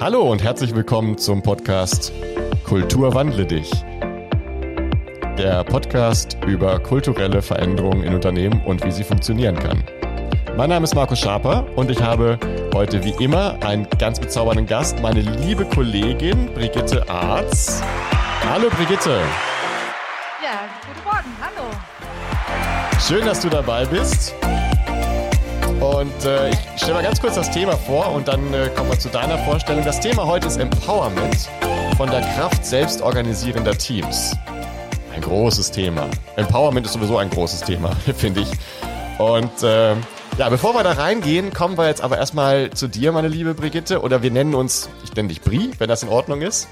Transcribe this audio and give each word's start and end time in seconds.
Hallo 0.00 0.30
und 0.30 0.42
herzlich 0.42 0.74
willkommen 0.74 1.18
zum 1.18 1.42
Podcast 1.42 2.12
Kultur 2.64 3.14
wandle 3.14 3.44
dich. 3.44 3.70
Der 5.36 5.64
Podcast 5.64 6.36
über 6.46 6.78
kulturelle 6.78 7.42
Veränderungen 7.42 8.04
in 8.04 8.14
Unternehmen 8.14 8.62
und 8.64 8.84
wie 8.84 8.92
sie 8.92 9.02
funktionieren 9.04 9.58
kann. 9.58 9.82
Mein 10.56 10.70
Name 10.70 10.84
ist 10.84 10.94
Markus 10.94 11.18
Schaper 11.18 11.66
und 11.76 11.90
ich 11.90 12.00
habe 12.00 12.38
heute 12.72 13.02
wie 13.04 13.14
immer 13.22 13.56
einen 13.64 13.88
ganz 13.98 14.20
bezaubernden 14.20 14.66
Gast, 14.66 15.00
meine 15.00 15.20
liebe 15.20 15.64
Kollegin 15.64 16.52
Brigitte 16.54 17.08
Arz. 17.08 17.82
Hallo 18.48 18.68
Brigitte. 18.70 19.20
Ja, 20.42 20.68
guten 20.86 21.04
Morgen, 21.04 21.36
hallo. 21.40 23.00
Schön, 23.00 23.24
dass 23.24 23.40
du 23.40 23.48
dabei 23.48 23.84
bist. 23.86 24.34
Und 25.84 26.24
äh, 26.24 26.48
ich 26.48 26.58
stelle 26.76 26.94
mal 26.94 27.02
ganz 27.02 27.20
kurz 27.20 27.34
das 27.34 27.50
Thema 27.50 27.76
vor 27.76 28.10
und 28.12 28.26
dann 28.26 28.54
äh, 28.54 28.70
kommen 28.74 28.90
wir 28.90 28.98
zu 28.98 29.10
deiner 29.10 29.36
Vorstellung. 29.40 29.84
Das 29.84 30.00
Thema 30.00 30.24
heute 30.24 30.46
ist 30.46 30.56
Empowerment 30.56 31.50
von 31.98 32.10
der 32.10 32.22
Kraft 32.34 32.64
selbstorganisierender 32.64 33.76
Teams. 33.76 34.34
Ein 35.14 35.20
großes 35.20 35.70
Thema. 35.72 36.08
Empowerment 36.36 36.86
ist 36.86 36.94
sowieso 36.94 37.18
ein 37.18 37.28
großes 37.28 37.60
Thema, 37.60 37.90
finde 38.16 38.40
ich. 38.40 38.50
Und 39.18 39.62
äh, 39.62 39.94
ja, 40.38 40.48
bevor 40.48 40.74
wir 40.74 40.84
da 40.84 40.92
reingehen, 40.92 41.52
kommen 41.52 41.76
wir 41.76 41.86
jetzt 41.86 42.00
aber 42.00 42.16
erstmal 42.16 42.70
zu 42.70 42.88
dir, 42.88 43.12
meine 43.12 43.28
liebe 43.28 43.52
Brigitte. 43.52 44.00
Oder 44.00 44.22
wir 44.22 44.30
nennen 44.30 44.54
uns, 44.54 44.88
ich 45.04 45.14
nenne 45.14 45.28
dich 45.28 45.42
Bri, 45.42 45.70
wenn 45.76 45.88
das 45.90 46.02
in 46.02 46.08
Ordnung 46.08 46.40
ist. 46.40 46.66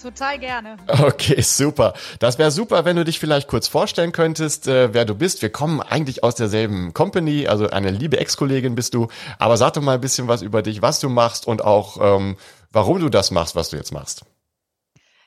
Total 0.00 0.38
gerne. 0.38 0.76
Okay, 0.88 1.40
super. 1.42 1.94
Das 2.18 2.38
wäre 2.38 2.50
super, 2.50 2.84
wenn 2.84 2.96
du 2.96 3.04
dich 3.04 3.18
vielleicht 3.18 3.48
kurz 3.48 3.68
vorstellen 3.68 4.12
könntest, 4.12 4.66
äh, 4.66 4.94
wer 4.94 5.04
du 5.04 5.14
bist. 5.14 5.42
Wir 5.42 5.50
kommen 5.50 5.80
eigentlich 5.80 6.24
aus 6.24 6.34
derselben 6.34 6.94
Company, 6.94 7.46
also 7.46 7.68
eine 7.68 7.90
liebe 7.90 8.18
Ex-Kollegin 8.18 8.74
bist 8.74 8.94
du. 8.94 9.08
Aber 9.38 9.56
sag 9.56 9.74
doch 9.74 9.82
mal 9.82 9.94
ein 9.94 10.00
bisschen 10.00 10.28
was 10.28 10.42
über 10.42 10.62
dich, 10.62 10.82
was 10.82 11.00
du 11.00 11.08
machst 11.08 11.46
und 11.46 11.62
auch 11.62 11.98
ähm, 12.00 12.36
warum 12.70 13.00
du 13.00 13.08
das 13.08 13.30
machst, 13.30 13.56
was 13.56 13.70
du 13.70 13.76
jetzt 13.76 13.92
machst. 13.92 14.24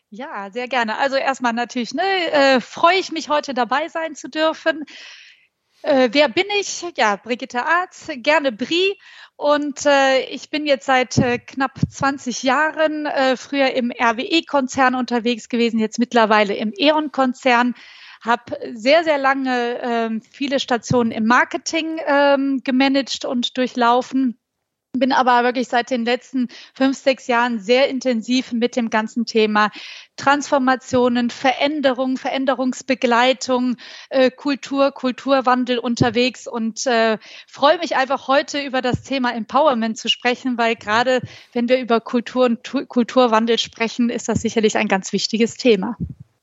Ja, 0.09 0.50
sehr 0.52 0.67
gerne. 0.67 0.97
Also 0.97 1.16
erstmal 1.16 1.53
natürlich, 1.53 1.94
ne, 1.94 2.03
äh, 2.31 2.62
freue 2.62 2.97
ich 2.97 3.12
mich 3.12 3.30
heute 3.30 3.53
dabei 3.53 3.90
sein 3.90 4.16
zu 4.16 4.30
dürfen. 4.30 4.86
Äh, 5.84 6.09
wer 6.12 6.30
bin 6.30 6.45
ich? 6.59 6.86
Ja, 6.97 7.17
Brigitte 7.17 7.66
Arz, 7.66 8.09
gerne 8.17 8.52
Brie. 8.52 8.97
Und 9.36 9.86
äh, 9.86 10.26
ich 10.26 10.50
bin 10.50 10.66
jetzt 10.66 10.86
seit 10.86 11.17
äh, 11.17 11.39
knapp 11.39 11.80
20 11.89 12.44
Jahren 12.44 13.06
äh, 13.06 13.36
früher 13.36 13.73
im 13.73 13.92
RWE-Konzern 13.92 14.95
unterwegs 14.95 15.50
gewesen, 15.50 15.80
jetzt 15.80 16.00
mittlerweile 16.00 16.56
im 16.56 16.72
E.ON-Konzern 16.75 17.73
habe 18.23 18.58
sehr, 18.73 19.03
sehr 19.03 19.17
lange 19.17 19.80
ähm, 19.81 20.22
viele 20.22 20.59
Stationen 20.59 21.12
im 21.12 21.25
Marketing 21.25 22.00
ähm, 22.06 22.62
gemanagt 22.64 23.25
und 23.25 23.58
durchlaufen 23.58 24.40
bin 24.94 25.11
aber 25.11 25.44
wirklich 25.44 25.67
seit 25.67 25.89
den 25.89 26.05
letzten 26.05 26.49
fünf, 26.75 26.97
sechs 26.97 27.25
Jahren 27.25 27.59
sehr 27.59 27.89
intensiv 27.89 28.52
mit 28.52 28.75
dem 28.75 28.91
ganzen 28.91 29.25
Thema 29.25 29.72
Transformationen, 30.17 31.31
Veränderung, 31.31 32.17
Veränderungsbegleitung, 32.17 33.77
äh, 34.09 34.30
Kultur, 34.30 34.91
Kulturwandel 34.91 35.80
unterwegs 35.80 36.47
und 36.47 36.85
äh, 36.85 37.17
freue 37.47 37.80
mich 37.80 37.95
einfach 37.95 38.27
heute 38.27 38.61
über 38.61 38.81
das 38.81 39.02
Thema 39.02 39.33
Empowerment 39.33 39.97
zu 39.97 40.09
sprechen, 40.09 40.59
weil 40.59 40.75
gerade 40.75 41.22
wenn 41.53 41.67
wir 41.67 41.80
über 41.80 42.00
Kultur 42.00 42.45
und 42.45 42.63
tu 42.63 42.85
Kulturwandel 42.85 43.57
sprechen, 43.57 44.11
ist 44.11 44.30
das 44.30 44.41
sicherlich 44.41 44.78
ein 44.78 44.88
ganz 44.88 45.11
wichtiges 45.11 45.55
Thema. 45.55 45.97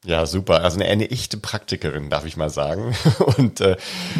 Ja, 0.04 0.26
super. 0.26 0.64
Also 0.64 0.80
eine, 0.80 0.88
eine 0.88 1.10
echte 1.10 1.36
Praktikerin, 1.36 2.10
darf 2.10 2.24
ich 2.24 2.36
mal 2.36 2.48
sagen. 2.48 2.96
Und 3.36 3.60
äh, 3.60 3.76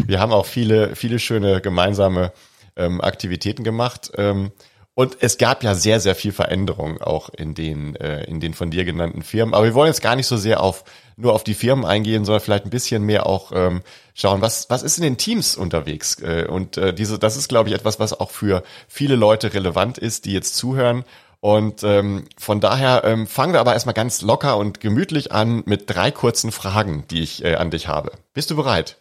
wir 0.06 0.20
haben 0.20 0.30
auch 0.30 0.44
viele, 0.44 0.94
viele 0.94 1.18
schöne 1.18 1.62
gemeinsame 1.62 2.32
ähm, 2.76 3.00
Aktivitäten 3.00 3.64
gemacht. 3.64 4.12
Ähm, 4.16 4.52
und 4.94 5.18
es 5.20 5.38
gab 5.38 5.62
ja 5.62 5.74
sehr, 5.74 6.00
sehr 6.00 6.14
viel 6.14 6.32
Veränderung 6.32 7.00
auch 7.00 7.30
in 7.30 7.54
den, 7.54 7.96
äh, 7.96 8.24
in 8.24 8.40
den 8.40 8.54
von 8.54 8.70
dir 8.70 8.84
genannten 8.84 9.22
Firmen. 9.22 9.54
Aber 9.54 9.64
wir 9.64 9.74
wollen 9.74 9.86
jetzt 9.86 10.02
gar 10.02 10.16
nicht 10.16 10.26
so 10.26 10.36
sehr 10.36 10.62
auf 10.62 10.84
nur 11.16 11.34
auf 11.34 11.44
die 11.44 11.54
Firmen 11.54 11.84
eingehen, 11.84 12.24
sondern 12.24 12.42
vielleicht 12.42 12.64
ein 12.64 12.70
bisschen 12.70 13.04
mehr 13.04 13.26
auch 13.26 13.52
ähm, 13.54 13.82
schauen, 14.14 14.40
was, 14.40 14.68
was 14.70 14.82
ist 14.82 14.98
in 14.98 15.04
den 15.04 15.16
Teams 15.16 15.56
unterwegs. 15.56 16.20
Äh, 16.20 16.46
und 16.48 16.76
äh, 16.76 16.92
diese, 16.92 17.18
das 17.18 17.36
ist, 17.36 17.48
glaube 17.48 17.68
ich, 17.68 17.74
etwas, 17.74 18.00
was 18.00 18.18
auch 18.18 18.30
für 18.30 18.62
viele 18.88 19.16
Leute 19.16 19.54
relevant 19.54 19.98
ist, 19.98 20.24
die 20.24 20.32
jetzt 20.32 20.56
zuhören. 20.56 21.04
Und 21.40 21.82
ähm, 21.82 22.26
von 22.36 22.60
daher 22.60 23.02
ähm, 23.04 23.26
fangen 23.26 23.54
wir 23.54 23.60
aber 23.60 23.72
erstmal 23.72 23.94
ganz 23.94 24.20
locker 24.20 24.58
und 24.58 24.80
gemütlich 24.80 25.32
an 25.32 25.62
mit 25.64 25.88
drei 25.88 26.10
kurzen 26.10 26.52
Fragen, 26.52 27.04
die 27.10 27.22
ich 27.22 27.44
äh, 27.44 27.54
an 27.54 27.70
dich 27.70 27.88
habe. 27.88 28.12
Bist 28.34 28.50
du 28.50 28.56
bereit? 28.56 28.99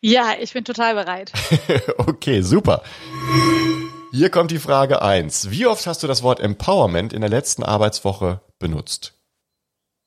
Ja, 0.00 0.34
ich 0.38 0.52
bin 0.52 0.64
total 0.64 0.94
bereit. 0.94 1.32
okay, 1.98 2.42
super. 2.42 2.82
Hier 4.12 4.30
kommt 4.30 4.50
die 4.50 4.58
Frage 4.58 5.02
eins: 5.02 5.50
Wie 5.50 5.66
oft 5.66 5.86
hast 5.86 6.02
du 6.02 6.06
das 6.06 6.22
Wort 6.22 6.40
Empowerment 6.40 7.12
in 7.12 7.20
der 7.20 7.30
letzten 7.30 7.62
Arbeitswoche 7.62 8.40
benutzt? 8.58 9.14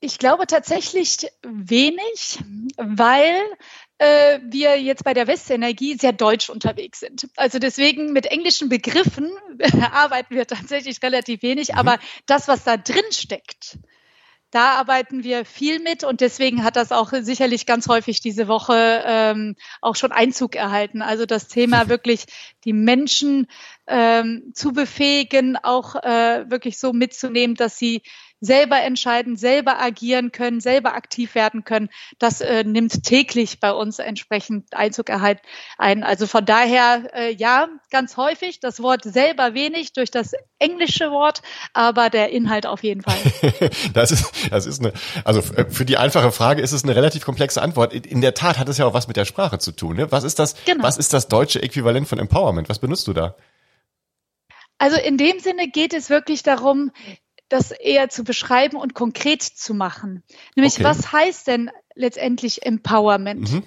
Ich 0.00 0.18
glaube 0.18 0.46
tatsächlich 0.46 1.28
wenig, 1.42 2.38
weil 2.76 3.36
äh, 3.96 4.38
wir 4.42 4.78
jetzt 4.78 5.04
bei 5.04 5.14
der 5.14 5.26
Westenergie 5.26 5.96
sehr 5.96 6.12
deutsch 6.12 6.50
unterwegs 6.50 7.00
sind. 7.00 7.28
Also 7.36 7.58
deswegen 7.58 8.12
mit 8.12 8.26
englischen 8.26 8.68
Begriffen 8.68 9.30
arbeiten 9.92 10.34
wir 10.34 10.46
tatsächlich 10.46 11.02
relativ 11.02 11.42
wenig, 11.42 11.68
mhm. 11.68 11.78
aber 11.78 11.98
das, 12.26 12.48
was 12.48 12.64
da 12.64 12.76
drin 12.76 13.04
steckt, 13.12 13.78
da 14.54 14.78
arbeiten 14.78 15.24
wir 15.24 15.44
viel 15.44 15.80
mit 15.80 16.04
und 16.04 16.20
deswegen 16.20 16.62
hat 16.62 16.76
das 16.76 16.92
auch 16.92 17.12
sicherlich 17.12 17.66
ganz 17.66 17.88
häufig 17.88 18.20
diese 18.20 18.46
Woche 18.46 19.02
ähm, 19.04 19.56
auch 19.80 19.96
schon 19.96 20.12
Einzug 20.12 20.54
erhalten. 20.54 21.02
Also 21.02 21.26
das 21.26 21.48
Thema 21.48 21.88
wirklich 21.88 22.26
die 22.64 22.72
Menschen 22.72 23.48
ähm, 23.88 24.52
zu 24.54 24.72
befähigen, 24.72 25.56
auch 25.60 25.96
äh, 25.96 26.48
wirklich 26.48 26.78
so 26.78 26.92
mitzunehmen, 26.92 27.56
dass 27.56 27.78
sie 27.78 28.02
selber 28.44 28.82
entscheiden, 28.82 29.36
selber 29.36 29.80
agieren 29.80 30.32
können, 30.32 30.60
selber 30.60 30.94
aktiv 30.94 31.34
werden 31.34 31.64
können, 31.64 31.88
das 32.18 32.40
äh, 32.40 32.64
nimmt 32.64 33.02
täglich 33.02 33.60
bei 33.60 33.72
uns 33.72 33.98
entsprechend 33.98 34.74
Einzug 34.74 35.10
ein. 35.10 36.02
Also 36.04 36.26
von 36.26 36.44
daher, 36.44 37.10
äh, 37.14 37.34
ja, 37.34 37.68
ganz 37.90 38.16
häufig, 38.16 38.60
das 38.60 38.82
Wort 38.82 39.04
selber 39.04 39.54
wenig 39.54 39.92
durch 39.92 40.10
das 40.10 40.32
englische 40.58 41.10
Wort, 41.10 41.42
aber 41.72 42.10
der 42.10 42.30
Inhalt 42.30 42.66
auf 42.66 42.82
jeden 42.82 43.02
Fall. 43.02 43.16
das 43.94 44.10
ist, 44.10 44.32
das 44.50 44.66
ist 44.66 44.80
eine, 44.80 44.92
also 45.24 45.40
äh, 45.54 45.66
für 45.70 45.84
die 45.84 45.96
einfache 45.96 46.32
Frage 46.32 46.62
ist 46.62 46.72
es 46.72 46.84
eine 46.84 46.94
relativ 46.94 47.24
komplexe 47.24 47.62
Antwort. 47.62 47.92
In 47.94 48.20
der 48.20 48.34
Tat 48.34 48.58
hat 48.58 48.68
es 48.68 48.78
ja 48.78 48.86
auch 48.86 48.94
was 48.94 49.08
mit 49.08 49.16
der 49.16 49.24
Sprache 49.24 49.58
zu 49.58 49.72
tun. 49.72 49.96
Ne? 49.96 50.12
Was 50.12 50.24
ist 50.24 50.38
das, 50.38 50.54
genau. 50.64 50.84
was 50.84 50.98
ist 50.98 51.12
das 51.12 51.28
deutsche 51.28 51.62
Äquivalent 51.62 52.08
von 52.08 52.18
Empowerment? 52.18 52.68
Was 52.68 52.78
benutzt 52.78 53.06
du 53.08 53.12
da? 53.12 53.36
Also 54.78 54.96
in 54.96 55.16
dem 55.16 55.38
Sinne 55.38 55.68
geht 55.68 55.94
es 55.94 56.10
wirklich 56.10 56.42
darum, 56.42 56.90
das 57.48 57.70
eher 57.70 58.08
zu 58.08 58.24
beschreiben 58.24 58.76
und 58.76 58.94
konkret 58.94 59.42
zu 59.42 59.74
machen. 59.74 60.22
Nämlich, 60.56 60.74
okay. 60.74 60.84
was 60.84 61.12
heißt 61.12 61.46
denn 61.46 61.70
letztendlich 61.94 62.64
Empowerment? 62.64 63.52
Mhm. 63.52 63.62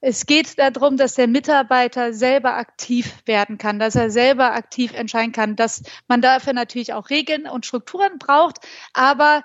Es 0.00 0.26
geht 0.26 0.58
darum, 0.58 0.96
dass 0.96 1.14
der 1.14 1.26
Mitarbeiter 1.26 2.12
selber 2.12 2.54
aktiv 2.56 3.14
werden 3.24 3.58
kann, 3.58 3.78
dass 3.78 3.94
er 3.94 4.10
selber 4.10 4.52
aktiv 4.54 4.92
entscheiden 4.92 5.32
kann, 5.32 5.56
dass 5.56 5.82
man 6.06 6.20
dafür 6.20 6.52
natürlich 6.52 6.92
auch 6.92 7.10
Regeln 7.10 7.48
und 7.48 7.66
Strukturen 7.66 8.18
braucht, 8.18 8.58
aber 8.92 9.42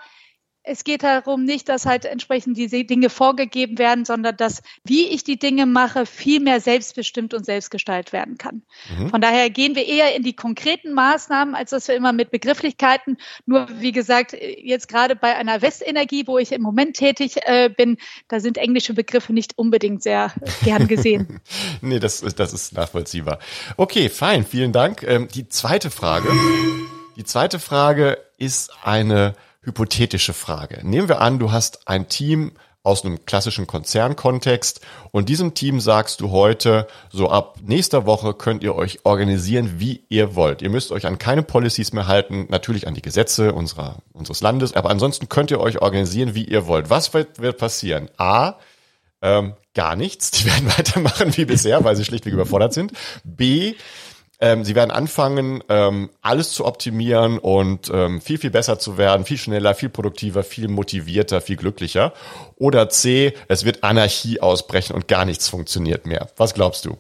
es 0.64 0.84
geht 0.84 1.02
darum 1.02 1.44
nicht, 1.44 1.70
dass 1.70 1.86
halt 1.86 2.06
entsprechend 2.06 2.56
diese 2.56 2.84
Dinge 2.84 3.10
vorgegeben 3.10 3.80
werden, 3.80 4.06
sondern 4.06 4.38
dass, 4.38 4.62
wie 4.84 5.08
ich 5.08 5.24
die 5.24 5.40
Dinge 5.40 5.66
mache, 5.66 6.06
viel 6.06 6.40
mehr 6.40 6.62
selbstbestimmt 6.62 7.34
und 7.34 7.46
selbstgestaltet 7.46 8.14
werden 8.14 8.38
kann. 8.38 8.62
Mhm. 8.96 9.10
Von 9.10 9.22
daher 9.22 9.50
gehen 9.50 9.76
wir 9.76 9.88
eher 9.88 10.16
in 10.16 10.22
die 10.22 10.36
konkreten 10.36 10.94
Maßnahmen, 10.94 11.56
als 11.56 11.72
dass 11.72 11.88
wir 11.88 11.96
immer 11.96 12.14
mit 12.14 12.30
Begrifflichkeiten, 12.30 13.18
nur 13.46 13.68
wie 13.80 13.92
gesagt, 13.92 14.34
jetzt 14.34 14.88
gerade 14.88 15.16
bei 15.16 15.36
einer 15.36 15.62
Westenergie, 15.64 16.28
wo 16.28 16.38
ich 16.38 16.52
im 16.52 16.62
Moment 16.62 16.96
tätig 16.96 17.38
äh, 17.46 17.70
bin, 17.70 17.98
da 18.28 18.40
sind 18.40 18.58
englische 18.58 18.94
Begriffe 18.94 19.34
nicht 19.34 19.58
unbedingt 19.58 20.04
sehr 20.04 20.32
gern 20.64 20.88
gesehen. 20.88 21.42
nee, 21.82 22.00
das, 22.00 22.22
das 22.22 22.54
ist 22.54 22.74
nachvollziehbar. 22.74 23.40
Okay, 23.78 24.10
fein, 24.10 24.46
vielen 24.46 24.74
Dank. 24.74 25.02
Ähm, 25.04 25.28
die 25.34 25.50
zweite 25.50 25.90
Frage. 25.90 26.30
Die 27.16 27.24
zweite 27.24 27.60
Frage 27.60 28.20
ist 28.38 28.72
eine 28.84 29.36
hypothetische 29.64 30.34
Frage. 30.34 30.80
Nehmen 30.84 31.08
wir 31.08 31.22
an, 31.22 31.40
du 31.40 31.52
hast 31.52 31.88
ein 31.88 32.10
Team 32.10 32.54
aus 32.84 33.06
einem 33.06 33.26
klassischen 33.26 33.68
Konzernkontext 33.68 34.82
und 35.12 35.30
diesem 35.30 35.54
Team 35.54 35.80
sagst 35.80 36.20
du 36.20 36.32
heute, 36.32 36.88
so 37.12 37.30
ab 37.30 37.60
nächster 37.64 38.08
Woche 38.08 38.34
könnt 38.34 38.64
ihr 38.64 38.76
euch 38.76 39.06
organisieren, 39.06 39.80
wie 39.80 40.04
ihr 40.10 40.36
wollt. 40.36 40.64
Ihr 40.64 40.72
müsst 40.72 40.92
euch 40.92 41.06
an 41.06 41.20
keine 41.20 41.44
Policies 41.44 41.94
mehr 41.94 42.08
halten, 42.08 42.48
natürlich 42.50 42.88
an 42.88 42.96
die 42.96 43.04
Gesetze 43.04 43.54
unserer, 43.54 43.98
unseres 44.14 44.42
Landes, 44.42 44.74
aber 44.74 44.90
ansonsten 44.90 45.30
könnt 45.30 45.52
ihr 45.52 45.60
euch 45.60 45.82
organisieren, 45.82 46.34
wie 46.34 46.46
ihr 46.46 46.66
wollt. 46.66 46.90
Was 46.90 47.14
wird, 47.14 47.40
wird 47.40 47.60
passieren? 47.60 48.10
A, 48.18 48.56
ähm, 49.22 49.54
gar 49.76 49.96
nichts. 49.96 50.32
Die 50.32 50.46
werden 50.46 50.68
weitermachen 50.78 51.38
wie 51.38 51.46
bisher, 51.46 51.84
weil 51.84 51.96
sie 51.96 52.06
schlichtweg 52.06 52.34
überfordert 52.34 52.74
sind. 52.74 52.94
B, 53.24 53.76
ähm, 54.42 54.64
sie 54.66 54.76
werden 54.76 54.92
anfangen, 54.92 55.64
ähm, 55.70 56.10
alles 56.22 56.52
zu 56.52 56.66
optimieren 56.66 57.38
und 57.38 57.92
ähm, 57.94 58.22
viel, 58.22 58.40
viel 58.40 58.50
besser 58.50 58.80
zu 58.80 58.98
werden, 58.98 59.26
viel 59.26 59.38
schneller, 59.38 59.76
viel 59.76 59.90
produktiver, 59.90 60.44
viel 60.44 60.68
motivierter, 60.68 61.42
viel 61.42 61.56
glücklicher. 61.58 62.14
Oder 62.58 62.90
C, 62.90 63.34
es 63.48 63.64
wird 63.64 63.84
Anarchie 63.84 64.42
ausbrechen 64.42 64.96
und 64.96 65.08
gar 65.08 65.26
nichts 65.26 65.48
funktioniert 65.48 66.06
mehr. 66.08 66.28
Was 66.38 66.54
glaubst 66.54 66.86
du? 66.86 66.98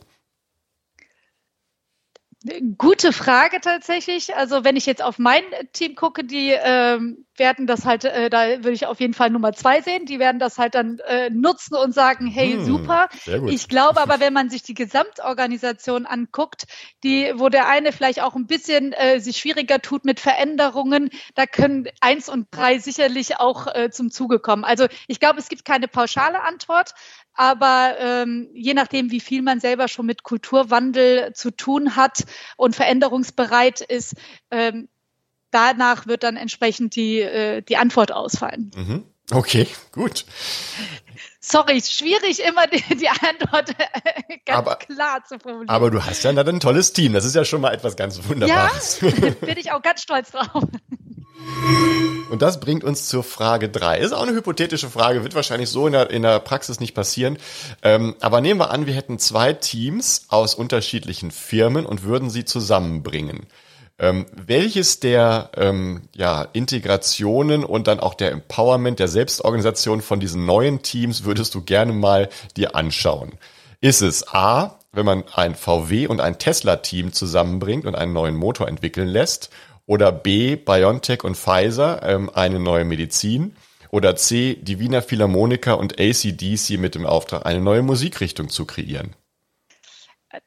Gute 2.78 3.14
Frage 3.14 3.62
tatsächlich. 3.62 4.36
Also 4.36 4.64
wenn 4.64 4.76
ich 4.76 4.88
jetzt 4.88 5.04
auf 5.04 5.20
mein 5.20 5.44
Team 5.74 5.94
gucke, 5.94 6.24
die 6.24 6.50
ähm, 6.50 7.26
werden 7.38 7.68
das 7.68 7.86
halt, 7.86 8.04
äh, 8.04 8.32
da 8.32 8.48
würde 8.64 8.72
ich 8.72 8.88
auf 8.88 9.00
jeden 9.00 9.14
Fall 9.14 9.30
Nummer 9.30 9.54
zwei 9.54 9.82
sehen. 9.82 10.08
Die 10.08 10.18
werden 10.18 10.40
das 10.40 10.58
halt 10.58 10.74
dann 10.74 10.98
äh, 11.08 11.30
nutzen 11.30 11.76
und 11.76 11.94
sagen, 11.94 12.26
hey, 12.26 12.54
hm, 12.54 12.66
super. 12.66 13.10
Ich 13.46 13.68
glaube 13.68 14.02
aber, 14.02 14.20
wenn 14.20 14.34
man 14.34 14.50
sich 14.50 14.64
die 14.64 14.74
Gesamtorganisation 14.74 16.08
anguckt, 16.08 16.66
die, 17.04 17.32
wo 17.36 17.50
der 17.50 17.68
eine 17.68 17.92
vielleicht 17.92 18.24
auch 18.24 18.36
ein 18.36 18.48
bisschen 18.48 18.94
äh, 18.94 19.20
sich 19.20 19.38
schwieriger 19.38 19.80
tut 19.80 20.04
mit 20.04 20.20
Veränderungen, 20.20 21.12
da 21.36 21.46
können 21.46 21.90
eins 22.00 22.28
und 22.28 22.48
drei 22.50 22.80
sicherlich 22.80 23.40
auch 23.40 23.68
äh, 23.68 23.92
zum 23.92 24.10
Zuge 24.10 24.40
kommen. 24.40 24.64
Also 24.64 24.88
ich 25.08 25.20
glaube, 25.20 25.40
es 25.40 25.48
gibt 25.48 25.64
keine 25.64 25.88
pauschale 25.88 26.42
Antwort, 26.42 26.96
aber 27.34 27.96
ähm, 28.00 28.50
je 28.54 28.74
nachdem, 28.74 29.12
wie 29.12 29.20
viel 29.20 29.42
man 29.42 29.60
selber 29.60 29.88
schon 29.88 30.06
mit 30.06 30.24
Kulturwandel 30.24 31.34
zu 31.34 31.52
tun 31.52 31.96
hat 31.96 32.26
und 32.58 32.76
veränderungsbereit 32.76 33.82
ist, 33.82 34.16
ähm, 34.50 34.90
danach 35.52 36.08
wird 36.08 36.24
dann 36.24 36.38
entsprechend 36.38 36.96
die, 36.96 37.20
äh, 37.20 37.62
die 37.62 37.78
Antwort 37.78 38.12
ausfallen. 38.12 38.72
Mhm. 38.76 39.06
Okay, 39.32 39.68
gut. 39.94 40.26
Sorry, 41.40 41.82
schwierig 41.82 42.44
immer 42.44 42.68
die, 42.68 42.84
die 42.98 43.08
Antwort 43.08 43.70
äh, 43.70 44.38
ganz 44.46 44.58
aber, 44.60 44.76
klar 44.76 45.24
zu 45.24 45.40
formulieren. 45.40 45.70
Aber 45.70 45.90
du 45.90 46.04
hast 46.04 46.24
ja 46.24 46.34
dann 46.34 46.48
ein 46.48 46.60
tolles 46.60 46.92
Team. 46.92 47.14
Das 47.14 47.24
ist 47.24 47.36
ja 47.36 47.46
schon 47.46 47.62
mal 47.62 47.74
etwas 47.74 47.96
ganz 47.96 48.28
Wunderbares. 48.28 49.00
Ja, 49.02 49.10
bin 49.42 49.58
ich 49.58 49.72
auch 49.72 49.82
ganz 49.82 50.02
stolz 50.02 50.32
drauf. 50.32 50.66
Und 52.32 52.42
das 52.42 52.62
bringt 52.62 52.86
uns 52.86 53.08
zur 53.08 53.24
Frage 53.24 53.68
drei. 53.68 54.00
Ist 54.00 54.14
auch 54.14 54.22
eine 54.24 54.32
hypothetische 54.32 54.90
Frage, 54.90 55.24
wird 55.24 55.36
wahrscheinlich 55.36 55.70
so 55.70 55.86
in 55.86 55.94
der, 55.94 56.10
in 56.10 56.22
der 56.22 56.40
Praxis 56.40 56.80
nicht 56.80 56.94
passieren. 56.96 57.38
Ähm, 57.84 58.16
aber 58.22 58.40
nehmen 58.40 58.62
wir 58.62 58.72
an, 58.72 58.86
wir 58.86 58.94
hätten 58.94 59.20
zwei 59.20 59.52
Teams 59.52 60.28
aus 60.30 60.56
unterschiedlichen 60.56 61.32
Firmen 61.32 61.86
und 61.86 62.04
würden 62.04 62.30
sie 62.30 62.46
zusammenbringen. 62.46 63.48
Ähm, 64.00 64.28
welches 64.34 65.02
der 65.02 65.52
ähm, 65.58 66.04
ja, 66.16 66.48
Integrationen 66.54 67.66
und 67.66 67.88
dann 67.88 68.00
auch 68.00 68.14
der 68.14 68.32
Empowerment, 68.32 69.00
der 69.00 69.10
Selbstorganisation 69.10 70.02
von 70.02 70.22
diesen 70.22 70.46
neuen 70.46 70.82
Teams 70.82 71.26
würdest 71.26 71.54
du 71.54 71.62
gerne 71.62 71.92
mal 71.92 72.30
dir 72.56 72.76
anschauen? 72.76 73.34
Ist 73.82 74.02
es 74.02 74.34
A, 74.34 74.80
wenn 74.94 75.06
man 75.06 75.26
ein 75.36 75.54
VW 75.54 76.08
und 76.08 76.22
ein 76.22 76.40
Tesla-Team 76.40 77.14
zusammenbringt 77.14 77.86
und 77.86 77.96
einen 77.96 78.14
neuen 78.14 78.36
Motor 78.36 78.70
entwickeln 78.70 79.08
lässt? 79.08 79.50
Oder 79.92 80.14
B, 80.14 80.56
BioNTech 80.56 81.26
und 81.26 81.36
Pfizer, 81.36 82.02
ähm, 82.04 82.32
eine 82.34 82.62
neue 82.62 82.86
Medizin. 82.86 83.58
Oder 83.90 84.16
C, 84.16 84.56
die 84.56 84.80
Wiener 84.80 85.02
Philharmoniker 85.02 85.78
und 85.78 86.00
ACDC 86.00 86.78
mit 86.78 86.96
dem 86.96 87.06
Auftrag, 87.06 87.46
eine 87.46 87.60
neue 87.60 87.82
Musikrichtung 87.82 88.48
zu 88.48 88.64
kreieren 88.64 89.14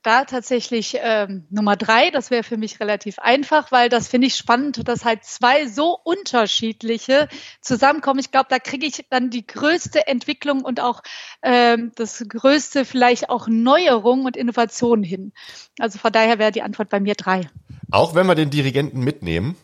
da 0.02 0.24
tatsächlich 0.24 0.96
ähm, 1.00 1.46
Nummer 1.50 1.76
drei. 1.76 2.10
Das 2.10 2.30
wäre 2.30 2.42
für 2.42 2.56
mich 2.56 2.80
relativ 2.80 3.18
einfach, 3.18 3.70
weil 3.70 3.88
das 3.88 4.08
finde 4.08 4.26
ich 4.26 4.36
spannend, 4.36 4.88
dass 4.88 5.04
halt 5.04 5.24
zwei 5.24 5.66
so 5.66 5.98
unterschiedliche 6.02 7.28
zusammenkommen. 7.60 8.20
Ich 8.20 8.30
glaube, 8.30 8.46
da 8.48 8.58
kriege 8.58 8.86
ich 8.86 9.06
dann 9.10 9.30
die 9.30 9.46
größte 9.46 10.06
Entwicklung 10.06 10.62
und 10.62 10.80
auch 10.80 11.02
ähm, 11.42 11.92
das 11.96 12.24
größte 12.26 12.84
vielleicht 12.84 13.28
auch 13.28 13.46
Neuerung 13.48 14.24
und 14.24 14.36
Innovation 14.36 15.02
hin. 15.02 15.32
Also 15.78 15.98
von 15.98 16.12
daher 16.12 16.38
wäre 16.38 16.52
die 16.52 16.62
Antwort 16.62 16.88
bei 16.88 17.00
mir 17.00 17.14
drei. 17.14 17.50
Auch 17.90 18.14
wenn 18.14 18.26
wir 18.26 18.34
den 18.34 18.50
Dirigenten 18.50 19.00
mitnehmen? 19.00 19.56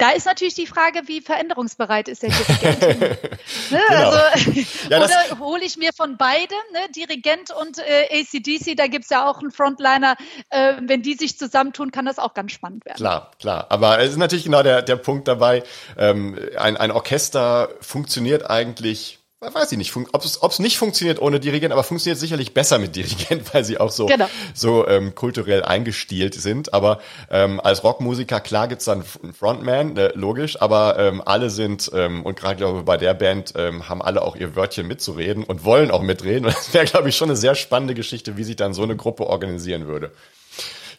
Da 0.00 0.12
ist 0.12 0.24
natürlich 0.24 0.54
die 0.54 0.66
Frage, 0.66 1.02
wie 1.08 1.20
veränderungsbereit 1.20 2.08
ist 2.08 2.22
der 2.22 2.30
Dirigent. 2.30 3.00
ne? 3.70 3.80
genau. 3.86 4.10
also, 4.10 4.50
ja, 4.88 5.04
oder 5.04 5.38
hole 5.40 5.62
ich 5.62 5.76
mir 5.76 5.90
von 5.94 6.16
beiden, 6.16 6.56
ne? 6.72 6.80
Dirigent 6.96 7.50
und 7.50 7.78
äh, 7.78 8.08
ACDC, 8.10 8.78
da 8.78 8.86
gibt 8.86 9.04
es 9.04 9.10
ja 9.10 9.28
auch 9.28 9.40
einen 9.40 9.50
Frontliner. 9.50 10.16
Äh, 10.48 10.76
wenn 10.86 11.02
die 11.02 11.14
sich 11.14 11.36
zusammentun, 11.36 11.90
kann 11.90 12.06
das 12.06 12.18
auch 12.18 12.32
ganz 12.32 12.52
spannend 12.52 12.86
werden. 12.86 12.96
Klar, 12.96 13.30
klar. 13.38 13.66
Aber 13.68 13.98
es 13.98 14.12
ist 14.12 14.16
natürlich 14.16 14.46
genau 14.46 14.62
der, 14.62 14.80
der 14.80 14.96
Punkt 14.96 15.28
dabei. 15.28 15.64
Ähm, 15.98 16.38
ein, 16.56 16.78
ein 16.78 16.92
Orchester 16.92 17.68
funktioniert 17.82 18.48
eigentlich 18.48 19.19
weiß 19.40 19.72
ich 19.72 19.78
nicht, 19.78 19.96
ob 19.96 20.24
es, 20.24 20.58
nicht 20.58 20.76
funktioniert 20.76 21.20
ohne 21.20 21.40
Dirigent, 21.40 21.72
aber 21.72 21.82
funktioniert 21.82 22.18
sicherlich 22.18 22.52
besser 22.52 22.78
mit 22.78 22.94
Dirigent, 22.94 23.54
weil 23.54 23.64
sie 23.64 23.80
auch 23.80 23.90
so, 23.90 24.06
genau. 24.06 24.28
so 24.52 24.86
ähm, 24.86 25.14
kulturell 25.14 25.62
eingestielt 25.62 26.34
sind. 26.34 26.74
Aber 26.74 27.00
ähm, 27.30 27.58
als 27.58 27.82
Rockmusiker, 27.82 28.40
klar 28.40 28.68
gibt's 28.68 28.84
dann 28.84 29.02
einen 29.22 29.32
Frontman, 29.32 29.96
äh, 29.96 30.12
logisch, 30.14 30.60
aber 30.60 30.98
ähm, 30.98 31.22
alle 31.24 31.48
sind, 31.48 31.90
ähm, 31.94 32.22
und 32.24 32.38
gerade 32.38 32.56
glaube 32.56 32.82
bei 32.82 32.98
der 32.98 33.14
Band 33.14 33.54
ähm, 33.56 33.88
haben 33.88 34.02
alle 34.02 34.22
auch 34.22 34.36
ihr 34.36 34.56
Wörtchen 34.56 34.86
mitzureden 34.86 35.44
und 35.44 35.64
wollen 35.64 35.90
auch 35.90 36.02
mitreden. 36.02 36.44
Und 36.44 36.54
das 36.54 36.74
wäre, 36.74 36.84
glaube 36.84 37.08
ich, 37.08 37.16
schon 37.16 37.30
eine 37.30 37.36
sehr 37.36 37.54
spannende 37.54 37.94
Geschichte, 37.94 38.36
wie 38.36 38.44
sich 38.44 38.56
dann 38.56 38.74
so 38.74 38.82
eine 38.82 38.96
Gruppe 38.96 39.26
organisieren 39.26 39.86
würde. 39.86 40.12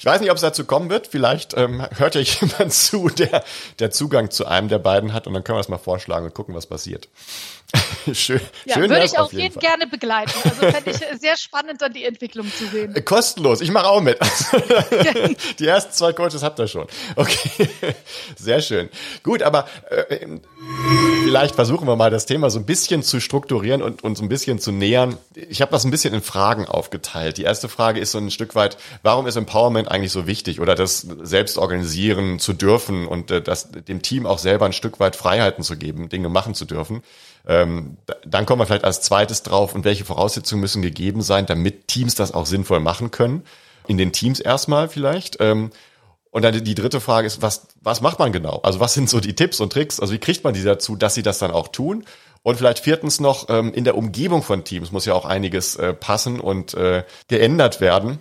Ich 0.01 0.05
weiß 0.05 0.19
nicht, 0.19 0.31
ob 0.31 0.37
es 0.37 0.41
dazu 0.41 0.65
kommen 0.65 0.89
wird. 0.89 1.05
Vielleicht 1.05 1.55
ähm, 1.55 1.85
hört 1.95 2.15
ja 2.15 2.21
jemand 2.41 2.73
zu, 2.73 3.07
der, 3.09 3.43
der 3.77 3.91
Zugang 3.91 4.31
zu 4.31 4.47
einem 4.47 4.67
der 4.67 4.79
beiden 4.79 5.13
hat 5.13 5.27
und 5.27 5.35
dann 5.35 5.43
können 5.43 5.57
wir 5.57 5.61
es 5.61 5.69
mal 5.69 5.77
vorschlagen 5.77 6.25
und 6.25 6.33
gucken, 6.33 6.55
was 6.55 6.65
passiert. 6.65 7.07
schön, 8.13 8.41
ja, 8.65 8.75
schön 8.75 8.89
würde 8.89 9.05
ich 9.05 9.17
auf 9.17 9.31
jeden 9.31 9.53
Fall. 9.53 9.61
gerne 9.61 9.87
begleiten. 9.87 10.31
Also 10.43 10.61
fände 10.61 10.91
ich 10.91 11.19
sehr 11.19 11.37
spannend, 11.37 11.81
dann 11.81 11.93
die 11.93 12.03
Entwicklung 12.03 12.51
zu 12.51 12.65
sehen. 12.67 12.95
Äh, 12.95 13.01
kostenlos, 13.01 13.61
ich 13.61 13.71
mache 13.71 13.87
auch 13.87 14.01
mit. 14.01 14.19
die 15.59 15.67
ersten 15.67 15.93
zwei 15.93 16.13
Coaches 16.13 16.43
habt 16.43 16.59
ihr 16.59 16.67
schon. 16.67 16.87
Okay, 17.15 17.67
sehr 18.35 18.61
schön. 18.61 18.89
Gut, 19.23 19.41
aber 19.43 19.67
äh, 19.89 20.27
vielleicht 21.23 21.55
versuchen 21.55 21.87
wir 21.87 21.95
mal 21.95 22.09
das 22.09 22.25
Thema 22.25 22.49
so 22.49 22.59
ein 22.59 22.65
bisschen 22.65 23.03
zu 23.03 23.19
strukturieren 23.19 23.81
und 23.81 24.03
uns 24.03 24.21
ein 24.21 24.29
bisschen 24.29 24.59
zu 24.59 24.71
nähern. 24.71 25.17
Ich 25.35 25.61
habe 25.61 25.71
das 25.71 25.85
ein 25.85 25.91
bisschen 25.91 26.13
in 26.13 26.21
Fragen 26.21 26.65
aufgeteilt. 26.65 27.37
Die 27.37 27.43
erste 27.43 27.69
Frage 27.69 27.99
ist 27.99 28.11
so 28.11 28.17
ein 28.17 28.31
Stück 28.31 28.55
weit, 28.55 28.77
warum 29.03 29.27
ist 29.27 29.35
Empowerment 29.35 29.89
eigentlich 29.89 30.11
so 30.11 30.27
wichtig 30.27 30.59
oder 30.59 30.75
das 30.75 31.07
selbst 31.21 31.57
organisieren 31.57 32.39
zu 32.39 32.53
dürfen 32.53 33.07
und 33.07 33.31
äh, 33.31 33.41
das 33.41 33.71
dem 33.71 34.01
Team 34.01 34.25
auch 34.25 34.39
selber 34.39 34.65
ein 34.65 34.73
Stück 34.73 34.99
weit 34.99 35.15
Freiheiten 35.15 35.63
zu 35.63 35.77
geben, 35.77 36.09
Dinge 36.09 36.29
machen 36.29 36.55
zu 36.55 36.65
dürfen. 36.65 37.03
Ähm, 37.47 37.97
dann 38.25 38.45
kommen 38.45 38.61
wir 38.61 38.65
vielleicht 38.65 38.83
als 38.83 39.01
zweites 39.01 39.43
drauf 39.43 39.75
und 39.75 39.83
welche 39.83 40.05
Voraussetzungen 40.05 40.61
müssen 40.61 40.81
gegeben 40.81 41.21
sein, 41.21 41.45
damit 41.45 41.87
Teams 41.87 42.15
das 42.15 42.33
auch 42.33 42.45
sinnvoll 42.45 42.79
machen 42.79 43.11
können. 43.11 43.43
In 43.87 43.97
den 43.97 44.11
Teams 44.11 44.39
erstmal 44.39 44.89
vielleicht. 44.89 45.37
Ähm, 45.39 45.71
und 46.31 46.43
dann 46.43 46.63
die 46.63 46.75
dritte 46.75 47.01
Frage 47.01 47.27
ist, 47.27 47.41
was, 47.41 47.67
was 47.81 48.01
macht 48.01 48.19
man 48.19 48.31
genau? 48.31 48.61
Also 48.63 48.79
was 48.79 48.93
sind 48.93 49.09
so 49.09 49.19
die 49.19 49.35
Tipps 49.35 49.59
und 49.59 49.73
Tricks? 49.73 49.99
Also 49.99 50.13
wie 50.13 50.19
kriegt 50.19 50.43
man 50.43 50.53
die 50.53 50.63
dazu, 50.63 50.95
dass 50.95 51.13
sie 51.13 51.23
das 51.23 51.39
dann 51.39 51.51
auch 51.51 51.67
tun? 51.67 52.05
Und 52.43 52.57
vielleicht 52.57 52.79
viertens 52.79 53.19
noch, 53.19 53.49
ähm, 53.49 53.73
in 53.73 53.83
der 53.83 53.97
Umgebung 53.97 54.41
von 54.41 54.63
Teams 54.63 54.91
muss 54.91 55.05
ja 55.05 55.13
auch 55.13 55.25
einiges 55.25 55.75
äh, 55.75 55.93
passen 55.93 56.39
und 56.39 56.73
äh, 56.73 57.03
geändert 57.27 57.81
werden, 57.81 58.19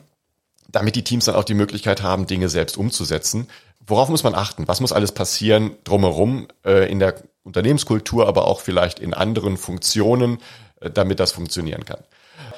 damit 0.68 0.96
die 0.96 1.04
Teams 1.04 1.24
dann 1.24 1.36
auch 1.36 1.44
die 1.44 1.54
Möglichkeit 1.54 2.02
haben, 2.02 2.26
Dinge 2.26 2.48
selbst 2.48 2.76
umzusetzen. 2.76 3.48
Worauf 3.86 4.08
muss 4.08 4.24
man 4.24 4.34
achten? 4.34 4.68
Was 4.68 4.80
muss 4.80 4.92
alles 4.92 5.12
passieren 5.12 5.72
drumherum 5.84 6.48
äh, 6.64 6.90
in 6.90 6.98
der 6.98 7.14
Unternehmenskultur, 7.50 8.26
aber 8.28 8.46
auch 8.46 8.60
vielleicht 8.60 8.98
in 8.98 9.12
anderen 9.12 9.56
Funktionen, 9.56 10.38
äh, 10.80 10.90
damit 10.90 11.20
das 11.20 11.32
funktionieren 11.32 11.84
kann. 11.84 12.02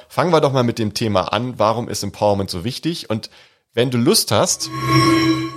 Fangen 0.07 0.31
wir 0.31 0.41
doch 0.41 0.53
mal 0.53 0.63
mit 0.63 0.79
dem 0.79 0.93
Thema 0.93 1.33
an, 1.33 1.57
warum 1.57 1.89
ist 1.89 2.03
Empowerment 2.03 2.49
so 2.49 2.63
wichtig? 2.63 3.09
Und 3.09 3.29
wenn 3.73 3.89
du 3.89 3.97
Lust 3.97 4.31
hast, 4.31 4.69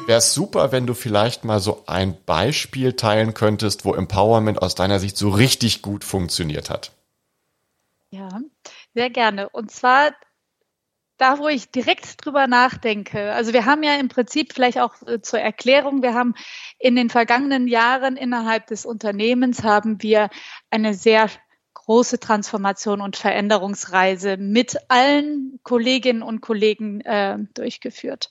wäre 0.06 0.18
es 0.18 0.32
super, 0.32 0.72
wenn 0.72 0.86
du 0.86 0.94
vielleicht 0.94 1.44
mal 1.44 1.60
so 1.60 1.84
ein 1.86 2.16
Beispiel 2.24 2.94
teilen 2.94 3.34
könntest, 3.34 3.84
wo 3.84 3.92
Empowerment 3.94 4.62
aus 4.62 4.74
deiner 4.74 4.98
Sicht 4.98 5.18
so 5.18 5.28
richtig 5.28 5.82
gut 5.82 6.02
funktioniert 6.02 6.70
hat. 6.70 6.92
Ja, 8.10 8.40
sehr 8.94 9.10
gerne. 9.10 9.50
Und 9.50 9.70
zwar 9.70 10.12
da, 11.16 11.38
wo 11.38 11.48
ich 11.48 11.70
direkt 11.70 12.24
drüber 12.24 12.46
nachdenke. 12.46 13.32
Also 13.32 13.52
wir 13.52 13.64
haben 13.64 13.82
ja 13.82 13.94
im 13.96 14.08
Prinzip 14.08 14.52
vielleicht 14.52 14.78
auch 14.78 14.94
äh, 15.06 15.20
zur 15.20 15.40
Erklärung, 15.40 16.02
wir 16.02 16.14
haben 16.14 16.34
in 16.78 16.96
den 16.96 17.10
vergangenen 17.10 17.68
Jahren 17.68 18.16
innerhalb 18.16 18.66
des 18.66 18.84
Unternehmens 18.84 19.62
haben 19.62 20.02
wir 20.02 20.28
eine 20.70 20.94
sehr 20.94 21.30
große 21.74 22.18
Transformation 22.18 23.00
und 23.00 23.16
Veränderungsreise 23.16 24.36
mit 24.36 24.76
allen 24.88 25.60
Kolleginnen 25.62 26.22
und 26.22 26.40
Kollegen 26.40 27.00
äh, 27.02 27.38
durchgeführt. 27.54 28.28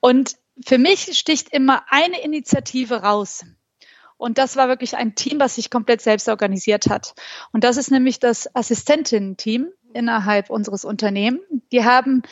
Und 0.00 0.36
für 0.64 0.78
mich 0.78 1.16
sticht 1.16 1.52
immer 1.52 1.84
eine 1.88 2.20
Initiative 2.22 3.02
raus. 3.02 3.44
Und 4.18 4.36
das 4.36 4.56
war 4.56 4.68
wirklich 4.68 4.96
ein 4.96 5.14
Team, 5.14 5.40
was 5.40 5.54
sich 5.54 5.70
komplett 5.70 6.02
selbst 6.02 6.28
organisiert 6.28 6.88
hat. 6.88 7.14
Und 7.52 7.64
das 7.64 7.76
ist 7.76 7.90
nämlich 7.90 8.20
das 8.20 8.54
Assistentinnen-Team 8.54 9.68
innerhalb 9.94 10.50
unseres 10.50 10.84
Unternehmens. 10.84 11.42
Die 11.72 11.84
haben 11.84 12.22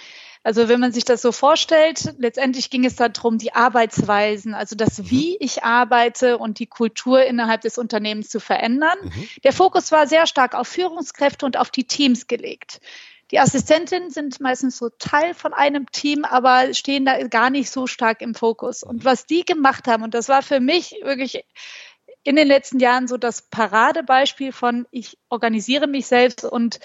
also 0.46 0.68
wenn 0.68 0.78
man 0.78 0.92
sich 0.92 1.04
das 1.04 1.22
so 1.22 1.32
vorstellt, 1.32 2.14
letztendlich 2.18 2.70
ging 2.70 2.84
es 2.84 2.94
darum, 2.94 3.36
die 3.36 3.52
Arbeitsweisen, 3.52 4.54
also 4.54 4.76
das, 4.76 4.98
mhm. 4.98 5.10
wie 5.10 5.36
ich 5.38 5.64
arbeite 5.64 6.38
und 6.38 6.60
die 6.60 6.68
Kultur 6.68 7.24
innerhalb 7.24 7.62
des 7.62 7.78
Unternehmens 7.78 8.28
zu 8.28 8.38
verändern. 8.38 8.96
Mhm. 9.02 9.28
Der 9.42 9.52
Fokus 9.52 9.90
war 9.90 10.06
sehr 10.06 10.28
stark 10.28 10.54
auf 10.54 10.68
Führungskräfte 10.68 11.46
und 11.46 11.56
auf 11.56 11.72
die 11.72 11.82
Teams 11.82 12.28
gelegt. 12.28 12.80
Die 13.32 13.40
Assistentinnen 13.40 14.10
sind 14.10 14.40
meistens 14.40 14.78
so 14.78 14.88
Teil 14.88 15.34
von 15.34 15.52
einem 15.52 15.90
Team, 15.90 16.24
aber 16.24 16.72
stehen 16.74 17.04
da 17.04 17.26
gar 17.26 17.50
nicht 17.50 17.70
so 17.70 17.86
stark 17.86 18.20
im 18.20 18.34
Fokus. 18.34 18.82
Und 18.84 19.04
was 19.04 19.26
die 19.26 19.44
gemacht 19.44 19.88
haben, 19.88 20.04
und 20.04 20.14
das 20.14 20.28
war 20.28 20.42
für 20.42 20.60
mich 20.60 20.94
wirklich 21.02 21.44
in 22.22 22.36
den 22.36 22.46
letzten 22.46 22.78
Jahren 22.78 23.08
so 23.08 23.16
das 23.16 23.42
Paradebeispiel 23.42 24.52
von, 24.52 24.86
ich 24.90 25.18
organisiere 25.28 25.86
mich 25.86 26.06
selbst 26.06 26.44
und 26.44 26.80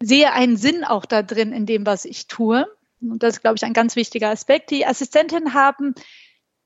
sehe 0.00 0.32
einen 0.32 0.56
Sinn 0.56 0.84
auch 0.84 1.04
da 1.04 1.22
drin 1.22 1.52
in 1.52 1.66
dem, 1.66 1.84
was 1.84 2.04
ich 2.04 2.26
tue. 2.26 2.66
Und 3.00 3.22
das 3.22 3.36
ist, 3.36 3.40
glaube 3.40 3.56
ich, 3.56 3.64
ein 3.64 3.72
ganz 3.72 3.96
wichtiger 3.96 4.30
Aspekt. 4.30 4.70
Die 4.70 4.86
Assistentinnen 4.86 5.54
haben 5.54 5.94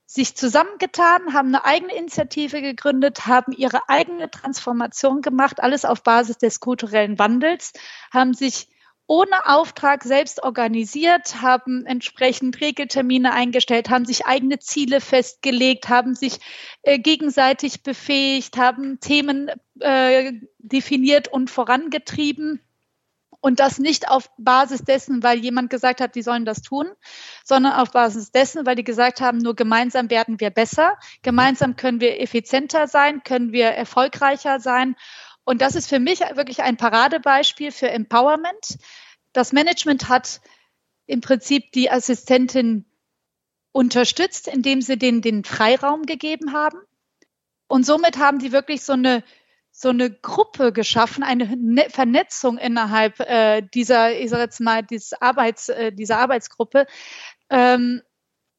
sich 0.05 0.35
zusammengetan, 0.35 1.33
haben 1.33 1.49
eine 1.49 1.65
eigene 1.65 1.95
Initiative 1.95 2.61
gegründet, 2.61 3.25
haben 3.25 3.51
ihre 3.51 3.89
eigene 3.89 4.29
Transformation 4.29 5.21
gemacht, 5.21 5.61
alles 5.61 5.83
auf 5.85 6.03
Basis 6.03 6.37
des 6.37 6.59
kulturellen 6.59 7.17
Wandels, 7.17 7.73
haben 8.11 8.33
sich 8.33 8.69
ohne 9.07 9.45
Auftrag 9.45 10.03
selbst 10.03 10.41
organisiert, 10.41 11.41
haben 11.41 11.85
entsprechend 11.85 12.59
Regeltermine 12.59 13.33
eingestellt, 13.33 13.89
haben 13.89 14.05
sich 14.05 14.25
eigene 14.25 14.59
Ziele 14.59 14.99
festgelegt, 14.99 15.89
haben 15.89 16.15
sich 16.15 16.39
äh, 16.81 16.97
gegenseitig 16.97 17.83
befähigt, 17.83 18.57
haben 18.57 18.99
Themen 18.99 19.51
äh, 19.79 20.33
definiert 20.57 21.27
und 21.27 21.51
vorangetrieben. 21.51 22.61
Und 23.45 23.59
das 23.59 23.77
nicht 23.77 24.09
auf 24.09 24.31
Basis 24.39 24.81
dessen, 24.81 25.21
weil 25.21 25.37
jemand 25.37 25.69
gesagt 25.69 26.01
hat, 26.01 26.15
die 26.15 26.23
sollen 26.23 26.45
das 26.45 26.63
tun, 26.63 26.87
sondern 27.43 27.73
auf 27.73 27.91
Basis 27.91 28.31
dessen, 28.31 28.65
weil 28.65 28.75
die 28.75 28.83
gesagt 28.83 29.21
haben, 29.21 29.37
nur 29.37 29.55
gemeinsam 29.55 30.09
werden 30.09 30.39
wir 30.39 30.49
besser, 30.49 30.97
gemeinsam 31.21 31.75
können 31.75 32.01
wir 32.01 32.19
effizienter 32.19 32.87
sein, 32.87 33.21
können 33.21 33.51
wir 33.51 33.67
erfolgreicher 33.67 34.59
sein. 34.59 34.95
Und 35.43 35.61
das 35.61 35.75
ist 35.75 35.87
für 35.87 35.99
mich 35.99 36.21
wirklich 36.21 36.63
ein 36.63 36.75
Paradebeispiel 36.75 37.71
für 37.71 37.87
Empowerment. 37.87 38.79
Das 39.31 39.53
Management 39.53 40.09
hat 40.09 40.41
im 41.05 41.21
Prinzip 41.21 41.71
die 41.71 41.91
Assistentin 41.91 42.85
unterstützt, 43.71 44.47
indem 44.47 44.81
sie 44.81 44.97
denen 44.97 45.21
den 45.21 45.43
Freiraum 45.43 46.07
gegeben 46.07 46.51
haben. 46.51 46.79
Und 47.67 47.85
somit 47.85 48.17
haben 48.17 48.39
die 48.39 48.51
wirklich 48.51 48.81
so 48.81 48.93
eine 48.93 49.23
so 49.77 49.89
eine 49.89 50.09
Gruppe 50.09 50.71
geschaffen, 50.71 51.21
eine 51.21 51.57
ne-, 51.57 51.89
Vernetzung 51.89 52.57
innerhalb 52.57 53.19
äh, 53.19 53.61
dieser, 53.61 54.17
ich 54.17 54.29
sag 54.29 54.39
jetzt 54.39 54.61
mal, 54.61 54.83
dieses 54.83 55.13
Arbeits, 55.21 55.67
äh, 55.67 55.91
dieser 55.91 56.17
Arbeitsgruppe, 56.17 56.87
ähm, 57.49 58.01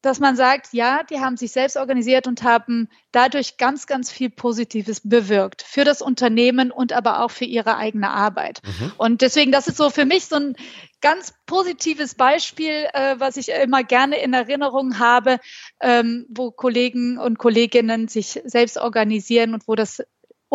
dass 0.02 0.20
man 0.20 0.37
sagt, 0.37 0.68
ja, 0.73 1.02
die 1.04 1.20
haben 1.20 1.38
sich 1.38 1.52
selbst 1.52 1.78
organisiert 1.78 2.26
und 2.26 2.42
haben 2.42 2.88
dadurch 3.12 3.56
ganz, 3.56 3.87
ganz 3.87 4.12
viel 4.12 4.28
Positives 4.28 5.00
bewirkt 5.02 5.62
für 5.62 5.85
das 5.85 6.02
Unternehmen 6.02 6.70
und 6.70 6.92
aber 6.92 7.25
auch 7.25 7.30
für 7.30 7.46
ihre 7.46 7.78
eigene 7.78 8.11
Arbeit. 8.11 8.61
Mhm. 8.62 8.92
Und 8.99 9.23
deswegen, 9.23 9.52
das 9.52 9.68
ist 9.68 9.78
so 9.78 9.88
für 9.88 10.04
mich 10.04 10.26
so 10.26 10.37
ein 10.37 10.56
ganz 11.00 11.35
positives 11.46 12.14
Beispiel, 12.14 12.88
äh, 12.92 13.16
was 13.18 13.38
ich 13.38 13.49
immer 13.49 13.85
gerne 13.85 14.18
in 14.18 14.35
Erinnerung 14.35 14.99
habe, 14.99 15.38
ähm, 15.80 16.26
wo 16.28 16.50
Kollegen 16.50 17.18
und 17.18 17.38
Kolleginnen 17.38 18.06
sich 18.06 18.40
selbst 18.44 18.76
organisieren 18.76 19.54
und 19.54 19.66
wo 19.66 19.75
das 19.75 20.02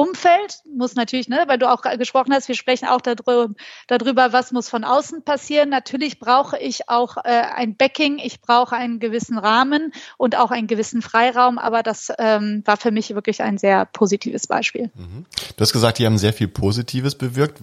Umfeld 0.01 0.63
muss 0.75 0.96
natürlich, 0.96 1.29
ne, 1.29 1.43
weil 1.48 1.58
du 1.58 1.70
auch 1.70 1.81
gesprochen 1.98 2.34
hast, 2.34 2.48
wir 2.48 2.55
sprechen 2.55 2.88
auch 2.88 3.01
darüber, 3.01 3.50
darüber, 3.88 4.34
was 4.34 4.51
muss 4.51 4.67
von 4.67 4.84
außen 4.84 5.24
passieren. 5.24 5.70
Natürlich 5.70 6.20
brauche 6.20 6.58
ich 6.58 6.89
auch 6.89 7.17
äh, 7.17 7.29
ein 7.29 7.77
Backing, 7.77 8.17
ich 8.17 8.41
brauche 8.41 8.75
einen 8.75 9.00
gewissen 9.00 9.38
Rahmen 9.38 9.93
und 10.17 10.36
auch 10.36 10.50
einen 10.50 10.67
gewissen 10.67 11.01
Freiraum, 11.01 11.60
aber 11.60 11.84
das 11.84 12.12
ähm, 12.17 12.63
war 12.65 12.77
für 12.77 12.91
mich 12.91 13.13
wirklich 13.13 13.43
ein 13.43 13.58
sehr 13.58 13.86
positives 13.86 14.48
Beispiel. 14.48 14.89
Mhm. 14.96 15.25
Du 15.55 15.62
hast 15.62 15.74
gesagt, 15.74 16.00
die 16.00 16.05
haben 16.05 16.17
sehr 16.17 16.34
viel 16.34 16.48
Positives 16.48 17.15
bewirkt. 17.15 17.60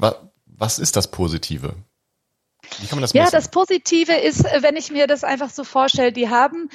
Was 0.46 0.78
ist 0.78 0.96
das 0.96 1.10
Positive? 1.10 1.74
Wie 2.80 2.86
kann 2.86 2.98
man 2.98 3.02
das 3.02 3.14
messen? 3.14 3.24
Ja, 3.24 3.30
das 3.30 3.50
Positive 3.50 4.12
ist, 4.12 4.44
wenn 4.44 4.76
ich 4.76 4.90
mir 4.90 5.06
das 5.06 5.24
einfach 5.24 5.50
so 5.50 5.64
vorstelle, 5.64 6.12
die 6.12 6.28
haben 6.28 6.68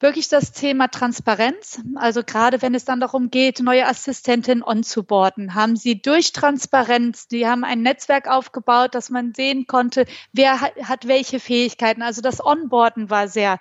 wirklich 0.00 0.28
das 0.28 0.52
Thema 0.52 0.88
Transparenz. 0.88 1.80
Also 1.94 2.22
gerade 2.22 2.62
wenn 2.62 2.74
es 2.74 2.84
dann 2.84 3.00
darum 3.00 3.30
geht, 3.30 3.60
neue 3.60 3.86
Assistentinnen 3.86 4.62
onzuboarden, 4.62 5.54
haben 5.54 5.76
sie 5.76 6.00
durch 6.00 6.32
Transparenz, 6.32 7.28
die 7.28 7.46
haben 7.46 7.64
ein 7.64 7.82
Netzwerk 7.82 8.28
aufgebaut, 8.28 8.94
dass 8.94 9.10
man 9.10 9.32
sehen 9.34 9.66
konnte, 9.66 10.06
wer 10.32 10.60
hat, 10.60 11.08
welche 11.08 11.40
Fähigkeiten. 11.40 12.02
Also 12.02 12.20
das 12.20 12.44
Onboarden 12.44 13.10
war 13.10 13.28
sehr 13.28 13.58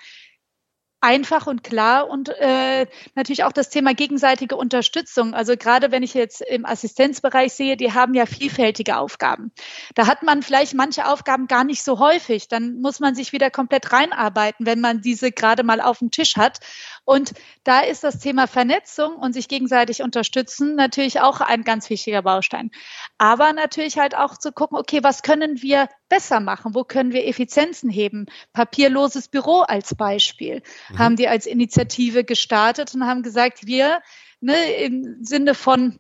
einfach 1.06 1.46
und 1.46 1.64
klar 1.64 2.10
und 2.10 2.30
äh, 2.30 2.88
natürlich 3.14 3.44
auch 3.44 3.52
das 3.52 3.70
Thema 3.70 3.94
gegenseitige 3.94 4.56
Unterstützung. 4.56 5.36
Also 5.36 5.56
gerade 5.56 5.92
wenn 5.92 6.02
ich 6.02 6.16
jetzt 6.16 6.42
im 6.42 6.66
Assistenzbereich 6.66 7.54
sehe, 7.54 7.78
die 7.78 7.94
haben 7.94 8.16
ja 8.16 8.26
vielfältige 8.26 8.98
Aufgaben. 8.98 9.52
Da 9.94 10.08
hat 10.08 10.24
man 10.24 10.42
vielleicht 10.42 10.74
manche 10.74 11.08
Aufgaben 11.08 11.46
gar 11.46 11.64
nicht 11.64 11.84
so 11.84 12.00
häufig. 12.00 12.48
Dann 12.48 12.82
muss 12.82 13.00
man 13.00 13.14
sich 13.14 13.34
wieder 13.34 13.52
komplett 13.52 13.94
reinarbeiten, 13.94 14.66
wenn 14.66 14.82
man 14.82 15.02
diese 15.02 15.32
gerade 15.32 15.62
mal 15.62 15.80
auf 15.80 16.00
dem 16.00 16.10
Tisch 16.10 16.38
hat. 16.38 16.60
Und 17.06 17.34
da 17.64 17.82
ist 17.82 18.04
das 18.04 18.18
Thema 18.18 18.48
Vernetzung 18.48 19.16
und 19.16 19.34
sich 19.34 19.48
gegenseitig 19.48 20.02
unterstützen 20.02 20.74
natürlich 20.74 21.22
auch 21.22 21.40
ein 21.40 21.64
ganz 21.64 21.88
wichtiger 21.92 22.24
Baustein. 22.24 22.72
Aber 23.20 23.54
natürlich 23.54 24.00
halt 24.00 24.16
auch 24.16 24.40
zu 24.40 24.52
gucken, 24.52 24.76
okay, 24.76 25.04
was 25.04 25.22
können 25.22 25.62
wir 25.62 25.88
besser 26.10 26.40
machen? 26.40 26.76
Wo 26.76 26.84
können 26.84 27.12
wir 27.12 27.28
Effizienzen 27.28 27.90
heben? 27.90 28.26
Papierloses 28.54 29.28
Büro 29.28 29.62
als 29.62 29.96
Beispiel 29.96 30.62
mhm. 30.90 31.00
haben 31.00 31.16
die 31.16 31.28
als 31.28 31.46
Initiative 31.46 32.24
gestartet 32.24 32.94
und 32.94 33.06
haben 33.06 33.24
gesagt, 33.24 33.66
wir 33.66 34.02
ne, 34.40 34.56
im 34.84 35.24
Sinne 35.24 35.56
von 35.56 36.00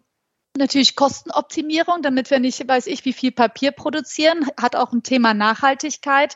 Natürlich 0.57 0.95
Kostenoptimierung, 0.95 2.01
damit 2.01 2.31
wir 2.31 2.39
nicht, 2.39 2.67
weiß 2.67 2.87
ich, 2.87 3.03
wie 3.05 3.13
viel 3.13 3.31
Papier 3.31 3.71
produzieren, 3.71 4.47
hat 4.59 4.75
auch 4.75 4.93
ein 4.93 5.03
Thema 5.03 5.33
Nachhaltigkeit 5.33 6.35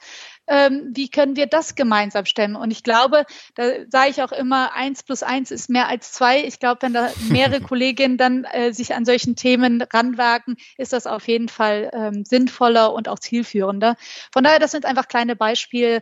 ähm, 0.50 0.92
wie 0.94 1.10
können 1.10 1.36
wir 1.36 1.46
das 1.46 1.76
gemeinsam 1.76 2.26
stemmen? 2.26 2.56
Und 2.56 2.72
ich 2.72 2.84
glaube, 2.84 3.26
da 3.56 3.64
sage 3.88 4.10
ich 4.10 4.24
auch 4.24 4.32
immer, 4.32 4.74
eins 4.74 5.04
plus 5.04 5.22
eins 5.22 5.52
ist 5.52 5.70
mehr 5.70 5.88
als 5.88 6.12
zwei. 6.12 6.44
Ich 6.44 6.60
glaube, 6.60 6.82
wenn 6.82 6.94
da 6.94 7.12
mehrere 7.30 7.62
Kolleginnen 7.62 8.18
dann 8.18 8.44
äh, 8.46 8.74
sich 8.74 8.96
an 8.96 9.06
solchen 9.06 9.36
Themen 9.36 9.82
ranwagen, 9.82 10.58
ist 10.78 10.92
das 10.92 11.06
auf 11.06 11.28
jeden 11.28 11.50
Fall 11.50 11.92
ähm, 11.94 12.26
sinnvoller 12.26 12.94
und 12.94 13.08
auch 13.08 13.20
zielführender. 13.20 13.96
Von 14.34 14.44
daher, 14.44 14.60
das 14.60 14.72
sind 14.72 14.86
einfach 14.86 15.08
kleine 15.08 15.36
Beispiele, 15.36 16.02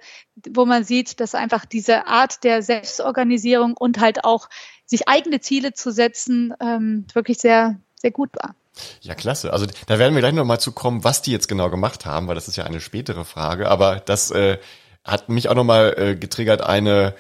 wo 0.50 0.66
man 0.66 0.86
sieht, 0.86 1.20
dass 1.20 1.36
einfach 1.36 1.66
diese 1.66 2.08
Art 2.08 2.46
der 2.46 2.62
Selbstorganisierung 2.62 3.76
und 3.78 4.00
halt 4.00 4.24
auch 4.24 4.48
sich 4.86 5.10
eigene 5.10 5.42
Ziele 5.42 5.74
zu 5.74 5.92
setzen, 5.92 6.54
ähm, 6.62 7.06
wirklich 7.14 7.40
sehr, 7.40 7.82
sehr 8.00 8.12
gut 8.12 8.30
war. 8.42 8.56
Ja, 9.01 9.16
klasse. 9.16 9.54
Also 9.54 9.66
da 9.88 10.00
werden 10.00 10.13
wir 10.13 10.22
gleich 10.22 10.34
nochmal 10.34 10.60
zu 10.60 10.72
kommen, 10.72 11.04
was 11.04 11.22
die 11.22 11.32
jetzt 11.32 11.48
genau 11.48 11.70
gemacht 11.70 12.06
haben, 12.06 12.27
weil 12.27 12.36
das 12.36 12.48
ist 12.48 12.56
ja 12.56 12.63
eine 12.63 12.80
spätere 12.80 13.25
Frage. 13.25 13.70
Aber 13.70 14.00
das 14.00 14.32
äh, 14.32 14.60
hat 15.04 15.30
mich 15.30 15.50
auch 15.50 15.56
nochmal 15.56 15.96
äh, 15.98 16.16
getriggert, 16.16 16.62
eine 16.62 17.16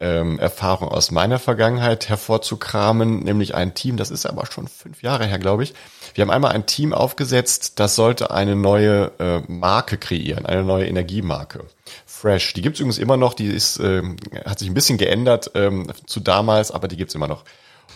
ähm, 0.00 0.38
Erfahrung 0.38 0.88
aus 0.88 1.10
meiner 1.10 1.38
Vergangenheit 1.38 2.08
hervorzukramen, 2.08 3.20
nämlich 3.20 3.54
ein 3.54 3.74
Team, 3.74 3.96
das 3.96 4.10
ist 4.10 4.26
aber 4.26 4.46
schon 4.46 4.66
fünf 4.66 5.02
Jahre 5.02 5.26
her, 5.26 5.38
glaube 5.38 5.62
ich. 5.62 5.74
Wir 6.14 6.22
haben 6.22 6.30
einmal 6.30 6.52
ein 6.52 6.66
Team 6.66 6.92
aufgesetzt, 6.92 7.78
das 7.78 7.94
sollte 7.94 8.32
eine 8.32 8.56
neue 8.56 9.12
äh, 9.20 9.40
Marke 9.46 9.98
kreieren, 9.98 10.44
eine 10.44 10.64
neue 10.64 10.86
Energiemarke. 10.86 11.66
Fresh. 12.04 12.52
Die 12.54 12.62
gibt's 12.62 12.80
übrigens 12.80 12.98
immer 12.98 13.16
noch, 13.16 13.34
die 13.34 13.46
ist, 13.46 13.78
äh, 13.78 14.02
hat 14.44 14.58
sich 14.58 14.68
ein 14.68 14.74
bisschen 14.74 14.98
geändert 14.98 15.52
ähm, 15.54 15.86
zu 16.06 16.20
damals, 16.20 16.72
aber 16.72 16.88
die 16.88 16.96
gibt's 16.96 17.14
immer 17.14 17.28
noch. 17.28 17.44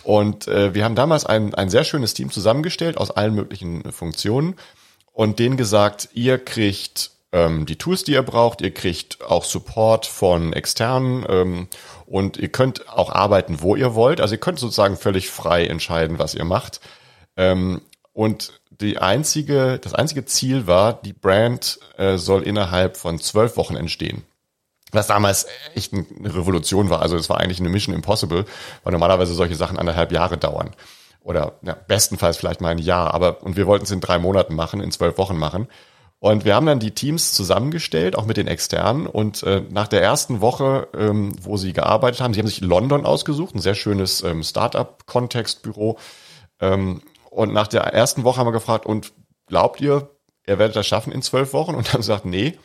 Und 0.03 0.49
äh, 0.49 0.75
wir 0.75 0.85
haben 0.85 0.95
damals 0.95 1.27
ein, 1.27 1.55
ein 1.55 1.71
sehr 1.71 1.85
schönes 1.85 2.15
Team 2.15 2.31
zusammengestellt 2.31 2.97
aus 2.97 3.11
allen 3.11 3.35
möglichen 3.35 3.91
Funktionen 3.93 4.55
und 5.13 5.39
denen 5.39 5.57
gesagt, 5.57 6.11
ihr 6.15 6.39
kriegt 6.39 7.11
ähm, 7.33 7.67
die 7.67 7.77
Tools, 7.77 8.05
die 8.05 8.13
ihr 8.13 8.23
braucht, 8.23 8.61
ihr 8.61 8.73
kriegt 8.73 9.23
auch 9.25 9.45
Support 9.45 10.07
von 10.07 10.53
externen 10.53 11.25
ähm, 11.29 11.69
und 12.07 12.37
ihr 12.37 12.49
könnt 12.49 12.89
auch 12.89 13.11
arbeiten, 13.11 13.63
wo 13.63 13.77
ihr 13.77 13.95
wollt. 13.95 14.21
Also 14.21 14.35
ihr 14.35 14.41
könnt 14.41 14.59
sozusagen 14.59 14.97
völlig 14.97 15.31
frei 15.31 15.67
entscheiden, 15.67 16.19
was 16.19 16.35
ihr 16.35 16.45
macht. 16.45 16.81
Ähm, 17.37 17.83
und 18.13 18.61
die 18.71 18.99
einzige, 18.99 19.79
das 19.79 19.95
einzige 19.95 20.25
Ziel 20.25 20.67
war, 20.67 20.93
die 20.95 21.13
Brand 21.13 21.79
äh, 21.97 22.17
soll 22.19 22.43
innerhalb 22.43 22.97
von 22.97 23.19
zwölf 23.19 23.57
Wochen 23.57 23.77
entstehen 23.77 24.25
was 24.97 25.07
damals 25.07 25.47
echt 25.75 25.93
eine 25.93 26.35
Revolution 26.35 26.91
war. 26.91 27.03
Also 27.03 27.17
es 27.17 27.29
war 27.29 27.39
eigentlich 27.39 27.61
eine 27.61 27.69
Mission 27.69 27.95
Impossible, 27.95 28.45
weil 28.83 28.93
normalerweise 28.93 29.35
solche 29.35 29.55
Sachen 29.55 29.79
anderthalb 29.79 30.13
Jahre 30.13 30.39
dauern. 30.39 30.75
Oder 31.23 31.55
ja, 31.63 31.77
bestenfalls 31.89 32.37
vielleicht 32.37 32.61
mal 32.61 32.71
ein 32.71 32.79
Jahr. 32.79 33.15
Aber 33.15 33.43
und 33.43 33.57
wir 33.57 33.67
wollten 33.67 33.85
es 33.85 33.91
in 33.91 34.01
drei 34.01 34.19
Monaten 34.19 34.55
machen, 34.55 34.81
in 34.81 34.93
zwölf 34.93 35.19
Wochen 35.19 35.37
machen. 35.37 35.69
Und 36.19 36.45
wir 36.45 36.55
haben 36.55 36.67
dann 36.67 36.81
die 36.81 36.93
Teams 36.93 37.35
zusammengestellt, 37.35 38.17
auch 38.17 38.25
mit 38.25 38.37
den 38.37 38.47
externen. 38.47 39.07
Und 39.07 39.43
äh, 39.43 39.63
nach 39.69 39.87
der 39.87 40.03
ersten 40.03 40.41
Woche, 40.41 40.89
ähm, 40.97 41.37
wo 41.43 41.57
sie 41.57 41.73
gearbeitet 41.73 42.21
haben, 42.21 42.33
sie 42.33 42.41
haben 42.41 42.47
sich 42.47 42.61
London 42.61 43.05
ausgesucht, 43.05 43.55
ein 43.55 43.61
sehr 43.61 43.75
schönes 43.75 44.23
ähm, 44.23 44.43
Startup-Kontextbüro. 44.43 45.99
Ähm, 46.61 47.03
und 47.31 47.53
nach 47.53 47.67
der 47.67 47.83
ersten 47.83 48.25
Woche 48.25 48.39
haben 48.39 48.47
wir 48.47 48.53
gefragt, 48.53 48.87
und 48.87 49.13
glaubt 49.47 49.81
ihr, 49.81 50.09
ihr 50.47 50.59
werdet 50.59 50.75
das 50.75 50.87
schaffen 50.87 51.13
in 51.13 51.21
zwölf 51.21 51.53
Wochen? 51.53 51.75
Und 51.75 51.93
haben 51.93 52.01
gesagt, 52.01 52.25
nee, 52.25 52.59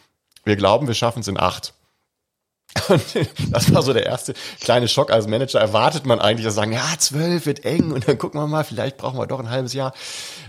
wir 0.46 0.56
glauben, 0.56 0.88
wir 0.88 0.94
schaffen 0.94 1.20
es 1.20 1.28
in 1.28 1.40
acht. 1.40 1.74
Und 2.90 3.04
das 3.52 3.74
war 3.74 3.82
so 3.82 3.94
der 3.94 4.06
erste 4.06 4.34
kleine 4.60 4.88
Schock 4.88 5.12
als 5.12 5.28
Manager. 5.28 5.60
Erwartet 5.60 6.06
man 6.06 6.20
eigentlich, 6.20 6.46
dass 6.46 6.56
sagen, 6.56 6.74
ja, 6.74 6.86
zwölf 6.98 7.46
wird 7.46 7.66
eng 7.66 7.92
und 7.92 8.08
dann 8.08 8.18
gucken 8.18 8.40
wir 8.40 8.48
mal, 8.48 8.64
vielleicht 8.64 8.98
brauchen 8.98 9.18
wir 9.18 9.28
doch 9.28 9.40
ein 9.40 9.50
halbes 9.50 9.74
Jahr. 9.74 9.94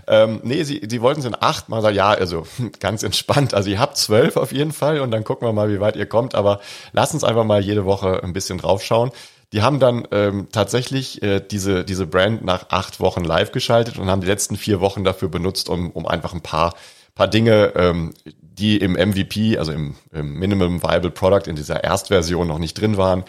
Ähm, 0.07 0.41
nee, 0.43 0.63
sie, 0.63 0.81
sie 0.87 1.01
wollten 1.01 1.21
es 1.21 1.25
in 1.25 1.35
acht 1.39 1.69
mal 1.69 1.81
sagen, 1.81 1.95
ja, 1.95 2.09
also 2.09 2.45
ganz 2.79 3.03
entspannt. 3.03 3.53
Also 3.53 3.69
ihr 3.69 3.79
habt 3.79 3.97
zwölf 3.97 4.37
auf 4.37 4.51
jeden 4.51 4.71
Fall 4.71 4.99
und 5.01 5.11
dann 5.11 5.23
gucken 5.23 5.47
wir 5.47 5.53
mal, 5.53 5.69
wie 5.69 5.79
weit 5.79 5.95
ihr 5.95 6.05
kommt. 6.05 6.35
Aber 6.35 6.59
lasst 6.91 7.13
uns 7.13 7.23
einfach 7.23 7.45
mal 7.45 7.61
jede 7.61 7.85
Woche 7.85 8.21
ein 8.23 8.33
bisschen 8.33 8.57
draufschauen. 8.57 9.11
Die 9.51 9.61
haben 9.61 9.79
dann 9.79 10.07
ähm, 10.11 10.47
tatsächlich 10.51 11.21
äh, 11.21 11.39
diese, 11.39 11.85
diese 11.85 12.07
Brand 12.07 12.43
nach 12.43 12.69
acht 12.69 12.99
Wochen 12.99 13.23
live 13.23 13.51
geschaltet 13.51 13.99
und 13.99 14.09
haben 14.09 14.21
die 14.21 14.27
letzten 14.27 14.57
vier 14.57 14.79
Wochen 14.81 15.03
dafür 15.03 15.29
benutzt, 15.29 15.69
um, 15.69 15.91
um 15.91 16.07
einfach 16.07 16.33
ein 16.33 16.41
paar 16.41 16.73
paar 17.15 17.27
Dinge, 17.27 17.73
ähm, 17.75 18.13
die 18.57 18.77
im 18.77 18.93
MVP, 18.93 19.57
also 19.57 19.71
im, 19.71 19.95
im 20.11 20.33
Minimum 20.35 20.83
Viable 20.83 21.11
Product 21.11 21.47
in 21.47 21.55
dieser 21.55 21.83
Erstversion 21.83 22.47
noch 22.47 22.59
nicht 22.59 22.79
drin 22.79 22.97
waren, 22.97 23.23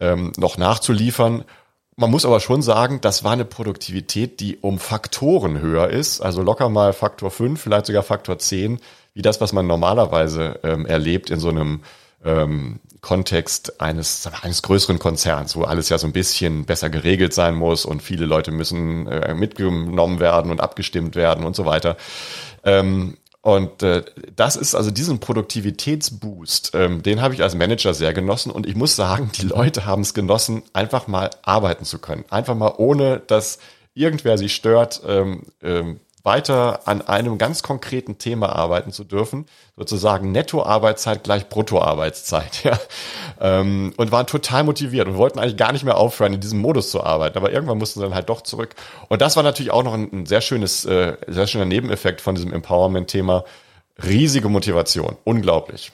ähm, 0.00 0.32
noch 0.36 0.58
nachzuliefern. 0.58 1.44
Man 1.96 2.10
muss 2.10 2.24
aber 2.24 2.40
schon 2.40 2.62
sagen, 2.62 3.00
das 3.00 3.22
war 3.24 3.32
eine 3.32 3.44
Produktivität, 3.44 4.40
die 4.40 4.56
um 4.56 4.78
Faktoren 4.78 5.60
höher 5.60 5.88
ist, 5.88 6.20
also 6.20 6.42
locker 6.42 6.68
mal 6.68 6.92
Faktor 6.92 7.30
5, 7.30 7.60
vielleicht 7.60 7.86
sogar 7.86 8.02
Faktor 8.02 8.38
10, 8.38 8.80
wie 9.14 9.22
das, 9.22 9.40
was 9.40 9.52
man 9.52 9.66
normalerweise 9.66 10.60
ähm, 10.62 10.86
erlebt 10.86 11.30
in 11.30 11.38
so 11.38 11.50
einem 11.50 11.82
ähm, 12.24 12.80
Kontext 13.02 13.80
eines, 13.80 14.28
eines 14.42 14.62
größeren 14.62 14.98
Konzerns, 14.98 15.56
wo 15.56 15.64
alles 15.64 15.88
ja 15.88 15.98
so 15.98 16.06
ein 16.06 16.12
bisschen 16.12 16.64
besser 16.64 16.88
geregelt 16.88 17.34
sein 17.34 17.54
muss 17.54 17.84
und 17.84 18.02
viele 18.02 18.26
Leute 18.26 18.52
müssen 18.52 19.06
äh, 19.08 19.34
mitgenommen 19.34 20.20
werden 20.20 20.50
und 20.50 20.60
abgestimmt 20.60 21.16
werden 21.16 21.44
und 21.44 21.56
so 21.56 21.66
weiter. 21.66 21.96
Ähm, 22.64 23.18
und 23.42 23.82
äh, 23.82 24.04
das 24.36 24.54
ist 24.54 24.76
also 24.76 24.92
diesen 24.92 25.18
Produktivitätsboost, 25.18 26.70
ähm, 26.74 27.02
den 27.02 27.20
habe 27.20 27.34
ich 27.34 27.42
als 27.42 27.56
Manager 27.56 27.92
sehr 27.92 28.14
genossen. 28.14 28.52
Und 28.52 28.68
ich 28.68 28.76
muss 28.76 28.94
sagen, 28.94 29.32
die 29.36 29.46
Leute 29.46 29.84
haben 29.84 30.02
es 30.02 30.14
genossen, 30.14 30.62
einfach 30.72 31.08
mal 31.08 31.28
arbeiten 31.42 31.84
zu 31.84 31.98
können. 31.98 32.24
Einfach 32.30 32.54
mal 32.54 32.72
ohne, 32.76 33.20
dass 33.26 33.58
irgendwer 33.94 34.38
sie 34.38 34.48
stört, 34.48 35.02
ähm, 35.06 35.42
ähm, 35.60 35.98
weiter 36.24 36.86
an 36.86 37.02
einem 37.02 37.38
ganz 37.38 37.62
konkreten 37.62 38.18
Thema 38.18 38.50
arbeiten 38.54 38.92
zu 38.92 39.04
dürfen, 39.04 39.46
sozusagen 39.76 40.32
Nettoarbeitszeit 40.32 41.24
gleich 41.24 41.48
Bruttoarbeitszeit, 41.48 42.62
ja. 42.64 42.78
Ähm, 43.40 43.92
und 43.96 44.12
waren 44.12 44.26
total 44.26 44.64
motiviert 44.64 45.08
und 45.08 45.16
wollten 45.16 45.38
eigentlich 45.38 45.56
gar 45.56 45.72
nicht 45.72 45.84
mehr 45.84 45.96
aufhören, 45.96 46.32
in 46.32 46.40
diesem 46.40 46.60
Modus 46.60 46.90
zu 46.90 47.02
arbeiten. 47.02 47.36
Aber 47.36 47.52
irgendwann 47.52 47.78
mussten 47.78 48.00
sie 48.00 48.06
dann 48.06 48.14
halt 48.14 48.28
doch 48.28 48.42
zurück. 48.42 48.74
Und 49.08 49.20
das 49.20 49.36
war 49.36 49.42
natürlich 49.42 49.72
auch 49.72 49.82
noch 49.82 49.94
ein, 49.94 50.26
sehr 50.26 50.40
schönes, 50.40 50.84
äh, 50.84 51.16
sehr 51.26 51.46
schöner 51.46 51.64
Nebeneffekt 51.64 52.20
von 52.20 52.34
diesem 52.34 52.52
Empowerment-Thema. 52.52 53.44
Riesige 54.02 54.48
Motivation. 54.48 55.16
Unglaublich. 55.24 55.92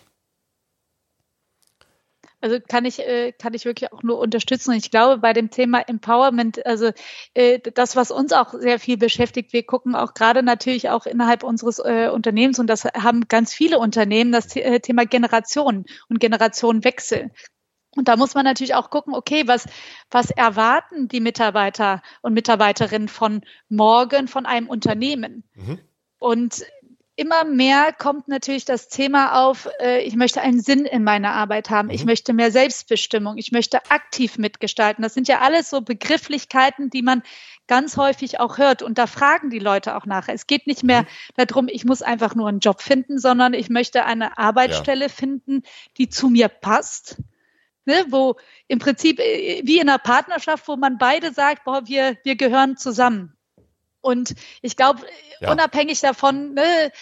Also 2.40 2.58
kann 2.60 2.84
ich, 2.84 3.00
äh, 3.00 3.32
kann 3.32 3.54
ich 3.54 3.64
wirklich 3.64 3.92
auch 3.92 4.02
nur 4.02 4.18
unterstützen. 4.18 4.70
Und 4.70 4.76
ich 4.76 4.90
glaube, 4.90 5.18
bei 5.18 5.32
dem 5.32 5.50
Thema 5.50 5.80
Empowerment, 5.80 6.64
also 6.64 6.90
äh, 7.34 7.58
das, 7.74 7.96
was 7.96 8.10
uns 8.10 8.32
auch 8.32 8.54
sehr 8.54 8.78
viel 8.78 8.96
beschäftigt, 8.96 9.52
wir 9.52 9.64
gucken 9.64 9.96
auch 9.96 10.14
gerade 10.14 10.42
natürlich 10.42 10.88
auch 10.88 11.06
innerhalb 11.06 11.42
unseres 11.42 11.80
äh, 11.80 12.08
Unternehmens, 12.12 12.58
und 12.58 12.68
das 12.68 12.84
haben 12.84 13.26
ganz 13.28 13.52
viele 13.52 13.78
Unternehmen, 13.78 14.30
das 14.30 14.54
äh, 14.54 14.80
Thema 14.80 15.04
Generation 15.04 15.84
und 16.08 16.20
Generationenwechsel. 16.20 17.30
Und 17.96 18.06
da 18.06 18.16
muss 18.16 18.34
man 18.34 18.44
natürlich 18.44 18.74
auch 18.74 18.90
gucken, 18.90 19.14
okay, 19.14 19.48
was, 19.48 19.66
was 20.10 20.30
erwarten 20.30 21.08
die 21.08 21.20
Mitarbeiter 21.20 22.02
und 22.22 22.34
Mitarbeiterinnen 22.34 23.08
von 23.08 23.40
morgen 23.68 24.28
von 24.28 24.46
einem 24.46 24.68
Unternehmen? 24.68 25.42
Mhm. 25.54 25.80
Und 26.18 26.64
immer 27.18 27.44
mehr 27.44 27.92
kommt 27.92 28.28
natürlich 28.28 28.64
das 28.64 28.88
Thema 28.88 29.44
auf, 29.44 29.68
äh, 29.80 30.02
ich 30.02 30.14
möchte 30.14 30.40
einen 30.40 30.60
Sinn 30.60 30.86
in 30.86 31.02
meiner 31.02 31.32
Arbeit 31.32 31.68
haben, 31.68 31.88
mhm. 31.88 31.94
ich 31.94 32.04
möchte 32.04 32.32
mehr 32.32 32.52
Selbstbestimmung, 32.52 33.38
ich 33.38 33.50
möchte 33.50 33.90
aktiv 33.90 34.38
mitgestalten. 34.38 35.02
Das 35.02 35.14
sind 35.14 35.26
ja 35.26 35.40
alles 35.40 35.68
so 35.68 35.80
Begrifflichkeiten, 35.80 36.90
die 36.90 37.02
man 37.02 37.24
ganz 37.66 37.96
häufig 37.96 38.38
auch 38.38 38.58
hört. 38.58 38.82
Und 38.82 38.98
da 38.98 39.08
fragen 39.08 39.50
die 39.50 39.58
Leute 39.58 39.96
auch 39.96 40.06
nach. 40.06 40.28
Es 40.28 40.46
geht 40.46 40.68
nicht 40.68 40.84
mehr 40.84 41.02
mhm. 41.02 41.06
darum, 41.36 41.68
ich 41.68 41.84
muss 41.84 42.02
einfach 42.02 42.36
nur 42.36 42.48
einen 42.48 42.60
Job 42.60 42.80
finden, 42.80 43.18
sondern 43.18 43.52
ich 43.52 43.68
möchte 43.68 44.04
eine 44.04 44.38
Arbeitsstelle 44.38 45.06
ja. 45.06 45.12
finden, 45.12 45.64
die 45.96 46.08
zu 46.08 46.28
mir 46.28 46.48
passt. 46.48 47.16
Ne, 47.84 48.04
wo 48.10 48.36
im 48.66 48.78
Prinzip 48.78 49.18
äh, 49.18 49.62
wie 49.64 49.80
in 49.80 49.88
einer 49.88 49.98
Partnerschaft, 49.98 50.68
wo 50.68 50.76
man 50.76 50.98
beide 50.98 51.32
sagt, 51.32 51.64
boah, 51.64 51.88
wir, 51.88 52.18
wir 52.22 52.36
gehören 52.36 52.76
zusammen. 52.76 53.37
Und 54.00 54.34
ich 54.62 54.76
glaube, 54.76 55.00
ja. 55.40 55.52
unabhängig 55.52 56.00
davon, 56.00 56.54
ne, 56.54 56.92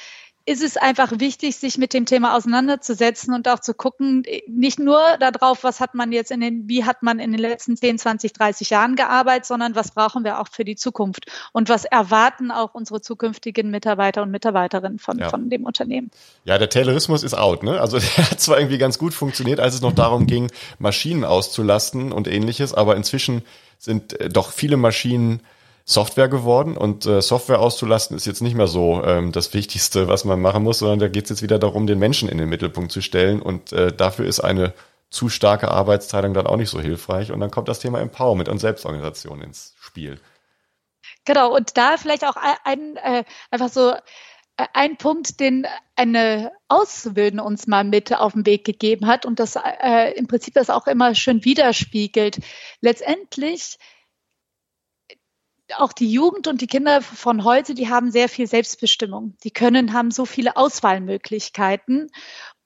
ist 0.48 0.62
es 0.62 0.76
einfach 0.76 1.18
wichtig, 1.18 1.56
sich 1.56 1.76
mit 1.76 1.92
dem 1.92 2.06
Thema 2.06 2.36
auseinanderzusetzen 2.36 3.34
und 3.34 3.48
auch 3.48 3.58
zu 3.58 3.74
gucken, 3.74 4.22
nicht 4.46 4.78
nur 4.78 5.00
darauf, 5.18 5.64
was 5.64 5.80
hat 5.80 5.96
man 5.96 6.12
jetzt 6.12 6.30
in 6.30 6.40
den, 6.40 6.68
wie 6.68 6.84
hat 6.84 7.02
man 7.02 7.18
in 7.18 7.32
den 7.32 7.40
letzten 7.40 7.76
10, 7.76 7.98
20, 7.98 8.32
30 8.32 8.70
Jahren 8.70 8.94
gearbeitet, 8.94 9.46
sondern 9.46 9.74
was 9.74 9.90
brauchen 9.90 10.22
wir 10.22 10.40
auch 10.40 10.46
für 10.48 10.64
die 10.64 10.76
Zukunft 10.76 11.26
und 11.52 11.68
was 11.68 11.84
erwarten 11.84 12.52
auch 12.52 12.74
unsere 12.74 13.00
zukünftigen 13.00 13.72
Mitarbeiter 13.72 14.22
und 14.22 14.30
Mitarbeiterinnen 14.30 15.00
von, 15.00 15.18
ja. 15.18 15.30
von 15.30 15.50
dem 15.50 15.64
Unternehmen. 15.64 16.12
Ja, 16.44 16.58
der 16.58 16.70
Taylorismus 16.70 17.24
ist 17.24 17.34
out, 17.34 17.64
ne? 17.64 17.80
Also 17.80 17.98
der 18.16 18.30
hat 18.30 18.40
zwar 18.40 18.58
irgendwie 18.58 18.78
ganz 18.78 18.98
gut 18.98 19.14
funktioniert, 19.14 19.58
als 19.58 19.74
es 19.74 19.80
noch 19.80 19.94
darum 19.94 20.28
ging, 20.28 20.52
Maschinen 20.78 21.24
auszulasten 21.24 22.12
und 22.12 22.28
ähnliches, 22.28 22.72
aber 22.72 22.94
inzwischen 22.94 23.42
sind 23.78 24.18
äh, 24.20 24.28
doch 24.28 24.52
viele 24.52 24.76
Maschinen 24.76 25.40
Software 25.88 26.28
geworden 26.28 26.76
und 26.76 27.06
äh, 27.06 27.22
Software 27.22 27.60
auszulasten 27.60 28.16
ist 28.16 28.26
jetzt 28.26 28.42
nicht 28.42 28.56
mehr 28.56 28.66
so 28.66 29.04
ähm, 29.04 29.30
das 29.30 29.54
Wichtigste, 29.54 30.08
was 30.08 30.24
man 30.24 30.40
machen 30.40 30.64
muss, 30.64 30.80
sondern 30.80 30.98
da 30.98 31.06
geht 31.06 31.24
es 31.24 31.30
jetzt 31.30 31.42
wieder 31.42 31.60
darum, 31.60 31.86
den 31.86 32.00
Menschen 32.00 32.28
in 32.28 32.38
den 32.38 32.48
Mittelpunkt 32.48 32.90
zu 32.90 33.00
stellen 33.00 33.40
und 33.40 33.72
äh, 33.72 33.92
dafür 33.92 34.26
ist 34.26 34.40
eine 34.40 34.74
zu 35.10 35.28
starke 35.28 35.70
Arbeitsteilung 35.70 36.34
dann 36.34 36.48
auch 36.48 36.56
nicht 36.56 36.70
so 36.70 36.80
hilfreich 36.80 37.30
und 37.30 37.38
dann 37.38 37.52
kommt 37.52 37.68
das 37.68 37.78
Thema 37.78 38.00
Empowerment 38.00 38.48
und 38.48 38.58
Selbstorganisation 38.58 39.40
ins 39.40 39.76
Spiel. 39.78 40.18
Genau, 41.24 41.54
und 41.54 41.76
da 41.76 41.96
vielleicht 41.98 42.24
auch 42.24 42.36
ein, 42.64 42.96
äh, 42.96 43.22
einfach 43.52 43.68
so 43.68 43.92
äh, 44.56 44.66
ein 44.72 44.96
Punkt, 44.96 45.38
den 45.38 45.68
eine 45.94 46.50
Auszubildende 46.66 47.44
uns 47.44 47.68
mal 47.68 47.84
mit 47.84 48.12
auf 48.12 48.32
den 48.32 48.44
Weg 48.44 48.64
gegeben 48.64 49.06
hat 49.06 49.24
und 49.24 49.38
das 49.38 49.54
äh, 49.54 50.10
im 50.16 50.26
Prinzip 50.26 50.54
das 50.54 50.68
auch 50.68 50.88
immer 50.88 51.14
schön 51.14 51.44
widerspiegelt. 51.44 52.38
Letztendlich 52.80 53.78
auch 55.76 55.92
die 55.92 56.10
Jugend 56.10 56.46
und 56.46 56.60
die 56.60 56.66
Kinder 56.66 57.02
von 57.02 57.44
heute, 57.44 57.74
die 57.74 57.88
haben 57.88 58.10
sehr 58.10 58.28
viel 58.28 58.46
Selbstbestimmung. 58.46 59.36
Die 59.42 59.50
können, 59.50 59.92
haben 59.92 60.10
so 60.10 60.24
viele 60.24 60.56
Auswahlmöglichkeiten. 60.56 62.10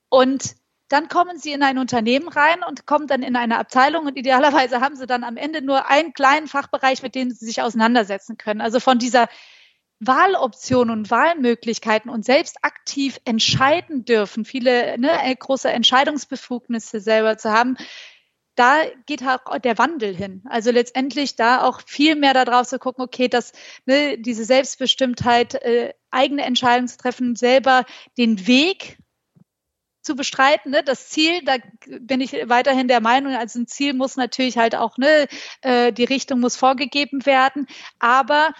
Und 0.08 0.56
dann 0.88 1.08
kommen 1.08 1.38
sie 1.38 1.52
in 1.52 1.62
ein 1.62 1.78
Unternehmen 1.78 2.28
rein 2.28 2.62
und 2.68 2.84
kommen 2.84 3.06
dann 3.06 3.22
in 3.22 3.36
eine 3.36 3.58
Abteilung 3.58 4.06
und 4.06 4.18
idealerweise 4.18 4.80
haben 4.80 4.96
sie 4.96 5.06
dann 5.06 5.22
am 5.22 5.36
Ende 5.36 5.62
nur 5.62 5.88
einen 5.88 6.12
kleinen 6.12 6.48
Fachbereich, 6.48 7.02
mit 7.02 7.14
dem 7.14 7.30
sie 7.30 7.46
sich 7.46 7.62
auseinandersetzen 7.62 8.36
können. 8.36 8.60
Also 8.60 8.80
von 8.80 8.98
dieser 8.98 9.28
Wahloptionen 10.00 10.90
und 10.90 11.10
Wahlmöglichkeiten 11.10 12.10
und 12.10 12.24
selbst 12.24 12.64
aktiv 12.64 13.20
entscheiden 13.24 14.04
dürfen, 14.04 14.44
viele 14.44 14.98
ne, 14.98 15.10
große 15.38 15.70
Entscheidungsbefugnisse 15.70 17.00
selber 17.00 17.38
zu 17.38 17.52
haben, 17.52 17.76
da 18.60 18.82
geht 19.06 19.22
auch 19.24 19.58
der 19.58 19.78
Wandel 19.78 20.14
hin. 20.14 20.42
Also 20.44 20.70
letztendlich 20.70 21.34
da 21.34 21.62
auch 21.62 21.80
viel 21.86 22.14
mehr 22.14 22.34
darauf 22.34 22.66
zu 22.66 22.78
gucken, 22.78 23.02
okay, 23.02 23.26
dass 23.26 23.52
ne, 23.86 24.18
diese 24.18 24.44
Selbstbestimmtheit, 24.44 25.54
äh, 25.54 25.94
eigene 26.10 26.44
Entscheidungen 26.44 26.88
zu 26.88 26.98
treffen, 26.98 27.36
selber 27.36 27.86
den 28.18 28.46
Weg 28.46 28.98
zu 30.02 30.14
bestreiten. 30.14 30.72
Ne? 30.72 30.82
Das 30.82 31.08
Ziel, 31.08 31.42
da 31.44 31.56
bin 32.00 32.20
ich 32.20 32.32
weiterhin 32.32 32.86
der 32.86 33.00
Meinung, 33.00 33.34
also 33.34 33.60
ein 33.60 33.66
Ziel 33.66 33.94
muss 33.94 34.16
natürlich 34.16 34.58
halt 34.58 34.74
auch, 34.74 34.98
ne, 34.98 35.26
äh, 35.62 35.90
die 35.90 36.04
Richtung 36.04 36.40
muss 36.40 36.56
vorgegeben 36.56 37.24
werden, 37.24 37.66
aber 37.98 38.50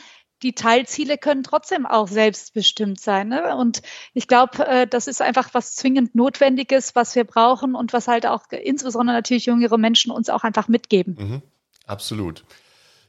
die 0.43 0.55
Teilziele 0.55 1.19
können 1.19 1.43
trotzdem 1.43 1.87
auch 1.87 2.09
selbstbestimmt 2.09 3.01
sein. 3.01 3.29
Ne? 3.29 3.57
Und 3.57 3.83
ich 4.15 4.29
glaube, 4.29 4.67
äh, 4.67 4.87
das 4.87 5.07
ist 5.07 5.23
einfach 5.23 5.51
was 5.53 5.77
zwingend 5.77 6.15
Notwendiges, 6.15 6.95
was 6.95 7.15
wir 7.15 7.25
brauchen 7.25 7.75
und 7.75 7.93
was 7.93 8.09
halt 8.09 8.27
auch 8.27 8.45
insbesondere 8.51 9.17
natürlich 9.17 9.47
jüngere 9.47 9.79
Menschen 9.79 10.11
uns 10.11 10.29
auch 10.29 10.45
einfach 10.45 10.69
mitgeben. 10.69 11.17
Mhm, 11.19 11.43
absolut. 11.87 12.45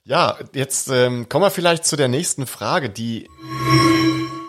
Ja, 0.03 0.37
jetzt 0.53 0.89
ähm, 0.89 1.29
kommen 1.29 1.45
wir 1.45 1.51
vielleicht 1.51 1.85
zu 1.85 1.95
der 1.95 2.07
nächsten 2.07 2.47
Frage, 2.47 2.89
die 2.89 3.27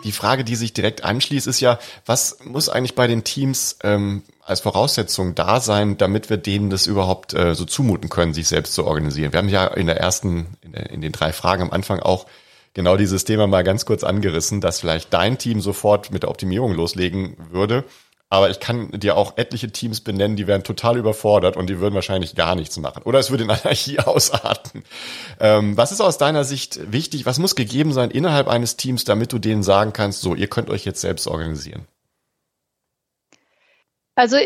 die 0.03 0.11
Frage, 0.11 0.43
die 0.43 0.55
sich 0.55 0.73
direkt 0.73 1.03
anschließt, 1.03 1.47
ist 1.47 1.61
ja, 1.61 1.79
was 2.05 2.39
muss 2.43 2.69
eigentlich 2.69 2.95
bei 2.95 3.07
den 3.07 3.23
Teams 3.23 3.77
ähm, 3.83 4.23
als 4.41 4.59
Voraussetzung 4.59 5.33
da 5.35 5.59
sein, 5.59 5.97
damit 5.97 6.29
wir 6.29 6.37
denen 6.37 6.69
das 6.69 6.87
überhaupt 6.87 7.33
äh, 7.33 7.55
so 7.55 7.65
zumuten 7.65 8.09
können, 8.09 8.33
sich 8.33 8.47
selbst 8.47 8.73
zu 8.73 8.85
organisieren? 8.85 9.31
Wir 9.31 9.39
haben 9.39 9.49
ja 9.49 9.67
in 9.67 9.87
der 9.87 9.97
ersten, 9.97 10.57
in, 10.61 10.73
in 10.73 11.01
den 11.01 11.13
drei 11.13 11.31
Fragen 11.31 11.63
am 11.63 11.71
Anfang 11.71 11.99
auch 11.99 12.25
genau 12.73 12.97
dieses 12.97 13.25
Thema 13.25 13.47
mal 13.47 13.63
ganz 13.63 13.85
kurz 13.85 14.03
angerissen, 14.03 14.61
dass 14.61 14.79
vielleicht 14.79 15.13
dein 15.13 15.37
Team 15.37 15.61
sofort 15.61 16.11
mit 16.11 16.23
der 16.23 16.29
Optimierung 16.29 16.73
loslegen 16.73 17.37
würde. 17.51 17.83
Aber 18.29 18.49
ich 18.49 18.59
kann 18.59 18.89
dir 18.89 19.15
auch 19.15 19.37
etliche 19.37 19.71
Teams 19.71 20.01
benennen, 20.01 20.35
die 20.35 20.47
wären 20.47 20.63
total 20.63 20.97
überfordert 20.97 21.55
und 21.55 21.69
die 21.69 21.79
würden 21.79 21.93
wahrscheinlich 21.93 22.33
gar 22.33 22.55
nichts 22.55 22.77
machen. 22.77 23.03
Oder 23.03 23.19
es 23.19 23.29
würde 23.29 23.43
in 23.43 23.51
Anarchie 23.51 23.99
ausarten. 23.99 24.83
Ähm, 25.39 25.77
was 25.77 25.91
ist 25.91 26.01
aus 26.01 26.17
deiner 26.17 26.43
Sicht 26.43 26.91
wichtig? 26.91 27.27
Was 27.27 27.37
muss 27.37 27.53
gegeben 27.53 27.93
sein 27.93 28.09
innerhalb 28.09 28.47
eines 28.47 28.75
Teams, 28.75 29.03
damit 29.03 29.31
du 29.33 29.37
denen 29.37 29.61
sagen 29.61 29.93
kannst, 29.93 30.21
so, 30.21 30.33
ihr 30.33 30.47
könnt 30.47 30.71
euch 30.71 30.83
jetzt 30.83 31.01
selbst 31.01 31.27
organisieren? 31.27 31.85
Also 34.15 34.37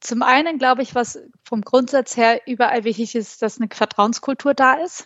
zum 0.00 0.22
einen 0.22 0.58
glaube 0.58 0.82
ich, 0.82 0.96
was 0.96 1.20
vom 1.44 1.60
Grundsatz 1.60 2.16
her 2.16 2.40
überall 2.46 2.82
wichtig 2.82 3.14
ist, 3.14 3.42
dass 3.42 3.60
eine 3.60 3.68
Vertrauenskultur 3.72 4.54
da 4.54 4.74
ist. 4.74 5.04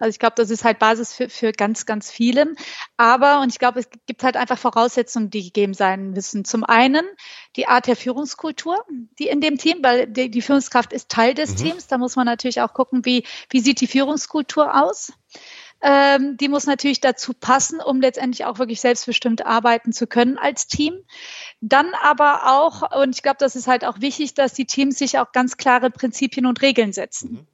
Also 0.00 0.10
ich 0.10 0.18
glaube, 0.18 0.34
das 0.36 0.50
ist 0.50 0.64
halt 0.64 0.78
Basis 0.78 1.14
für, 1.14 1.28
für 1.28 1.52
ganz, 1.52 1.86
ganz 1.86 2.10
vielen. 2.10 2.56
Aber, 2.96 3.40
und 3.40 3.52
ich 3.52 3.58
glaube, 3.58 3.80
es 3.80 3.88
gibt 4.06 4.24
halt 4.24 4.36
einfach 4.36 4.58
Voraussetzungen, 4.58 5.30
die 5.30 5.44
gegeben 5.44 5.74
sein 5.74 6.10
müssen. 6.10 6.44
Zum 6.44 6.64
einen 6.64 7.04
die 7.56 7.68
Art 7.68 7.86
der 7.86 7.96
Führungskultur, 7.96 8.84
die 9.18 9.28
in 9.28 9.40
dem 9.40 9.58
Team, 9.58 9.78
weil 9.82 10.06
die, 10.06 10.30
die 10.30 10.42
Führungskraft 10.42 10.92
ist 10.92 11.10
Teil 11.10 11.34
des 11.34 11.52
mhm. 11.52 11.56
Teams. 11.56 11.86
Da 11.86 11.98
muss 11.98 12.16
man 12.16 12.26
natürlich 12.26 12.60
auch 12.60 12.72
gucken, 12.72 13.04
wie, 13.04 13.24
wie 13.50 13.60
sieht 13.60 13.80
die 13.80 13.86
Führungskultur 13.86 14.82
aus. 14.82 15.12
Ähm, 15.82 16.36
die 16.36 16.48
muss 16.48 16.66
natürlich 16.66 17.00
dazu 17.00 17.32
passen, 17.32 17.80
um 17.80 18.00
letztendlich 18.00 18.44
auch 18.44 18.58
wirklich 18.58 18.80
selbstbestimmt 18.80 19.46
arbeiten 19.46 19.92
zu 19.92 20.06
können 20.06 20.36
als 20.36 20.66
Team. 20.66 20.94
Dann 21.60 21.94
aber 22.02 22.52
auch, 22.52 23.00
und 23.00 23.14
ich 23.14 23.22
glaube, 23.22 23.38
das 23.40 23.56
ist 23.56 23.66
halt 23.66 23.84
auch 23.84 24.00
wichtig, 24.00 24.34
dass 24.34 24.52
die 24.52 24.66
Teams 24.66 24.98
sich 24.98 25.18
auch 25.18 25.32
ganz 25.32 25.56
klare 25.56 25.90
Prinzipien 25.90 26.44
und 26.44 26.60
Regeln 26.60 26.92
setzen. 26.92 27.32
Mhm. 27.32 27.46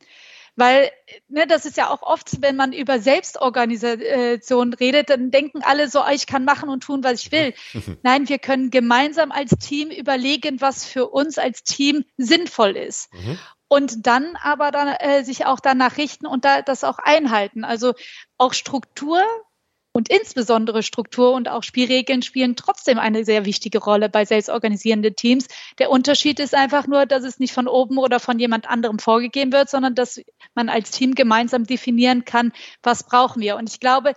Weil 0.56 0.90
ne, 1.28 1.46
das 1.46 1.66
ist 1.66 1.76
ja 1.76 1.90
auch 1.90 2.02
oft, 2.02 2.40
wenn 2.40 2.56
man 2.56 2.72
über 2.72 2.98
Selbstorganisation 2.98 4.72
redet, 4.72 5.10
dann 5.10 5.30
denken 5.30 5.62
alle 5.62 5.88
so, 5.88 6.00
ah, 6.00 6.12
ich 6.12 6.26
kann 6.26 6.44
machen 6.44 6.70
und 6.70 6.82
tun, 6.82 7.04
was 7.04 7.20
ich 7.20 7.32
will. 7.32 7.54
Nein, 8.02 8.28
wir 8.28 8.38
können 8.38 8.70
gemeinsam 8.70 9.32
als 9.32 9.50
Team 9.58 9.90
überlegen, 9.90 10.60
was 10.60 10.84
für 10.84 11.08
uns 11.08 11.38
als 11.38 11.62
Team 11.62 12.04
sinnvoll 12.16 12.76
ist. 12.76 13.12
Mhm. 13.12 13.38
Und 13.68 14.06
dann 14.06 14.36
aber 14.36 14.70
dann, 14.70 14.88
äh, 14.88 15.24
sich 15.24 15.44
auch 15.44 15.60
danach 15.60 15.98
richten 15.98 16.26
und 16.26 16.44
da, 16.44 16.62
das 16.62 16.84
auch 16.84 16.98
einhalten. 16.98 17.64
Also 17.64 17.94
auch 18.38 18.54
Struktur 18.54 19.22
und 19.96 20.10
insbesondere 20.10 20.82
Struktur 20.82 21.32
und 21.32 21.48
auch 21.48 21.62
Spielregeln 21.62 22.20
spielen 22.20 22.54
trotzdem 22.54 22.98
eine 22.98 23.24
sehr 23.24 23.46
wichtige 23.46 23.78
Rolle 23.78 24.10
bei 24.10 24.26
selbstorganisierenden 24.26 25.16
Teams. 25.16 25.46
Der 25.78 25.90
Unterschied 25.90 26.38
ist 26.38 26.54
einfach 26.54 26.86
nur, 26.86 27.06
dass 27.06 27.24
es 27.24 27.38
nicht 27.38 27.54
von 27.54 27.66
oben 27.66 27.96
oder 27.96 28.20
von 28.20 28.38
jemand 28.38 28.68
anderem 28.68 28.98
vorgegeben 28.98 29.52
wird, 29.52 29.70
sondern 29.70 29.94
dass 29.94 30.20
man 30.54 30.68
als 30.68 30.90
Team 30.90 31.14
gemeinsam 31.14 31.64
definieren 31.64 32.26
kann, 32.26 32.52
was 32.82 33.04
brauchen 33.04 33.40
wir. 33.40 33.56
Und 33.56 33.70
ich 33.70 33.80
glaube, 33.80 34.12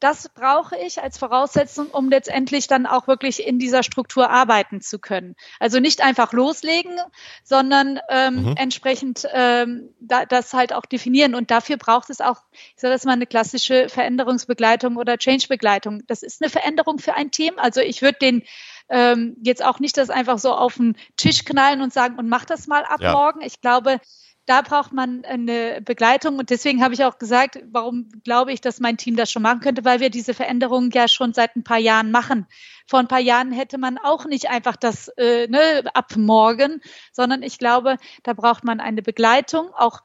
das 0.00 0.28
brauche 0.28 0.76
ich 0.76 1.02
als 1.02 1.18
Voraussetzung, 1.18 1.86
um 1.86 2.10
letztendlich 2.10 2.66
dann 2.66 2.86
auch 2.86 3.06
wirklich 3.06 3.46
in 3.46 3.58
dieser 3.58 3.82
Struktur 3.82 4.28
arbeiten 4.30 4.80
zu 4.80 4.98
können. 4.98 5.34
Also 5.60 5.80
nicht 5.80 6.02
einfach 6.02 6.32
loslegen, 6.32 6.98
sondern 7.42 8.00
ähm, 8.10 8.42
mhm. 8.42 8.54
entsprechend 8.56 9.26
ähm, 9.32 9.90
da, 10.00 10.26
das 10.26 10.52
halt 10.52 10.72
auch 10.72 10.84
definieren. 10.84 11.34
Und 11.34 11.50
dafür 11.50 11.76
braucht 11.76 12.10
es 12.10 12.20
auch, 12.20 12.42
ich 12.52 12.80
sage 12.80 12.92
das 12.92 13.04
mal, 13.04 13.12
eine 13.12 13.26
klassische 13.26 13.88
Veränderungsbegleitung 13.88 14.96
oder 14.96 15.16
Change-Begleitung. 15.16 16.02
Das 16.06 16.22
ist 16.22 16.42
eine 16.42 16.50
Veränderung 16.50 16.98
für 16.98 17.14
ein 17.14 17.30
Team. 17.30 17.54
Also 17.56 17.80
ich 17.80 18.02
würde 18.02 18.18
den 18.20 18.42
ähm, 18.88 19.36
jetzt 19.42 19.64
auch 19.64 19.80
nicht 19.80 19.96
das 19.96 20.10
einfach 20.10 20.38
so 20.38 20.52
auf 20.52 20.74
den 20.74 20.96
Tisch 21.16 21.44
knallen 21.44 21.80
und 21.80 21.92
sagen, 21.92 22.18
und 22.18 22.28
mach 22.28 22.44
das 22.44 22.66
mal 22.66 22.84
ab 22.84 23.00
ja. 23.00 23.12
morgen. 23.12 23.40
Ich 23.40 23.60
glaube, 23.60 24.00
da 24.46 24.60
braucht 24.62 24.92
man 24.92 25.24
eine 25.24 25.80
Begleitung. 25.80 26.38
Und 26.38 26.50
deswegen 26.50 26.82
habe 26.82 26.94
ich 26.94 27.04
auch 27.04 27.18
gesagt, 27.18 27.58
warum 27.70 28.08
glaube 28.24 28.52
ich, 28.52 28.60
dass 28.60 28.80
mein 28.80 28.96
Team 28.96 29.16
das 29.16 29.30
schon 29.30 29.42
machen 29.42 29.60
könnte, 29.60 29.84
weil 29.84 30.00
wir 30.00 30.10
diese 30.10 30.34
Veränderungen 30.34 30.90
ja 30.92 31.08
schon 31.08 31.32
seit 31.32 31.56
ein 31.56 31.64
paar 31.64 31.78
Jahren 31.78 32.10
machen. 32.10 32.46
Vor 32.86 32.98
ein 32.98 33.08
paar 33.08 33.20
Jahren 33.20 33.52
hätte 33.52 33.78
man 33.78 33.98
auch 33.98 34.26
nicht 34.26 34.50
einfach 34.50 34.76
das 34.76 35.08
äh, 35.16 35.46
ne, 35.48 35.84
ab 35.94 36.16
morgen, 36.16 36.82
sondern 37.12 37.42
ich 37.42 37.58
glaube, 37.58 37.96
da 38.22 38.34
braucht 38.34 38.64
man 38.64 38.80
eine 38.80 39.02
Begleitung, 39.02 39.72
auch 39.74 40.02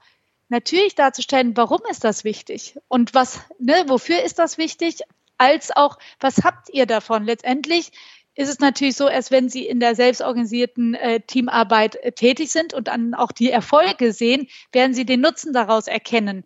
natürlich 0.47 0.95
darzustellen, 0.95 1.56
warum 1.56 1.82
ist 1.89 2.04
das 2.04 2.23
wichtig 2.23 2.78
und 2.88 3.13
was, 3.13 3.41
ne, 3.60 3.75
wofür 3.88 4.23
ist 4.23 4.39
das 4.39 4.58
wichtig, 4.58 5.02
als 5.38 5.75
auch, 5.75 5.97
was 6.19 6.43
habt 6.43 6.69
ihr 6.69 6.86
davon? 6.86 7.23
Letztendlich 7.23 7.91
ist 8.39 8.47
es 8.47 8.60
natürlich 8.60 8.95
so, 8.95 9.10
erst 9.10 9.32
wenn 9.32 9.49
sie 9.49 9.67
in 9.67 9.82
der 9.82 9.95
selbstorganisierten 9.95 10.93
äh, 10.93 11.19
Teamarbeit 11.19 11.97
äh, 11.97 12.13
tätig 12.13 12.54
sind 12.54 12.73
und 12.73 12.88
dann 12.88 13.13
auch 13.13 13.34
die 13.34 13.52
Erfolge 13.52 14.13
sehen, 14.13 14.47
werden 14.71 14.93
sie 14.93 15.06
den 15.06 15.19
Nutzen 15.19 15.52
daraus 15.52 15.88
erkennen. 15.88 16.45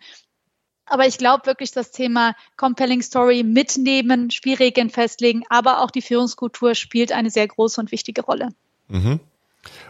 Aber 0.87 1.05
ich 1.05 1.19
glaube 1.19 1.45
wirklich, 1.45 1.69
das 1.69 1.91
Thema 1.91 2.35
Compelling 2.57 3.03
Story 3.03 3.43
mitnehmen, 3.43 4.31
Spielregeln 4.31 4.89
festlegen, 4.89 5.43
aber 5.49 5.81
auch 5.81 5.91
die 5.91 6.01
Führungskultur 6.01 6.73
spielt 6.73 7.11
eine 7.11 7.29
sehr 7.29 7.47
große 7.47 7.79
und 7.79 7.91
wichtige 7.91 8.23
Rolle. 8.23 8.49
Mhm. 8.87 9.19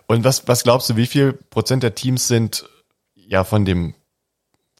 Und 0.05 0.25
was, 0.25 0.45
was 0.45 0.63
glaubst 0.63 0.89
du, 0.89 0.97
wie 0.97 1.07
viel 1.07 1.31
Prozent 1.31 1.83
der 1.83 1.95
Teams 1.95 2.27
sind 2.27 2.67
ja 3.15 3.45
von 3.45 3.63
dem 3.63 3.95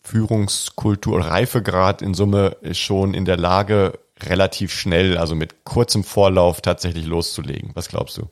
Führungskultur, 0.04 1.22
Reifegrad 1.22 2.02
in 2.02 2.16
Summe 2.16 2.58
schon 2.74 3.14
in 3.14 3.24
der 3.24 3.38
Lage, 3.38 3.98
relativ 4.30 4.74
schnell, 4.74 5.18
also 5.18 5.36
mit 5.36 5.64
kurzem 5.64 6.04
Vorlauf 6.04 6.62
tatsächlich 6.62 7.06
loszulegen. 7.06 7.72
Was 7.74 7.90
glaubst 7.90 8.18
du? 8.18 8.30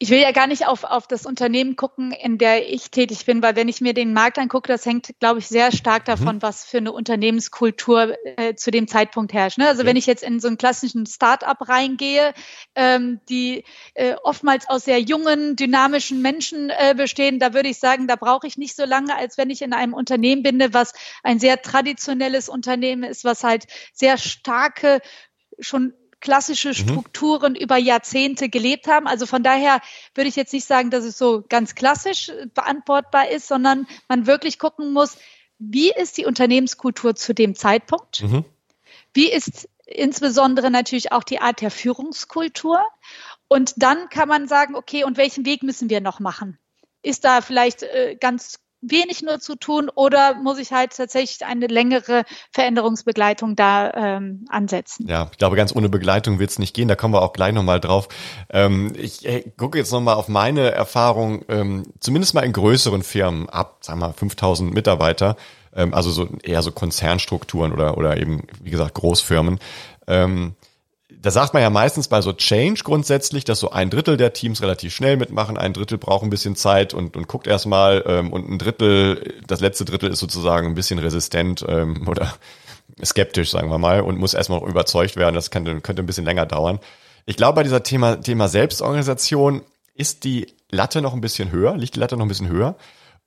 Ich 0.00 0.10
will 0.10 0.20
ja 0.20 0.30
gar 0.30 0.46
nicht 0.46 0.66
auf, 0.66 0.84
auf 0.84 1.08
das 1.08 1.26
Unternehmen 1.26 1.74
gucken, 1.74 2.12
in 2.12 2.38
der 2.38 2.72
ich 2.72 2.92
tätig 2.92 3.26
bin, 3.26 3.42
weil 3.42 3.56
wenn 3.56 3.66
ich 3.66 3.80
mir 3.80 3.94
den 3.94 4.12
Markt 4.12 4.38
angucke, 4.38 4.68
das 4.68 4.86
hängt, 4.86 5.18
glaube 5.18 5.40
ich, 5.40 5.48
sehr 5.48 5.72
stark 5.72 6.02
mhm. 6.02 6.10
davon, 6.10 6.36
mhm. 6.36 6.42
was 6.42 6.64
für 6.64 6.78
eine 6.78 6.92
Unternehmenskultur 6.92 8.16
äh, 8.24 8.54
zu 8.54 8.70
dem 8.70 8.86
Zeitpunkt 8.86 9.32
herrscht. 9.32 9.58
Ne? 9.58 9.66
Also 9.66 9.80
okay. 9.80 9.88
wenn 9.88 9.96
ich 9.96 10.06
jetzt 10.06 10.22
in 10.22 10.38
so 10.38 10.46
einen 10.46 10.56
klassischen 10.56 11.04
Start-up 11.06 11.68
reingehe, 11.68 12.32
ähm, 12.76 13.20
die 13.28 13.64
äh, 13.94 14.14
oftmals 14.22 14.68
aus 14.68 14.84
sehr 14.84 15.00
jungen, 15.00 15.56
dynamischen 15.56 16.22
Menschen 16.22 16.70
äh, 16.70 16.94
bestehen, 16.96 17.40
da 17.40 17.52
würde 17.52 17.68
ich 17.68 17.80
sagen, 17.80 18.06
da 18.06 18.14
brauche 18.14 18.46
ich 18.46 18.56
nicht 18.56 18.76
so 18.76 18.84
lange, 18.84 19.16
als 19.16 19.36
wenn 19.36 19.50
ich 19.50 19.62
in 19.62 19.72
einem 19.72 19.94
Unternehmen 19.94 20.44
bin, 20.44 20.62
was 20.72 20.92
ein 21.24 21.40
sehr 21.40 21.60
traditionelles 21.60 22.48
Unternehmen 22.48 23.02
ist, 23.02 23.24
was 23.24 23.42
halt 23.42 23.66
sehr 23.92 24.16
starke 24.16 25.00
schon 25.58 25.92
klassische 26.20 26.70
mhm. 26.70 26.74
Strukturen 26.74 27.52
mhm. 27.52 27.58
über 27.58 27.76
Jahrzehnte 27.76 28.48
gelebt 28.48 28.86
haben. 28.86 29.06
Also 29.06 29.26
von 29.26 29.42
daher 29.42 29.80
würde 30.14 30.28
ich 30.28 30.36
jetzt 30.36 30.52
nicht 30.52 30.66
sagen, 30.66 30.90
dass 30.90 31.04
es 31.04 31.18
so 31.18 31.44
ganz 31.48 31.74
klassisch 31.74 32.30
beantwortbar 32.54 33.28
ist, 33.30 33.48
sondern 33.48 33.86
man 34.08 34.26
wirklich 34.26 34.58
gucken 34.58 34.92
muss, 34.92 35.16
wie 35.58 35.90
ist 35.90 36.16
die 36.18 36.26
Unternehmenskultur 36.26 37.14
zu 37.16 37.34
dem 37.34 37.54
Zeitpunkt? 37.54 38.22
Mhm. 38.22 38.44
Wie 39.12 39.30
ist 39.30 39.68
insbesondere 39.86 40.70
natürlich 40.70 41.12
auch 41.12 41.24
die 41.24 41.40
Art 41.40 41.60
der 41.60 41.70
Führungskultur? 41.70 42.82
Und 43.48 43.74
dann 43.76 44.08
kann 44.08 44.28
man 44.28 44.46
sagen, 44.46 44.74
okay, 44.74 45.04
und 45.04 45.16
welchen 45.16 45.46
Weg 45.46 45.62
müssen 45.62 45.90
wir 45.90 46.00
noch 46.00 46.20
machen? 46.20 46.58
Ist 47.02 47.24
da 47.24 47.40
vielleicht 47.40 47.82
äh, 47.82 48.16
ganz 48.20 48.60
wenig 48.80 49.22
nur 49.22 49.40
zu 49.40 49.56
tun 49.56 49.90
oder 49.92 50.34
muss 50.34 50.58
ich 50.58 50.72
halt 50.72 50.96
tatsächlich 50.96 51.44
eine 51.44 51.66
längere 51.66 52.24
Veränderungsbegleitung 52.52 53.56
da 53.56 53.92
ähm, 53.92 54.44
ansetzen? 54.48 55.06
Ja, 55.08 55.28
ich 55.32 55.38
glaube, 55.38 55.56
ganz 55.56 55.74
ohne 55.74 55.88
Begleitung 55.88 56.38
wird 56.38 56.50
es 56.50 56.58
nicht 56.58 56.74
gehen. 56.74 56.88
Da 56.88 56.94
kommen 56.94 57.14
wir 57.14 57.22
auch 57.22 57.32
gleich 57.32 57.52
nochmal 57.52 57.80
drauf. 57.80 58.08
Ähm, 58.50 58.92
ich 58.96 59.20
hey, 59.24 59.52
gucke 59.56 59.78
jetzt 59.78 59.92
nochmal 59.92 60.14
auf 60.14 60.28
meine 60.28 60.70
Erfahrung, 60.70 61.44
ähm, 61.48 61.84
zumindest 62.00 62.34
mal 62.34 62.44
in 62.44 62.52
größeren 62.52 63.02
Firmen 63.02 63.48
ab, 63.48 63.78
sagen 63.80 64.00
wir 64.00 64.08
mal, 64.08 64.12
5000 64.12 64.72
Mitarbeiter, 64.72 65.36
ähm, 65.74 65.92
also 65.92 66.10
so 66.10 66.28
eher 66.42 66.62
so 66.62 66.70
Konzernstrukturen 66.70 67.72
oder, 67.72 67.98
oder 67.98 68.16
eben, 68.16 68.46
wie 68.62 68.70
gesagt, 68.70 68.94
Großfirmen. 68.94 69.58
Ähm, 70.06 70.54
da 71.20 71.30
sagt 71.30 71.52
man 71.52 71.62
ja 71.62 71.70
meistens 71.70 72.08
bei 72.08 72.20
so 72.20 72.32
Change 72.32 72.82
grundsätzlich, 72.84 73.44
dass 73.44 73.60
so 73.60 73.70
ein 73.70 73.90
Drittel 73.90 74.16
der 74.16 74.32
Teams 74.32 74.62
relativ 74.62 74.94
schnell 74.94 75.16
mitmachen, 75.16 75.56
ein 75.56 75.72
Drittel 75.72 75.98
braucht 75.98 76.22
ein 76.22 76.30
bisschen 76.30 76.54
Zeit 76.54 76.94
und, 76.94 77.16
und 77.16 77.26
guckt 77.26 77.46
erstmal 77.46 78.04
ähm, 78.06 78.32
und 78.32 78.48
ein 78.48 78.58
Drittel, 78.58 79.34
das 79.46 79.60
letzte 79.60 79.84
Drittel 79.84 80.10
ist 80.10 80.20
sozusagen 80.20 80.68
ein 80.68 80.74
bisschen 80.74 80.98
resistent 80.98 81.64
ähm, 81.68 82.06
oder 82.08 82.34
skeptisch, 83.04 83.50
sagen 83.50 83.70
wir 83.70 83.78
mal, 83.78 84.00
und 84.00 84.18
muss 84.18 84.34
erstmal 84.34 84.62
überzeugt 84.68 85.16
werden. 85.16 85.34
Das 85.34 85.50
könnte, 85.50 85.80
könnte 85.80 86.02
ein 86.02 86.06
bisschen 86.06 86.24
länger 86.24 86.46
dauern. 86.46 86.78
Ich 87.26 87.36
glaube, 87.36 87.56
bei 87.56 87.62
dieser 87.62 87.82
Thema, 87.82 88.16
Thema 88.16 88.48
Selbstorganisation 88.48 89.62
ist 89.94 90.24
die 90.24 90.46
Latte 90.70 91.02
noch 91.02 91.14
ein 91.14 91.20
bisschen 91.20 91.50
höher, 91.50 91.76
liegt 91.76 91.96
die 91.96 92.00
Latte 92.00 92.16
noch 92.16 92.24
ein 92.24 92.28
bisschen 92.28 92.48
höher. 92.48 92.76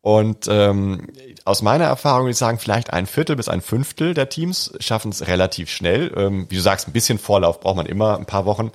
Und 0.02 0.48
ähm, 0.50 1.08
aus 1.46 1.62
meiner 1.62 1.86
Erfahrung 1.86 2.24
würde 2.24 2.32
ich 2.32 2.38
sagen, 2.38 2.58
vielleicht 2.58 2.92
ein 2.92 3.06
Viertel 3.06 3.36
bis 3.36 3.50
ein 3.50 3.62
Fünftel 3.62 4.16
der 4.16 4.30
Teams 4.30 4.74
schaffen 4.80 5.12
es 5.12 5.28
relativ 5.28 5.70
schnell. 5.70 6.12
Ähm, 6.16 6.48
wie 6.50 6.56
du 6.56 6.62
sagst, 6.62 6.88
ein 6.88 6.94
bisschen 6.94 7.20
Vorlauf 7.20 7.60
braucht 7.60 7.76
man 7.76 7.86
immer, 7.86 8.18
ein 8.18 8.26
paar 8.26 8.46
Wochen. 8.46 8.72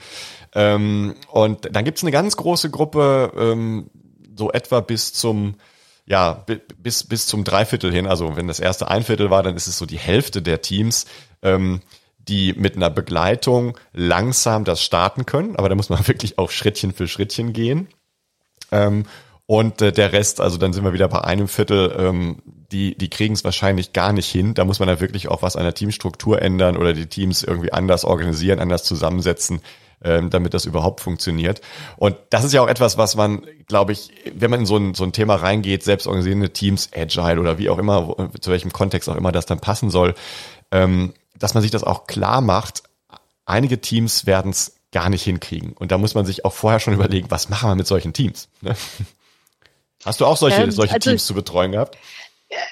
Ähm, 0.55 1.17
und 1.29 1.75
dann 1.75 1.85
gibt 1.85 1.99
es 1.99 2.05
eine 2.05 2.13
ganz 2.13 2.37
große 2.37 2.71
Gruppe, 2.71 3.33
ähm, 3.37 3.91
so 4.37 4.53
etwa 4.53 4.81
bis 4.81 5.13
zum 5.13 5.57
ja, 6.09 6.45
bis, 6.79 7.03
bis 7.03 7.27
zum 7.27 7.43
Dreiviertel 7.43 7.93
hin, 7.93 8.07
also 8.07 8.37
wenn 8.37 8.47
das 8.47 8.61
erste 8.61 8.89
ein 8.89 9.03
Viertel 9.03 9.29
war, 9.29 9.43
dann 9.43 9.57
ist 9.57 9.67
es 9.67 9.77
so 9.77 9.87
die 9.87 9.99
Hälfte 9.99 10.41
der 10.41 10.63
Teams, 10.63 11.05
ähm, 11.43 11.81
die 12.19 12.53
mit 12.53 12.77
einer 12.77 12.91
Begleitung 12.91 13.77
langsam 13.93 14.65
das 14.65 14.83
starten 14.83 15.27
können, 15.27 15.57
aber 15.57 15.69
da 15.69 15.75
muss 15.75 15.89
man 15.89 16.07
wirklich 16.07 16.39
auch 16.39 16.51
Schrittchen 16.51 16.93
für 16.93 17.09
Schrittchen 17.09 17.53
gehen. 17.53 17.89
Ähm, 18.71 19.07
und 19.47 19.81
äh, 19.81 19.93
der 19.93 20.13
Rest, 20.13 20.41
also 20.41 20.59
dann 20.59 20.73
sind 20.73 20.85
wir 20.85 20.93
wieder 20.93 21.09
bei 21.09 21.23
einem 21.23 21.47
Viertel, 21.47 21.95
ähm, 21.99 22.43
die, 22.73 22.99
die 22.99 23.09
kriegen 23.09 23.35
es 23.35 23.45
wahrscheinlich 23.45 23.93
gar 23.93 24.13
nicht 24.13 24.29
hin. 24.29 24.55
Da 24.55 24.65
muss 24.65 24.81
man 24.81 24.89
dann 24.89 25.01
wirklich 25.01 25.29
auch 25.29 25.43
was 25.43 25.55
an 25.55 25.63
der 25.63 25.75
Teamstruktur 25.75 26.43
ändern 26.43 26.77
oder 26.77 26.93
die 26.93 27.07
Teams 27.07 27.45
irgendwie 27.45 27.73
anders 27.73 28.05
organisieren, 28.05 28.59
anders 28.59 28.83
zusammensetzen, 28.83 29.61
ähm, 30.03 30.31
damit 30.31 30.53
das 30.53 30.65
überhaupt 30.65 31.01
funktioniert. 31.01 31.61
Und 31.97 32.17
das 32.31 32.43
ist 32.43 32.55
ja 32.55 32.61
auch 32.61 32.69
etwas, 32.69 32.99
was 32.99 33.15
man, 33.15 33.47
glaube 33.69 33.93
ich, 33.93 34.11
wenn 34.35 34.51
man 34.51 34.61
in 34.61 34.67
so 34.67 34.79
ein, 34.79 34.95
so 34.95 35.05
ein 35.05 35.13
Thema 35.13 35.37
reingeht, 35.37 35.85
selbst 35.85 36.09
organisierende 36.09 36.53
Teams, 36.53 36.91
Agile 36.93 37.39
oder 37.41 37.57
wie 37.59 37.71
auch 37.71 37.79
immer, 37.79 38.09
wo, 38.09 38.15
zu 38.41 38.51
welchem 38.51 38.73
Kontext 38.73 39.09
auch 39.09 39.17
immer 39.17 39.31
das 39.31 39.47
dann 39.47 39.61
passen 39.61 39.91
soll, 39.91 40.17
ähm, 40.73 41.15
dass 41.39 41.55
man 41.55 41.63
sich 41.63 41.71
das 41.71 41.85
auch 41.85 42.09
klar 42.09 42.41
macht. 42.41 42.83
Einige 43.45 43.81
Teams 43.81 44.27
werden 44.27 44.51
es 44.51 44.75
gar 44.91 45.09
nicht 45.09 45.23
hinkriegen. 45.23 45.73
Und 45.73 45.93
da 45.93 45.99
muss 45.99 46.15
man 46.15 46.27
sich 46.27 46.45
auch 46.45 46.53
vorher 46.53 46.81
schon 46.81 46.95
überlegen, 46.95 47.31
was 47.31 47.49
machen 47.49 47.71
wir 47.71 47.77
mit 47.77 47.87
solchen 47.87 48.13
Teams? 48.13 48.49
Ne? 48.61 48.75
Hast 50.07 50.21
du 50.21 50.25
auch 50.25 50.37
solche, 50.37 50.63
ähm, 50.63 50.71
solche 50.71 50.95
also, 50.95 51.11
Teams 51.11 51.27
zu 51.27 51.35
betreuen 51.35 51.73
gehabt? 51.73 51.99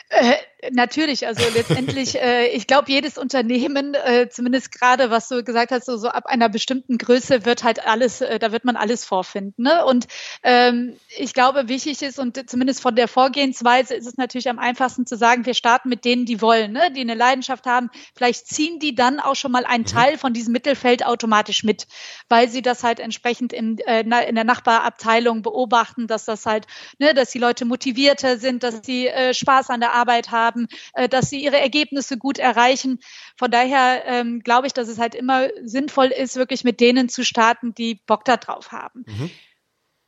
Äh, 0.08 0.34
Natürlich, 0.72 1.26
also 1.26 1.42
letztendlich, 1.54 2.20
äh, 2.20 2.46
ich 2.48 2.66
glaube, 2.66 2.90
jedes 2.90 3.18
Unternehmen, 3.18 3.94
äh, 3.94 4.28
zumindest 4.30 4.72
gerade, 4.72 5.10
was 5.10 5.28
du 5.28 5.42
gesagt 5.42 5.72
hast, 5.72 5.86
so, 5.86 5.96
so 5.96 6.08
ab 6.08 6.26
einer 6.26 6.48
bestimmten 6.48 6.98
Größe 6.98 7.44
wird 7.44 7.64
halt 7.64 7.84
alles, 7.86 8.20
äh, 8.20 8.38
da 8.38 8.52
wird 8.52 8.64
man 8.64 8.76
alles 8.76 9.04
vorfinden. 9.04 9.62
Ne? 9.62 9.84
Und 9.84 10.06
ähm, 10.42 10.96
ich 11.16 11.34
glaube, 11.34 11.68
wichtig 11.68 12.02
ist 12.02 12.18
und 12.18 12.48
zumindest 12.48 12.82
von 12.82 12.94
der 12.94 13.08
Vorgehensweise 13.08 13.94
ist 13.94 14.06
es 14.06 14.16
natürlich 14.16 14.48
am 14.48 14.58
einfachsten 14.58 15.06
zu 15.06 15.16
sagen, 15.16 15.46
wir 15.46 15.54
starten 15.54 15.88
mit 15.88 16.04
denen, 16.04 16.24
die 16.24 16.40
wollen, 16.40 16.72
ne? 16.72 16.92
die 16.92 17.00
eine 17.00 17.14
Leidenschaft 17.14 17.66
haben. 17.66 17.90
Vielleicht 18.14 18.46
ziehen 18.46 18.78
die 18.78 18.94
dann 18.94 19.20
auch 19.20 19.36
schon 19.36 19.52
mal 19.52 19.64
einen 19.64 19.84
mhm. 19.84 19.88
Teil 19.88 20.18
von 20.18 20.32
diesem 20.32 20.52
Mittelfeld 20.52 21.04
automatisch 21.04 21.64
mit, 21.64 21.86
weil 22.28 22.48
sie 22.48 22.62
das 22.62 22.84
halt 22.84 23.00
entsprechend 23.00 23.52
in, 23.52 23.78
äh, 23.78 24.00
in 24.00 24.34
der 24.34 24.44
Nachbarabteilung 24.44 25.42
beobachten, 25.42 26.06
dass 26.06 26.24
das 26.24 26.46
halt, 26.46 26.66
ne, 26.98 27.12
dass 27.12 27.30
die 27.30 27.38
Leute 27.38 27.64
motivierter 27.64 28.38
sind, 28.38 28.62
dass 28.62 28.80
sie 28.84 29.08
äh, 29.08 29.34
Spaß 29.34 29.70
an 29.70 29.80
der 29.80 29.92
Arbeit 29.92 30.30
haben 30.30 30.53
haben, 30.54 30.68
äh, 30.94 31.08
dass 31.08 31.30
sie 31.30 31.42
ihre 31.42 31.60
Ergebnisse 31.60 32.16
gut 32.16 32.38
erreichen. 32.38 33.00
Von 33.36 33.50
daher 33.50 34.04
ähm, 34.06 34.40
glaube 34.40 34.66
ich, 34.66 34.72
dass 34.72 34.88
es 34.88 34.98
halt 34.98 35.14
immer 35.14 35.48
sinnvoll 35.62 36.06
ist, 36.06 36.36
wirklich 36.36 36.64
mit 36.64 36.80
denen 36.80 37.08
zu 37.08 37.24
starten, 37.24 37.74
die 37.74 38.00
Bock 38.06 38.24
da 38.24 38.36
drauf 38.36 38.72
haben. 38.72 39.04
Mhm. 39.06 39.30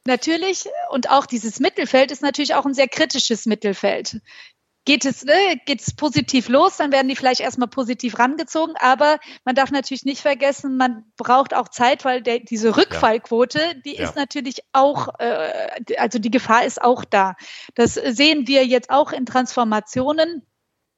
Natürlich, 0.06 0.66
und 0.90 1.10
auch 1.10 1.26
dieses 1.26 1.58
Mittelfeld 1.58 2.12
ist 2.12 2.22
natürlich 2.22 2.54
auch 2.54 2.64
ein 2.64 2.74
sehr 2.74 2.86
kritisches 2.86 3.44
Mittelfeld 3.44 4.20
geht 4.86 5.04
es, 5.04 5.24
ne, 5.24 5.60
geht 5.66 5.82
es 5.82 5.94
positiv 5.94 6.48
los, 6.48 6.78
dann 6.78 6.92
werden 6.92 7.08
die 7.08 7.16
vielleicht 7.16 7.40
erstmal 7.40 7.68
positiv 7.68 8.18
rangezogen, 8.18 8.74
aber 8.78 9.18
man 9.44 9.54
darf 9.54 9.70
natürlich 9.70 10.04
nicht 10.04 10.22
vergessen, 10.22 10.76
man 10.78 11.04
braucht 11.16 11.52
auch 11.52 11.68
Zeit, 11.68 12.04
weil 12.04 12.22
der, 12.22 12.38
diese 12.38 12.76
Rückfallquote, 12.76 13.60
die 13.84 13.96
ja. 13.96 14.04
ist 14.04 14.16
natürlich 14.16 14.60
auch, 14.72 15.08
äh, 15.18 15.96
also 15.98 16.18
die 16.18 16.30
Gefahr 16.30 16.64
ist 16.64 16.80
auch 16.80 17.04
da. 17.04 17.34
Das 17.74 17.94
sehen 17.94 18.46
wir 18.46 18.64
jetzt 18.64 18.88
auch 18.88 19.12
in 19.12 19.26
Transformationen 19.26 20.42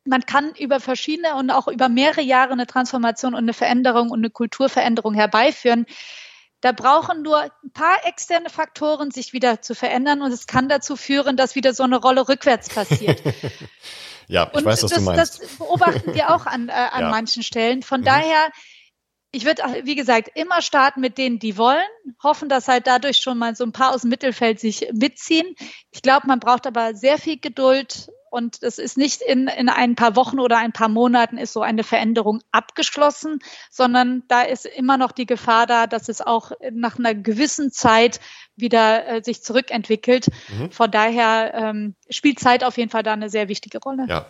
man 0.05 0.23
kann 0.23 0.55
über 0.59 0.81
verschiedene 0.81 1.35
und 1.35 1.51
auch 1.51 1.69
über 1.69 1.91
mehrere 1.91 2.23
Jahre 2.23 2.53
eine 2.53 2.67
Transformation 2.67 3.35
und 3.35 3.41
eine 3.41 3.53
Veränderung 3.53 4.11
und 4.11 4.21
eine 4.21 4.31
Kulturveränderung 4.31 5.13
herbeiführen. 5.13 5.85
Da 6.61 6.73
brauchen 6.73 7.23
nur 7.23 7.41
ein 7.41 7.71
paar 7.73 8.05
externe 8.05 8.51
Faktoren, 8.51 9.11
sich 9.13 9.33
wieder 9.33 9.63
zu 9.63 9.75
verändern 9.75 10.23
und 10.23 10.33
es 10.33 10.47
kann 10.47 10.69
dazu 10.69 10.97
führen, 10.97 11.37
dass 11.37 11.55
wieder 11.55 11.73
so 11.73 11.85
eine 11.85 11.97
Rolle 11.97 12.29
rückwärts 12.29 12.69
passiert. 12.69 13.23
ja, 14.27 14.49
ich 14.49 14.59
und 14.59 14.65
weiß, 14.65 14.83
was 14.83 14.91
das, 14.91 14.99
du 14.99 15.05
meinst. 15.05 15.41
Das 15.41 15.57
beobachten 15.57 16.15
wir 16.15 16.35
auch 16.35 16.47
an, 16.47 16.69
äh, 16.69 16.73
an 16.73 17.03
ja. 17.03 17.11
manchen 17.11 17.45
Stellen. 17.45 17.83
Von 17.83 18.01
mhm. 18.01 18.07
daher, 18.07 18.51
ich 19.31 19.45
würde, 19.45 19.63
wie 19.85 19.95
gesagt, 19.95 20.31
immer 20.35 20.61
starten 20.61 21.01
mit 21.01 21.17
denen, 21.17 21.39
die 21.39 21.57
wollen, 21.57 21.87
hoffen, 22.23 22.49
dass 22.49 22.67
halt 22.67 22.89
dadurch 22.89 23.19
schon 23.19 23.39
mal 23.39 23.55
so 23.55 23.63
ein 23.63 23.73
paar 23.73 23.95
aus 23.95 24.01
dem 24.01 24.11
Mittelfeld 24.11 24.59
sich 24.59 24.89
mitziehen. 24.93 25.55
Ich 25.93 26.03
glaube, 26.03 26.27
man 26.27 26.41
braucht 26.41 26.67
aber 26.67 26.95
sehr 26.95 27.19
viel 27.19 27.39
Geduld 27.39 28.09
und 28.31 28.63
es 28.63 28.79
ist 28.79 28.97
nicht 28.97 29.23
in, 29.23 29.49
in 29.49 29.69
ein 29.69 29.95
paar 29.95 30.17
Wochen 30.17 30.41
oder 30.41 30.59
ein 30.59 30.73
paar 30.73 30.89
Monaten 30.89 31.39
ist 31.39 31.53
so 31.53 31.63
eine 31.63 31.85
Veränderung 31.85 32.41
abgeschlossen, 32.53 33.41
sondern 33.71 34.23
da 34.29 34.43
ist 34.43 34.67
immer 34.67 34.97
noch 34.97 35.13
die 35.13 35.27
Gefahr 35.27 35.67
da, 35.67 35.87
dass 35.87 36.09
es 36.09 36.21
auch 36.21 36.53
nach 36.73 36.99
einer 36.99 37.15
gewissen 37.15 37.73
Zeit 37.73 38.21
wieder 38.57 39.07
äh, 39.07 39.23
sich 39.23 39.43
zurückentwickelt. 39.43 40.29
Mhm. 40.49 40.71
Von 40.71 40.91
daher 40.91 41.55
ähm, 41.55 41.95
spielt 42.11 42.39
Zeit 42.39 42.65
auf 42.65 42.77
jeden 42.77 42.91
Fall 42.91 43.03
da 43.03 43.13
eine 43.13 43.31
sehr 43.31 43.49
wichtige 43.49 43.79
Rolle. 43.79 44.07
Ja. 44.09 44.27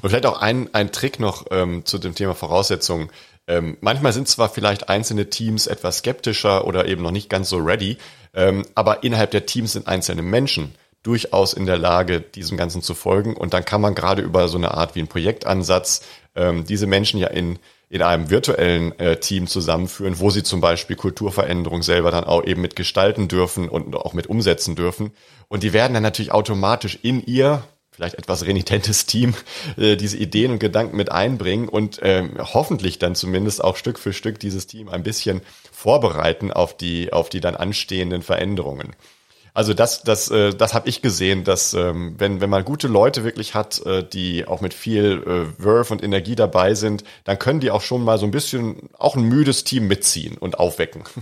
Und 0.00 0.10
vielleicht 0.10 0.26
auch 0.26 0.40
ein, 0.40 0.72
ein 0.72 0.92
Trick 0.92 1.18
noch 1.18 1.46
ähm, 1.50 1.84
zu 1.84 1.98
dem 1.98 2.14
Thema 2.14 2.34
Voraussetzungen. 2.34 3.10
Ähm, 3.48 3.76
manchmal 3.80 4.12
sind 4.12 4.28
zwar 4.28 4.48
vielleicht 4.48 4.88
einzelne 4.88 5.28
Teams 5.28 5.66
etwas 5.66 5.98
skeptischer 5.98 6.66
oder 6.66 6.86
eben 6.86 7.02
noch 7.02 7.10
nicht 7.10 7.28
ganz 7.28 7.48
so 7.48 7.58
ready, 7.58 7.98
ähm, 8.34 8.64
aber 8.76 9.02
innerhalb 9.02 9.32
der 9.32 9.46
Teams 9.46 9.72
sind 9.72 9.88
einzelne 9.88 10.22
Menschen 10.22 10.74
durchaus 11.02 11.52
in 11.52 11.66
der 11.66 11.78
Lage, 11.78 12.20
diesem 12.20 12.56
Ganzen 12.56 12.82
zu 12.82 12.94
folgen. 12.94 13.36
Und 13.36 13.54
dann 13.54 13.64
kann 13.64 13.80
man 13.80 13.94
gerade 13.94 14.22
über 14.22 14.48
so 14.48 14.56
eine 14.56 14.72
Art 14.74 14.94
wie 14.94 15.00
ein 15.00 15.08
Projektansatz 15.08 16.02
ähm, 16.34 16.64
diese 16.64 16.86
Menschen 16.86 17.18
ja 17.18 17.28
in, 17.28 17.58
in 17.88 18.02
einem 18.02 18.30
virtuellen 18.30 18.98
äh, 18.98 19.16
Team 19.16 19.46
zusammenführen, 19.46 20.18
wo 20.18 20.30
sie 20.30 20.42
zum 20.42 20.60
Beispiel 20.60 20.96
Kulturveränderung 20.96 21.82
selber 21.82 22.10
dann 22.10 22.24
auch 22.24 22.44
eben 22.44 22.62
mit 22.62 22.76
gestalten 22.76 23.28
dürfen 23.28 23.68
und 23.68 23.94
auch 23.96 24.14
mit 24.14 24.28
umsetzen 24.28 24.76
dürfen. 24.76 25.12
Und 25.48 25.62
die 25.62 25.72
werden 25.72 25.94
dann 25.94 26.02
natürlich 26.02 26.32
automatisch 26.32 26.98
in 27.02 27.24
ihr 27.24 27.64
vielleicht 27.90 28.14
etwas 28.14 28.46
renitentes 28.46 29.06
Team 29.06 29.34
äh, 29.76 29.96
diese 29.96 30.16
Ideen 30.16 30.52
und 30.52 30.58
Gedanken 30.58 30.96
mit 30.96 31.12
einbringen 31.12 31.68
und 31.68 32.00
ähm, 32.02 32.38
hoffentlich 32.38 32.98
dann 32.98 33.14
zumindest 33.14 33.62
auch 33.62 33.76
Stück 33.76 33.98
für 33.98 34.12
Stück 34.12 34.40
dieses 34.40 34.66
Team 34.66 34.88
ein 34.88 35.02
bisschen 35.02 35.42
vorbereiten 35.70 36.52
auf 36.52 36.76
die 36.76 37.12
auf 37.12 37.28
die 37.28 37.40
dann 37.40 37.54
anstehenden 37.54 38.22
Veränderungen. 38.22 38.94
Also 39.54 39.74
das, 39.74 40.02
das, 40.02 40.30
äh, 40.30 40.50
das 40.54 40.72
habe 40.72 40.88
ich 40.88 41.02
gesehen, 41.02 41.44
dass 41.44 41.74
ähm, 41.74 42.14
wenn, 42.18 42.40
wenn 42.40 42.48
man 42.48 42.64
gute 42.64 42.88
Leute 42.88 43.22
wirklich 43.22 43.54
hat, 43.54 43.84
äh, 43.84 44.02
die 44.02 44.46
auch 44.46 44.62
mit 44.62 44.72
viel 44.72 45.22
äh, 45.26 45.62
Wurf 45.62 45.90
und 45.90 46.02
Energie 46.02 46.36
dabei 46.36 46.74
sind, 46.74 47.04
dann 47.24 47.38
können 47.38 47.60
die 47.60 47.70
auch 47.70 47.82
schon 47.82 48.02
mal 48.02 48.18
so 48.18 48.24
ein 48.24 48.30
bisschen 48.30 48.88
auch 48.98 49.14
ein 49.14 49.24
müdes 49.24 49.64
Team 49.64 49.88
mitziehen 49.88 50.38
und 50.38 50.58
aufwecken. 50.58 51.04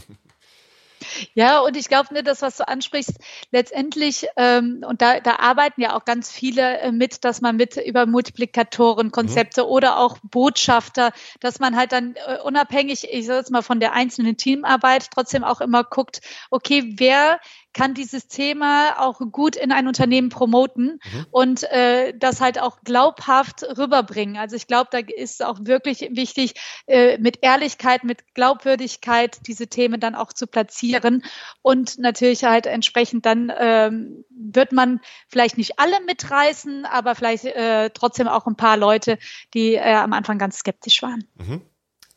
Ja, 1.35 1.61
und 1.61 1.77
ich 1.77 1.89
glaube, 1.89 2.13
ne, 2.13 2.23
das, 2.23 2.43
was 2.43 2.57
du 2.57 2.69
ansprichst, 2.69 3.15
letztendlich, 3.51 4.27
ähm, 4.37 4.85
und 4.87 5.01
da, 5.01 5.21
da 5.21 5.37
arbeiten 5.37 5.81
ja 5.81 5.97
auch 5.97 6.05
ganz 6.05 6.31
viele 6.31 6.79
äh, 6.81 6.93
mit, 6.93 7.25
dass 7.25 7.41
man 7.41 7.57
mit 7.57 7.77
über 7.77 8.07
Multiplikatoren, 8.07 9.11
Konzepte 9.11 9.63
mhm. 9.63 9.69
oder 9.69 9.99
auch 9.99 10.19
Botschafter, 10.23 11.13
dass 11.41 11.59
man 11.59 11.77
halt 11.77 11.93
dann 11.93 12.15
äh, 12.27 12.39
unabhängig, 12.43 13.09
ich 13.11 13.27
sage 13.27 13.39
jetzt 13.39 13.51
mal 13.51 13.63
von 13.63 13.81
der 13.81 13.93
einzelnen 13.93 14.37
Teamarbeit, 14.37 15.09
trotzdem 15.13 15.45
auch 15.45 15.61
immer 15.61 15.85
guckt, 15.85 16.21
okay, 16.51 16.95
wer 16.97 17.41
kann 17.73 17.95
dieses 17.95 18.29
Thema 18.29 18.99
auch 18.99 19.21
gut 19.33 19.57
in 19.57 19.73
ein 19.73 19.87
Unternehmen 19.87 20.29
promoten 20.29 21.01
mhm. 21.05 21.27
und 21.31 21.63
äh, 21.71 22.13
das 22.19 22.41
halt 22.41 22.61
auch 22.61 22.81
glaubhaft 22.85 23.63
rüberbringen. 23.77 24.37
Also 24.37 24.57
ich 24.57 24.67
glaube, 24.67 24.89
da 24.91 24.99
ist 24.99 25.45
auch 25.45 25.59
wirklich 25.63 26.09
wichtig, 26.13 26.55
äh, 26.87 27.19
mit 27.19 27.39
Ehrlichkeit, 27.43 28.05
mit 28.05 28.35
Glaubwürdigkeit 28.35 29.39
diese 29.47 29.69
Themen 29.69 30.01
dann 30.01 30.15
auch 30.15 30.33
zu 30.33 30.47
platzieren 30.47 31.25
und 31.63 31.99
natürlich 31.99 32.45
halt 32.45 32.67
entsprechend 32.67 33.27
dann 33.27 33.53
ähm, 33.57 34.25
wird 34.31 34.73
man 34.73 35.01
vielleicht 35.29 35.59
nicht 35.59 35.79
alle 35.79 36.01
mitreißen, 36.07 36.85
aber 36.85 37.15
vielleicht 37.15 37.45
äh, 37.45 37.91
trotzdem 37.91 38.29
auch 38.29 38.47
ein 38.47 38.57
paar 38.57 38.77
Leute, 38.77 39.19
die 39.55 39.75
äh, 39.75 39.95
am 39.95 40.13
Anfang 40.13 40.39
ganz 40.39 40.59
skeptisch 40.59 41.03
waren. 41.03 41.25
Mhm. 41.37 41.63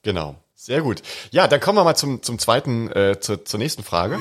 Genau. 0.01 0.35
Sehr 0.55 0.81
gut. 0.81 1.01
Ja, 1.31 1.49
dann 1.49 1.59
kommen 1.59 1.77
wir 1.77 1.83
mal 1.83 1.95
zum, 1.95 2.23
zum 2.23 2.39
zweiten, 2.39 2.89
äh, 2.89 3.19
zur, 3.19 3.43
zur 3.43 3.57
nächsten 3.57 3.83
Frage. 3.83 4.17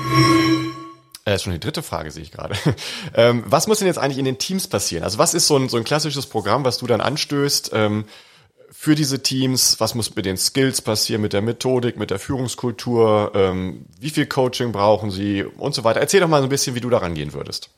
Äh, 1.25 1.37
ist 1.37 1.45
schon 1.45 1.53
die 1.53 1.61
dritte 1.61 1.83
Frage, 1.83 2.11
sehe 2.11 2.23
ich 2.23 2.33
gerade. 2.33 2.57
Ähm, 3.15 3.45
was 3.47 3.67
muss 3.67 3.79
denn 3.79 3.87
jetzt 3.87 3.99
eigentlich 3.99 4.19
in 4.19 4.25
den 4.25 4.39
Teams 4.39 4.67
passieren? 4.67 5.05
Also 5.05 5.19
was 5.19 5.35
ist 5.35 5.47
so 5.47 5.57
ein, 5.57 5.69
so 5.69 5.77
ein 5.77 5.85
klassisches 5.85 6.27
Programm, 6.27 6.65
was 6.65 6.79
du 6.79 6.87
dann 6.87 7.03
anstößt 7.03 7.71
ähm, 7.75 8.07
für 8.71 8.95
diese 8.95 9.23
Teams? 9.23 9.79
Was 9.81 9.95
muss 9.95 10.15
mit 10.17 10.25
den 10.25 10.39
Skills 10.39 10.81
passieren, 10.81 11.21
mit 11.21 11.35
der 11.35 11.43
Methodik, 11.43 11.99
mit 11.99 12.11
der 12.11 12.19
Führungskultur? 12.19 13.33
Ähm, 13.35 13.85
wie 14.01 14.11
viel 14.11 14.27
Coaching 14.27 14.73
brauchen 14.73 15.11
sie 15.11 15.45
und 15.45 15.75
so 15.75 15.85
weiter? 15.85 16.01
Erzähl 16.01 16.21
doch 16.21 16.29
mal 16.29 16.41
so 16.41 16.47
ein 16.47 16.51
bisschen, 16.51 16.75
wie 16.75 16.81
du 16.81 16.89
da 16.89 16.99
rangehen 16.99 17.35
würdest. 17.35 17.69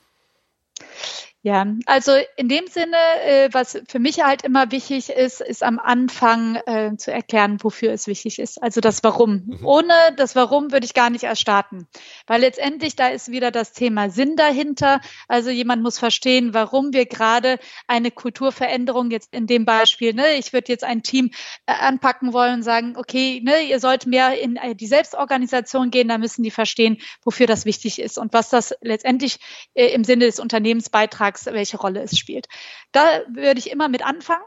Ja, 1.45 1.67
also 1.85 2.13
in 2.37 2.49
dem 2.49 2.69
Sinne, 2.69 2.97
äh, 3.23 3.51
was 3.53 3.79
für 3.87 3.99
mich 3.99 4.25
halt 4.25 4.45
immer 4.45 4.71
wichtig 4.71 5.11
ist, 5.11 5.43
ist 5.43 5.63
am 5.63 5.79
Anfang 5.79 6.57
äh, 6.65 6.97
zu 6.97 7.13
erklären, 7.13 7.59
wofür 7.61 7.93
es 7.93 8.07
wichtig 8.07 8.39
ist. 8.39 8.63
Also 8.63 8.81
das 8.81 9.05
Warum. 9.05 9.43
Mhm. 9.45 9.67
Ohne 9.67 9.93
das 10.17 10.35
Warum 10.37 10.73
würde 10.73 10.87
ich 10.87 10.95
gar 10.95 11.11
nicht 11.11 11.25
erst 11.25 11.43
starten. 11.43 11.87
Weil 12.27 12.41
letztendlich 12.41 12.97
da 12.97 13.09
ist 13.09 13.31
wieder 13.31 13.51
das 13.51 13.75
Thema 13.75 14.09
Sinn 14.09 14.37
dahinter. 14.37 15.03
Also 15.29 15.51
jemand 15.51 15.83
muss 15.83 15.99
verstehen, 15.99 16.55
warum 16.55 16.95
wir 16.95 17.05
gerade 17.05 17.59
eine 17.87 18.11
Kulturveränderung 18.11 19.11
jetzt 19.11 19.35
in 19.35 19.47
dem 19.47 19.67
Beispiel, 19.67 20.15
ne, 20.15 20.37
ich 20.39 20.55
würde 20.55 20.73
jetzt 20.73 20.85
ein 20.85 21.03
Team 21.03 21.31
äh, 21.67 21.75
anpacken 21.75 22.33
wollen 22.33 22.55
und 22.55 22.63
sagen, 22.63 22.95
okay, 22.97 23.43
ne, 23.45 23.61
ihr 23.69 23.81
sollt 23.81 24.07
mehr 24.07 24.41
in 24.41 24.59
die 24.77 24.87
Selbstorganisation 24.87 25.91
gehen, 25.91 26.09
da 26.09 26.17
müssen 26.17 26.43
die 26.43 26.51
verstehen, 26.51 27.03
wofür 27.23 27.47
das 27.47 27.67
wichtig 27.67 28.01
ist 28.01 28.17
und 28.17 28.33
was 28.33 28.49
das 28.49 28.73
letztendlich 28.81 29.37
im 29.75 30.05
Sinne 30.05 30.25
des 30.25 30.41
Unternehmensbeitrags 30.41 31.34
sagst, 31.39 31.55
welche 31.55 31.79
Rolle 31.79 32.03
es 32.03 32.19
spielt. 32.19 32.47
Da 32.93 33.23
würde 33.29 33.59
ich 33.59 33.71
immer 33.71 33.89
mit 33.89 34.05
anfangen. 34.05 34.45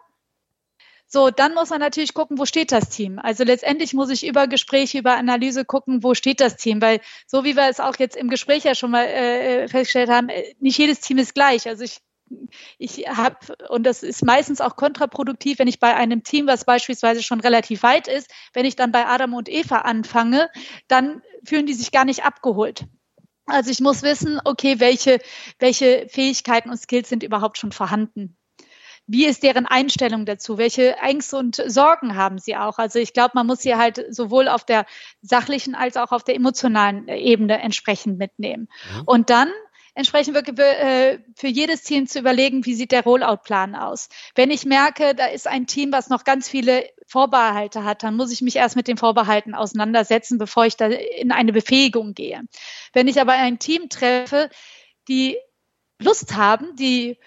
So, 1.09 1.29
dann 1.31 1.53
muss 1.53 1.69
man 1.69 1.79
natürlich 1.79 2.13
gucken, 2.13 2.37
wo 2.37 2.45
steht 2.45 2.73
das 2.73 2.89
Team. 2.89 3.17
Also 3.17 3.45
letztendlich 3.45 3.93
muss 3.93 4.09
ich 4.09 4.27
über 4.27 4.47
Gespräche, 4.47 4.97
über 4.97 5.15
Analyse 5.15 5.63
gucken, 5.63 6.03
wo 6.03 6.13
steht 6.13 6.41
das 6.41 6.57
Team, 6.57 6.81
weil 6.81 6.99
so 7.25 7.45
wie 7.45 7.55
wir 7.55 7.69
es 7.69 7.79
auch 7.79 7.95
jetzt 7.97 8.17
im 8.17 8.29
Gespräch 8.29 8.65
ja 8.65 8.75
schon 8.75 8.91
mal 8.91 9.05
äh, 9.05 9.69
festgestellt 9.69 10.09
haben, 10.09 10.27
äh, 10.27 10.53
nicht 10.59 10.77
jedes 10.77 10.99
Team 10.99 11.17
ist 11.17 11.33
gleich. 11.33 11.65
Also 11.67 11.85
ich 11.85 11.99
ich 12.77 13.07
habe, 13.07 13.37
und 13.69 13.83
das 13.83 14.03
ist 14.03 14.21
meistens 14.25 14.59
auch 14.59 14.75
kontraproduktiv, 14.75 15.59
wenn 15.59 15.69
ich 15.69 15.79
bei 15.79 15.95
einem 15.95 16.23
Team, 16.23 16.45
was 16.45 16.65
beispielsweise 16.65 17.23
schon 17.23 17.39
relativ 17.39 17.83
weit 17.83 18.09
ist, 18.09 18.29
wenn 18.51 18.65
ich 18.65 18.75
dann 18.75 18.91
bei 18.91 19.05
Adam 19.05 19.33
und 19.33 19.47
Eva 19.47 19.77
anfange, 19.77 20.49
dann 20.89 21.21
fühlen 21.45 21.67
die 21.67 21.73
sich 21.73 21.93
gar 21.93 22.03
nicht 22.03 22.25
abgeholt. 22.25 22.83
Also 23.47 23.71
ich 23.71 23.79
muss 23.79 24.03
wissen, 24.03 24.39
okay, 24.43 24.79
welche, 24.79 25.19
welche 25.59 26.07
Fähigkeiten 26.09 26.69
und 26.69 26.77
Skills 26.77 27.09
sind 27.09 27.23
überhaupt 27.23 27.57
schon 27.57 27.71
vorhanden? 27.71 28.37
Wie 29.09 29.25
ist 29.25 29.41
deren 29.41 29.65
Einstellung 29.65 30.25
dazu? 30.25 30.57
Welche 30.57 30.97
Ängste 30.97 31.37
und 31.37 31.55
Sorgen 31.55 32.17
haben 32.17 32.39
sie 32.39 32.57
auch? 32.57 32.77
Also 32.77 32.99
ich 32.99 33.13
glaube, 33.13 33.31
man 33.35 33.47
muss 33.47 33.59
sie 33.59 33.75
halt 33.75 34.05
sowohl 34.09 34.49
auf 34.49 34.65
der 34.65 34.85
sachlichen 35.21 35.75
als 35.75 35.95
auch 35.95 36.11
auf 36.11 36.25
der 36.25 36.35
emotionalen 36.35 37.07
Ebene 37.07 37.61
entsprechend 37.61 38.17
mitnehmen. 38.17 38.67
Mhm. 38.93 39.03
Und 39.05 39.29
dann 39.29 39.49
entsprechend 39.97 40.35
wirklich 40.35 40.55
für, 40.55 40.77
äh, 40.77 41.19
für 41.35 41.47
jedes 41.47 41.81
Team 41.81 42.05
zu 42.05 42.19
überlegen, 42.19 42.65
wie 42.65 42.75
sieht 42.75 42.91
der 42.91 43.03
Rollout-Plan 43.03 43.75
aus. 43.75 44.09
Wenn 44.35 44.51
ich 44.51 44.63
merke, 44.63 45.15
da 45.15 45.25
ist 45.25 45.47
ein 45.47 45.65
Team, 45.65 45.91
was 45.91 46.09
noch 46.09 46.23
ganz 46.23 46.47
viele 46.47 46.87
Vorbehalte 47.07 47.83
hat, 47.83 48.03
dann 48.03 48.15
muss 48.15 48.31
ich 48.31 48.43
mich 48.43 48.57
erst 48.57 48.75
mit 48.75 48.87
den 48.87 48.97
Vorbehalten 48.97 49.55
auseinandersetzen, 49.55 50.37
bevor 50.37 50.67
ich 50.67 50.77
da 50.77 50.85
in 50.85 51.31
eine 51.31 51.51
Befähigung 51.51 52.13
gehe. 52.13 52.43
Wenn 52.93 53.07
ich 53.07 53.19
aber 53.19 53.33
ein 53.33 53.57
Team 53.57 53.89
treffe, 53.89 54.51
die 55.07 55.37
Lust 55.99 56.35
haben, 56.35 56.75
die 56.75 57.17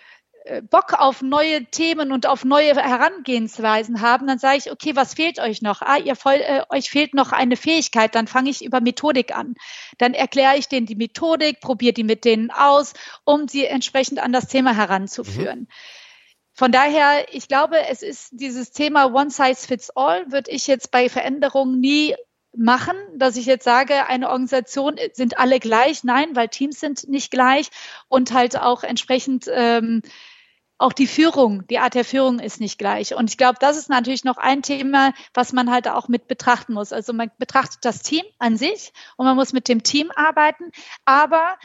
Bock 0.68 0.94
auf 0.94 1.22
neue 1.22 1.64
Themen 1.66 2.12
und 2.12 2.26
auf 2.26 2.44
neue 2.44 2.74
Herangehensweisen 2.74 4.00
haben, 4.00 4.26
dann 4.26 4.38
sage 4.38 4.58
ich, 4.58 4.70
okay, 4.72 4.96
was 4.96 5.14
fehlt 5.14 5.38
euch 5.38 5.62
noch? 5.62 5.82
Ah, 5.82 5.98
ihr 5.98 6.16
voll, 6.16 6.40
äh, 6.40 6.62
euch 6.70 6.90
fehlt 6.90 7.14
noch 7.14 7.32
eine 7.32 7.56
Fähigkeit, 7.56 8.14
dann 8.14 8.26
fange 8.26 8.50
ich 8.50 8.64
über 8.64 8.80
Methodik 8.80 9.36
an. 9.36 9.54
Dann 9.98 10.14
erkläre 10.14 10.56
ich 10.56 10.68
denen 10.68 10.86
die 10.86 10.96
Methodik, 10.96 11.60
probiere 11.60 11.92
die 11.92 12.04
mit 12.04 12.24
denen 12.24 12.50
aus, 12.50 12.94
um 13.24 13.48
sie 13.48 13.64
entsprechend 13.64 14.18
an 14.18 14.32
das 14.32 14.48
Thema 14.48 14.74
heranzuführen. 14.74 15.60
Mhm. 15.60 15.68
Von 16.52 16.72
daher, 16.72 17.32
ich 17.32 17.48
glaube, 17.48 17.76
es 17.88 18.02
ist 18.02 18.30
dieses 18.32 18.72
Thema 18.72 19.06
One 19.14 19.30
Size 19.30 19.66
Fits 19.66 19.90
All, 19.96 20.30
würde 20.30 20.50
ich 20.50 20.66
jetzt 20.66 20.90
bei 20.90 21.08
Veränderungen 21.08 21.80
nie 21.80 22.14
machen, 22.54 22.96
dass 23.14 23.36
ich 23.36 23.46
jetzt 23.46 23.64
sage, 23.64 24.06
eine 24.06 24.28
Organisation 24.28 24.96
sind 25.12 25.38
alle 25.38 25.60
gleich. 25.60 26.04
Nein, 26.04 26.34
weil 26.34 26.48
Teams 26.48 26.80
sind 26.80 27.08
nicht 27.08 27.30
gleich 27.30 27.70
und 28.08 28.32
halt 28.32 28.58
auch 28.58 28.82
entsprechend 28.82 29.46
ähm, 29.52 30.02
auch 30.81 30.95
die 30.95 31.07
Führung, 31.07 31.66
die 31.66 31.79
Art 31.79 31.95
der 31.95 32.07
Führung 32.07 32.38
ist 32.38 32.59
nicht 32.59 32.79
gleich. 32.79 33.14
Und 33.14 33.29
ich 33.29 33.37
glaube, 33.37 33.59
das 33.61 33.77
ist 33.77 33.90
natürlich 33.90 34.25
noch 34.25 34.38
ein 34.38 34.62
Thema, 34.62 35.12
was 35.35 35.53
man 35.53 35.71
halt 35.71 35.87
auch 35.87 36.09
mit 36.09 36.27
betrachten 36.27 36.73
muss. 36.73 36.93
Also 36.93 37.12
man 37.12 37.31
betrachtet 37.38 37.85
das 37.85 38.01
Team 38.01 38.25
an 38.38 38.57
sich 38.57 38.93
und 39.19 39.27
man 39.27 39.37
muss 39.37 39.53
mit 39.53 39.69
dem 39.69 39.83
Team 39.83 40.11
arbeiten, 40.16 40.71
aber 41.05 41.59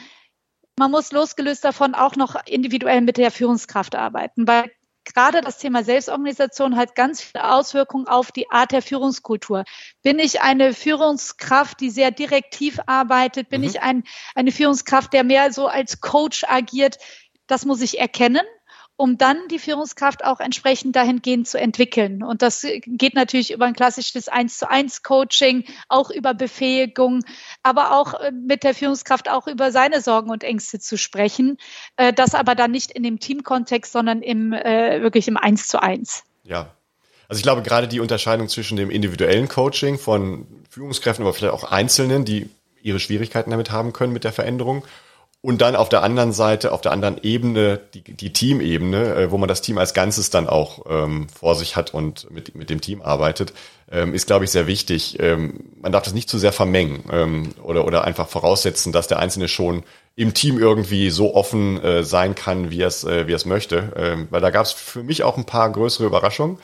man 0.78 0.90
muss 0.90 1.12
losgelöst 1.12 1.64
davon 1.64 1.94
auch 1.94 2.16
noch 2.16 2.36
individuell 2.44 3.00
mit 3.00 3.16
der 3.16 3.30
Führungskraft 3.30 3.94
arbeiten, 3.94 4.46
weil 4.46 4.70
gerade 5.04 5.40
das 5.40 5.56
Thema 5.56 5.82
Selbstorganisation 5.82 6.76
hat 6.76 6.94
ganz 6.94 7.22
viele 7.22 7.50
Auswirkungen 7.50 8.08
auf 8.08 8.32
die 8.32 8.50
Art 8.50 8.72
der 8.72 8.82
Führungskultur. 8.82 9.64
Bin 10.02 10.18
ich 10.18 10.42
eine 10.42 10.74
Führungskraft, 10.74 11.80
die 11.80 11.88
sehr 11.88 12.10
direktiv 12.10 12.80
arbeitet? 12.84 13.48
Bin 13.48 13.62
mhm. 13.62 13.68
ich 13.68 13.80
ein, 13.80 14.04
eine 14.34 14.52
Führungskraft, 14.52 15.14
der 15.14 15.24
mehr 15.24 15.54
so 15.54 15.68
als 15.68 16.02
Coach 16.02 16.44
agiert? 16.46 16.98
Das 17.46 17.64
muss 17.64 17.80
ich 17.80 17.98
erkennen 17.98 18.44
um 18.96 19.18
dann 19.18 19.48
die 19.48 19.58
Führungskraft 19.58 20.24
auch 20.24 20.40
entsprechend 20.40 20.96
dahingehend 20.96 21.46
zu 21.46 21.58
entwickeln. 21.58 22.22
Und 22.22 22.42
das 22.42 22.66
geht 22.86 23.14
natürlich 23.14 23.52
über 23.52 23.66
ein 23.66 23.74
klassisches 23.74 24.28
Eins 24.28 24.58
zu 24.58 24.70
eins 24.70 25.02
Coaching, 25.02 25.64
auch 25.88 26.10
über 26.10 26.32
Befähigung, 26.34 27.22
aber 27.62 27.96
auch 27.98 28.14
äh, 28.14 28.32
mit 28.32 28.64
der 28.64 28.74
Führungskraft 28.74 29.30
auch 29.30 29.46
über 29.46 29.70
seine 29.70 30.00
Sorgen 30.00 30.30
und 30.30 30.44
Ängste 30.44 30.80
zu 30.80 30.96
sprechen. 30.96 31.58
Äh, 31.96 32.12
das 32.12 32.34
aber 32.34 32.54
dann 32.54 32.70
nicht 32.70 32.90
in 32.90 33.02
dem 33.02 33.20
Teamkontext, 33.20 33.92
sondern 33.92 34.22
im, 34.22 34.52
äh, 34.52 35.02
wirklich 35.02 35.28
im 35.28 35.36
Eins 35.36 35.68
zu 35.68 35.82
eins. 35.82 36.24
Ja. 36.44 36.72
Also 37.28 37.40
ich 37.40 37.42
glaube 37.42 37.62
gerade 37.62 37.88
die 37.88 38.00
Unterscheidung 38.00 38.48
zwischen 38.48 38.76
dem 38.76 38.88
individuellen 38.88 39.48
Coaching 39.48 39.98
von 39.98 40.46
Führungskräften, 40.70 41.24
aber 41.24 41.34
vielleicht 41.34 41.52
auch 41.52 41.64
Einzelnen, 41.64 42.24
die 42.24 42.48
ihre 42.82 43.00
Schwierigkeiten 43.00 43.50
damit 43.50 43.72
haben 43.72 43.92
können 43.92 44.12
mit 44.12 44.24
der 44.24 44.32
Veränderung 44.32 44.84
und 45.42 45.60
dann 45.60 45.76
auf 45.76 45.88
der 45.88 46.02
anderen 46.02 46.32
Seite, 46.32 46.72
auf 46.72 46.80
der 46.80 46.90
anderen 46.90 47.18
Ebene, 47.22 47.80
die, 47.94 48.02
die 48.02 48.32
Teamebene, 48.32 49.14
äh, 49.14 49.30
wo 49.30 49.38
man 49.38 49.48
das 49.48 49.60
Team 49.60 49.78
als 49.78 49.94
Ganzes 49.94 50.30
dann 50.30 50.48
auch 50.48 50.86
ähm, 50.88 51.28
vor 51.28 51.54
sich 51.54 51.76
hat 51.76 51.94
und 51.94 52.28
mit, 52.32 52.56
mit 52.56 52.68
dem 52.68 52.80
Team 52.80 53.00
arbeitet, 53.00 53.52
ähm, 53.90 54.12
ist, 54.12 54.26
glaube 54.26 54.44
ich, 54.44 54.50
sehr 54.50 54.66
wichtig. 54.66 55.18
Ähm, 55.20 55.64
man 55.80 55.92
darf 55.92 56.02
das 56.02 56.14
nicht 56.14 56.28
zu 56.28 56.38
sehr 56.38 56.52
vermengen 56.52 57.04
ähm, 57.12 57.54
oder, 57.62 57.86
oder 57.86 58.04
einfach 58.04 58.28
voraussetzen, 58.28 58.92
dass 58.92 59.06
der 59.06 59.20
Einzelne 59.20 59.46
schon 59.46 59.84
im 60.16 60.34
Team 60.34 60.58
irgendwie 60.58 61.10
so 61.10 61.34
offen 61.34 61.80
äh, 61.80 62.02
sein 62.02 62.34
kann, 62.34 62.70
wie 62.70 62.80
er 62.80 62.88
es 62.88 63.04
äh, 63.04 63.28
wie 63.28 63.32
es 63.32 63.44
möchte. 63.44 63.92
Ähm, 63.94 64.26
weil 64.30 64.40
da 64.40 64.50
gab 64.50 64.64
es 64.64 64.72
für 64.72 65.04
mich 65.04 65.22
auch 65.22 65.36
ein 65.36 65.46
paar 65.46 65.70
größere 65.70 66.06
Überraschungen. 66.06 66.58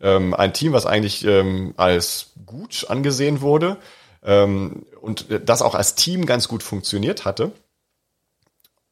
Ähm, 0.00 0.32
ein 0.32 0.54
Team, 0.54 0.72
was 0.72 0.86
eigentlich 0.86 1.26
ähm, 1.26 1.74
als 1.76 2.32
gut 2.46 2.86
angesehen 2.88 3.42
wurde 3.42 3.76
ähm, 4.24 4.86
und 5.02 5.26
das 5.44 5.60
auch 5.60 5.74
als 5.74 5.94
Team 5.94 6.24
ganz 6.24 6.48
gut 6.48 6.62
funktioniert 6.62 7.26
hatte 7.26 7.52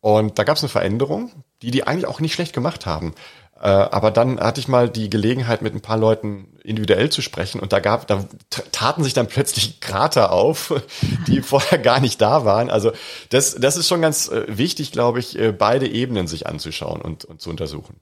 und 0.03 0.37
da 0.37 0.43
gab 0.43 0.57
es 0.57 0.65
eine 0.65 0.69
Veränderung, 0.69 1.31
die 1.63 1.71
die 1.71 1.87
eigentlich 1.87 2.07
auch 2.07 2.19
nicht 2.19 2.35
schlecht 2.35 2.53
gemacht 2.53 2.87
haben. 2.87 3.15
Äh, 3.55 3.69
aber 3.69 4.11
dann 4.11 4.41
hatte 4.41 4.59
ich 4.59 4.67
mal 4.67 4.89
die 4.89 5.09
Gelegenheit, 5.09 5.63
mit 5.63 5.73
ein 5.73 5.81
paar 5.81 5.97
Leuten 5.97 6.59
individuell 6.65 7.09
zu 7.09 7.23
sprechen 7.23 7.61
und 7.61 7.73
da 7.73 7.79
gab, 7.79 8.09
da 8.09 8.25
taten 8.73 9.05
sich 9.05 9.15
dann 9.15 9.29
plötzlich 9.29 9.79
Krater 9.79 10.33
auf, 10.33 10.75
die 11.29 11.41
vorher 11.41 11.79
gar 11.79 12.01
nicht 12.01 12.21
da 12.21 12.45
waren. 12.45 12.69
Also 12.69 12.91
das, 13.31 13.55
das 13.55 13.77
ist 13.77 13.87
schon 13.87 14.03
ganz 14.03 14.29
äh, 14.29 14.45
wichtig, 14.49 14.91
glaube 14.91 15.21
ich, 15.21 15.39
äh, 15.39 15.53
beide 15.53 15.87
Ebenen 15.87 16.27
sich 16.27 16.49
anzuschauen 16.49 17.01
und, 17.01 17.25
und 17.25 17.41
zu 17.41 17.51
untersuchen. 17.51 18.01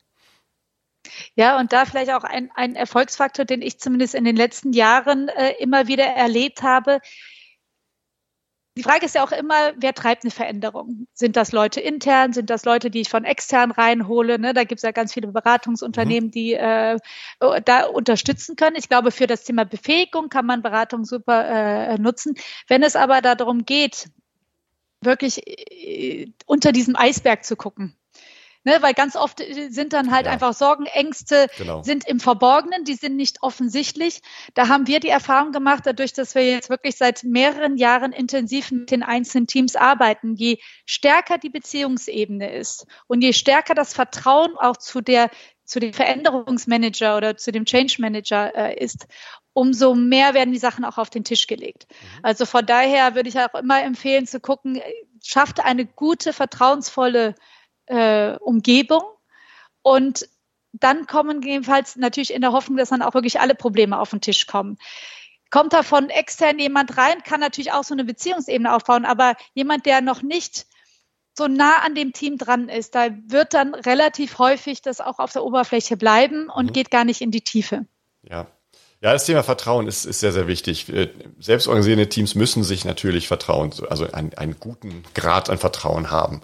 Ja, 1.35 1.59
und 1.61 1.75
da 1.75 1.85
vielleicht 1.85 2.13
auch 2.13 2.25
ein, 2.25 2.51
ein 2.55 2.77
Erfolgsfaktor, 2.77 3.45
den 3.45 3.61
ich 3.61 3.79
zumindest 3.79 4.15
in 4.15 4.25
den 4.25 4.37
letzten 4.37 4.73
Jahren 4.73 5.29
äh, 5.29 5.53
immer 5.59 5.87
wieder 5.87 6.05
erlebt 6.05 6.63
habe, 6.63 7.01
die 8.81 8.85
Frage 8.85 9.05
ist 9.05 9.14
ja 9.14 9.23
auch 9.23 9.33
immer, 9.33 9.75
wer 9.77 9.93
treibt 9.93 10.25
eine 10.25 10.31
Veränderung? 10.31 11.07
Sind 11.12 11.37
das 11.37 11.53
Leute 11.53 11.83
intern? 11.83 12.33
Sind 12.33 12.49
das 12.49 12.64
Leute, 12.64 12.90
die 12.90 13.03
ich 13.03 13.11
von 13.11 13.25
extern 13.25 13.73
reinhole? 13.73 14.38
Ne? 14.38 14.55
Da 14.55 14.64
gibt 14.64 14.79
es 14.79 14.83
ja 14.85 14.90
ganz 14.90 15.12
viele 15.12 15.29
Beratungsunternehmen, 15.29 16.29
mhm. 16.29 16.33
die 16.33 16.55
äh, 16.55 16.99
da 17.66 17.85
unterstützen 17.85 18.57
können. 18.57 18.77
Ich 18.77 18.88
glaube, 18.88 19.11
für 19.11 19.27
das 19.27 19.45
Thema 19.45 19.66
Befähigung 19.66 20.31
kann 20.31 20.47
man 20.47 20.62
Beratung 20.62 21.05
super 21.05 21.47
äh, 21.47 21.99
nutzen. 21.99 22.37
Wenn 22.69 22.83
es 22.83 22.97
aber 22.97 23.21
darum 23.21 23.66
geht, 23.66 24.09
wirklich 25.03 25.47
äh, 25.47 26.33
unter 26.47 26.73
diesem 26.73 26.97
Eisberg 26.97 27.45
zu 27.45 27.57
gucken, 27.57 28.00
Ne, 28.62 28.77
weil 28.83 28.92
ganz 28.92 29.16
oft 29.16 29.40
äh, 29.40 29.70
sind 29.70 29.94
dann 29.94 30.11
halt 30.11 30.27
ja. 30.27 30.33
einfach 30.33 30.53
Sorgen, 30.53 30.85
Ängste 30.85 31.46
genau. 31.57 31.83
sind 31.83 32.07
im 32.07 32.20
Verborgenen, 32.20 32.85
die 32.85 32.94
sind 32.94 33.16
nicht 33.16 33.42
offensichtlich. 33.42 34.20
Da 34.53 34.68
haben 34.68 34.87
wir 34.87 35.01
die 35.01 35.09
Erfahrung 35.09 35.51
gemacht, 35.51 35.85
dadurch, 35.87 36.12
dass 36.12 36.35
wir 36.35 36.46
jetzt 36.46 36.68
wirklich 36.68 36.96
seit 36.96 37.25
mehreren 37.25 37.79
Jahren 37.79 38.12
intensiv 38.12 38.70
mit 38.70 38.90
den 38.90 39.03
einzelnen 39.03 39.46
Teams 39.46 39.77
arbeiten, 39.77 40.35
je 40.35 40.59
stärker 40.85 41.38
die 41.38 41.49
Beziehungsebene 41.49 42.53
ist 42.53 42.87
und 43.07 43.23
je 43.23 43.33
stärker 43.33 43.75
das 43.75 43.94
Vertrauen 43.94 44.57
auch 44.59 44.77
zu 44.77 45.01
der 45.01 45.31
zu 45.64 45.79
dem 45.79 45.92
Veränderungsmanager 45.92 47.16
oder 47.16 47.37
zu 47.37 47.53
dem 47.53 47.64
Change 47.64 47.96
Manager 48.01 48.53
äh, 48.57 48.85
ist, 48.85 49.07
umso 49.53 49.94
mehr 49.94 50.35
werden 50.35 50.53
die 50.53 50.59
Sachen 50.59 50.85
auch 50.85 50.99
auf 50.99 51.11
den 51.11 51.23
Tisch 51.23 51.46
gelegt. 51.46 51.87
Mhm. 51.88 52.18
Also 52.25 52.44
von 52.44 52.66
daher 52.66 53.14
würde 53.14 53.29
ich 53.29 53.38
auch 53.38 53.55
immer 53.55 53.83
empfehlen 53.83 54.27
zu 54.27 54.40
gucken, 54.40 54.77
äh, 54.77 54.83
schafft 55.23 55.61
eine 55.61 55.87
gute, 55.87 56.33
vertrauensvolle 56.33 57.37
äh, 57.90 58.37
Umgebung 58.38 59.03
und 59.83 60.29
dann 60.72 61.07
kommen 61.07 61.40
gegebenenfalls 61.40 61.96
natürlich 61.96 62.33
in 62.33 62.40
der 62.40 62.53
Hoffnung, 62.53 62.76
dass 62.76 62.90
dann 62.90 63.03
auch 63.03 63.14
wirklich 63.14 63.40
alle 63.40 63.55
Probleme 63.55 63.98
auf 63.98 64.11
den 64.11 64.20
Tisch 64.20 64.46
kommen. 64.46 64.79
Kommt 65.50 65.72
da 65.72 65.83
von 65.83 66.11
extern 66.11 66.61
jemand 66.61 66.96
rein, 66.96 67.24
kann 67.24 67.40
natürlich 67.40 67.72
auch 67.72 67.83
so 67.83 67.94
eine 67.94 68.05
Beziehungsebene 68.05 68.72
aufbauen, 68.72 69.05
aber 69.05 69.35
jemand, 69.55 69.85
der 69.85 70.00
noch 70.00 70.22
nicht 70.22 70.66
so 71.37 71.48
nah 71.48 71.79
an 71.85 71.94
dem 71.94 72.12
Team 72.12 72.38
dran 72.38 72.68
ist, 72.68 72.94
da 72.94 73.09
wird 73.26 73.55
dann 73.55 73.74
relativ 73.74 74.38
häufig 74.38 74.83
das 74.83 75.00
auch 75.00 75.18
auf 75.18 75.33
der 75.33 75.42
Oberfläche 75.42 75.96
bleiben 75.96 76.48
und 76.48 76.66
mhm. 76.66 76.72
geht 76.72 76.90
gar 76.90 77.05
nicht 77.05 77.20
in 77.20 77.31
die 77.33 77.42
Tiefe. 77.42 77.87
Ja. 78.22 78.46
Ja, 79.03 79.14
das 79.14 79.24
Thema 79.24 79.42
Vertrauen 79.42 79.87
ist, 79.87 80.05
ist 80.05 80.20
sehr, 80.20 80.33
sehr 80.33 80.46
wichtig. 80.46 80.90
Äh, 80.90 81.09
selbstorganisierte 81.38 82.11
Teams 82.11 82.35
müssen 82.35 82.62
sich 82.62 82.85
natürlich 82.85 83.29
vertrauen, 83.29 83.72
also 83.88 84.05
einen, 84.12 84.35
einen 84.35 84.61
guten 84.61 85.05
Grad 85.14 85.48
an 85.48 85.57
Vertrauen 85.57 86.11
haben. 86.11 86.42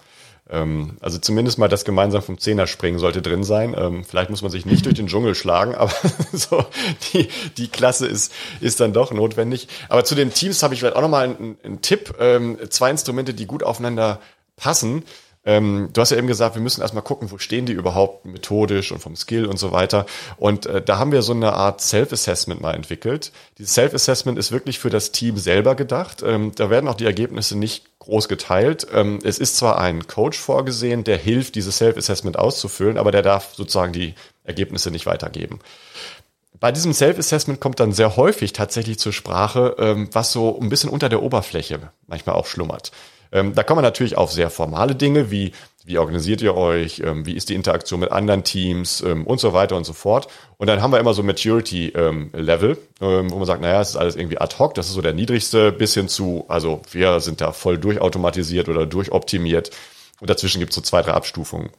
Ähm, 0.49 0.97
also 1.01 1.17
zumindest 1.17 1.57
mal 1.57 1.67
das 1.67 1.85
gemeinsam 1.85 2.21
vom 2.21 2.37
Zehner 2.37 2.67
springen 2.67 2.99
sollte 2.99 3.21
drin 3.21 3.43
sein. 3.43 3.75
Ähm, 3.77 4.03
vielleicht 4.03 4.29
muss 4.29 4.41
man 4.41 4.51
sich 4.51 4.65
nicht 4.65 4.85
durch 4.85 4.95
den 4.95 5.07
Dschungel 5.07 5.35
schlagen, 5.35 5.75
aber 5.75 5.93
so 6.33 6.65
die, 7.13 7.27
die 7.57 7.67
Klasse 7.67 8.07
ist, 8.07 8.33
ist 8.61 8.79
dann 8.79 8.93
doch 8.93 9.11
notwendig. 9.11 9.67
Aber 9.89 10.03
zu 10.03 10.15
den 10.15 10.33
Teams 10.33 10.63
habe 10.63 10.73
ich 10.73 10.79
vielleicht 10.79 10.95
auch 10.95 11.01
nochmal 11.01 11.25
einen, 11.25 11.57
einen 11.63 11.81
Tipp. 11.81 12.15
Ähm, 12.19 12.57
zwei 12.69 12.89
Instrumente, 12.89 13.33
die 13.33 13.45
gut 13.45 13.63
aufeinander 13.63 14.19
passen. 14.55 15.03
Ähm, 15.47 15.91
du 15.93 16.01
hast 16.01 16.11
ja 16.11 16.17
eben 16.17 16.27
gesagt, 16.27 16.55
wir 16.55 16.61
müssen 16.61 16.81
erstmal 16.81 17.03
gucken, 17.03 17.31
wo 17.31 17.37
stehen 17.37 17.65
die 17.65 17.71
überhaupt 17.71 18.25
methodisch 18.25 18.91
und 18.91 18.99
vom 18.99 19.15
Skill 19.15 19.45
und 19.45 19.57
so 19.57 19.71
weiter. 19.71 20.05
Und 20.35 20.65
äh, 20.65 20.81
da 20.81 20.97
haben 20.97 21.13
wir 21.13 21.21
so 21.21 21.31
eine 21.31 21.53
Art 21.53 21.79
Self-Assessment 21.79 22.59
mal 22.59 22.75
entwickelt. 22.75 23.31
Dieses 23.57 23.73
Self-Assessment 23.73 24.37
ist 24.37 24.51
wirklich 24.51 24.77
für 24.77 24.89
das 24.89 25.13
Team 25.13 25.37
selber 25.37 25.75
gedacht. 25.75 26.21
Ähm, 26.21 26.51
da 26.53 26.69
werden 26.69 26.89
auch 26.89 26.95
die 26.95 27.05
Ergebnisse 27.05 27.57
nicht 27.57 27.85
groß 27.99 28.27
geteilt. 28.27 28.87
Ähm, 28.93 29.19
es 29.23 29.39
ist 29.39 29.55
zwar 29.55 29.79
ein 29.79 30.05
Coach 30.05 30.37
vorgesehen, 30.37 31.05
der 31.05 31.17
hilft, 31.17 31.55
dieses 31.55 31.77
Self-Assessment 31.77 32.37
auszufüllen, 32.37 32.97
aber 32.97 33.13
der 33.13 33.21
darf 33.21 33.55
sozusagen 33.55 33.93
die 33.93 34.15
Ergebnisse 34.43 34.91
nicht 34.91 35.05
weitergeben. 35.05 35.59
Bei 36.59 36.73
diesem 36.73 36.91
Self-Assessment 36.91 37.61
kommt 37.61 37.79
dann 37.79 37.93
sehr 37.93 38.17
häufig 38.17 38.51
tatsächlich 38.51 38.99
zur 38.99 39.13
Sprache, 39.13 39.77
ähm, 39.79 40.09
was 40.11 40.33
so 40.33 40.59
ein 40.59 40.67
bisschen 40.67 40.89
unter 40.89 41.07
der 41.07 41.23
Oberfläche 41.23 41.91
manchmal 42.05 42.35
auch 42.35 42.47
schlummert. 42.47 42.91
Ähm, 43.31 43.53
da 43.55 43.63
kommen 43.63 43.79
wir 43.79 43.83
natürlich 43.83 44.17
auf 44.17 44.31
sehr 44.31 44.49
formale 44.49 44.95
Dinge 44.95 45.31
wie, 45.31 45.51
wie 45.85 45.97
organisiert 45.97 46.41
ihr 46.41 46.55
euch, 46.55 46.99
ähm, 46.99 47.25
wie 47.25 47.33
ist 47.33 47.49
die 47.49 47.55
Interaktion 47.55 47.99
mit 47.99 48.11
anderen 48.11 48.43
Teams 48.43 49.01
ähm, 49.01 49.25
und 49.25 49.39
so 49.39 49.53
weiter 49.53 49.75
und 49.75 49.85
so 49.85 49.93
fort. 49.93 50.27
Und 50.57 50.67
dann 50.67 50.81
haben 50.81 50.91
wir 50.91 50.99
immer 50.99 51.13
so 51.13 51.23
Maturity-Level, 51.23 52.77
ähm, 53.01 53.31
wo 53.31 53.37
man 53.37 53.45
sagt, 53.45 53.61
naja, 53.61 53.81
es 53.81 53.89
ist 53.89 53.95
alles 53.95 54.15
irgendwie 54.15 54.37
ad 54.37 54.55
hoc, 54.59 54.73
das 54.73 54.87
ist 54.87 54.93
so 54.93 55.01
der 55.01 55.13
niedrigste, 55.13 55.71
bis 55.71 55.93
hin 55.93 56.07
zu, 56.07 56.45
also 56.47 56.81
wir 56.91 57.19
sind 57.19 57.41
da 57.41 57.51
voll 57.51 57.77
durchautomatisiert 57.77 58.69
oder 58.69 58.85
durchoptimiert. 58.85 59.71
Und 60.19 60.29
dazwischen 60.29 60.59
gibt 60.59 60.71
es 60.71 60.75
so 60.75 60.81
zwei, 60.81 61.01
drei 61.01 61.11
Abstufungen. 61.11 61.69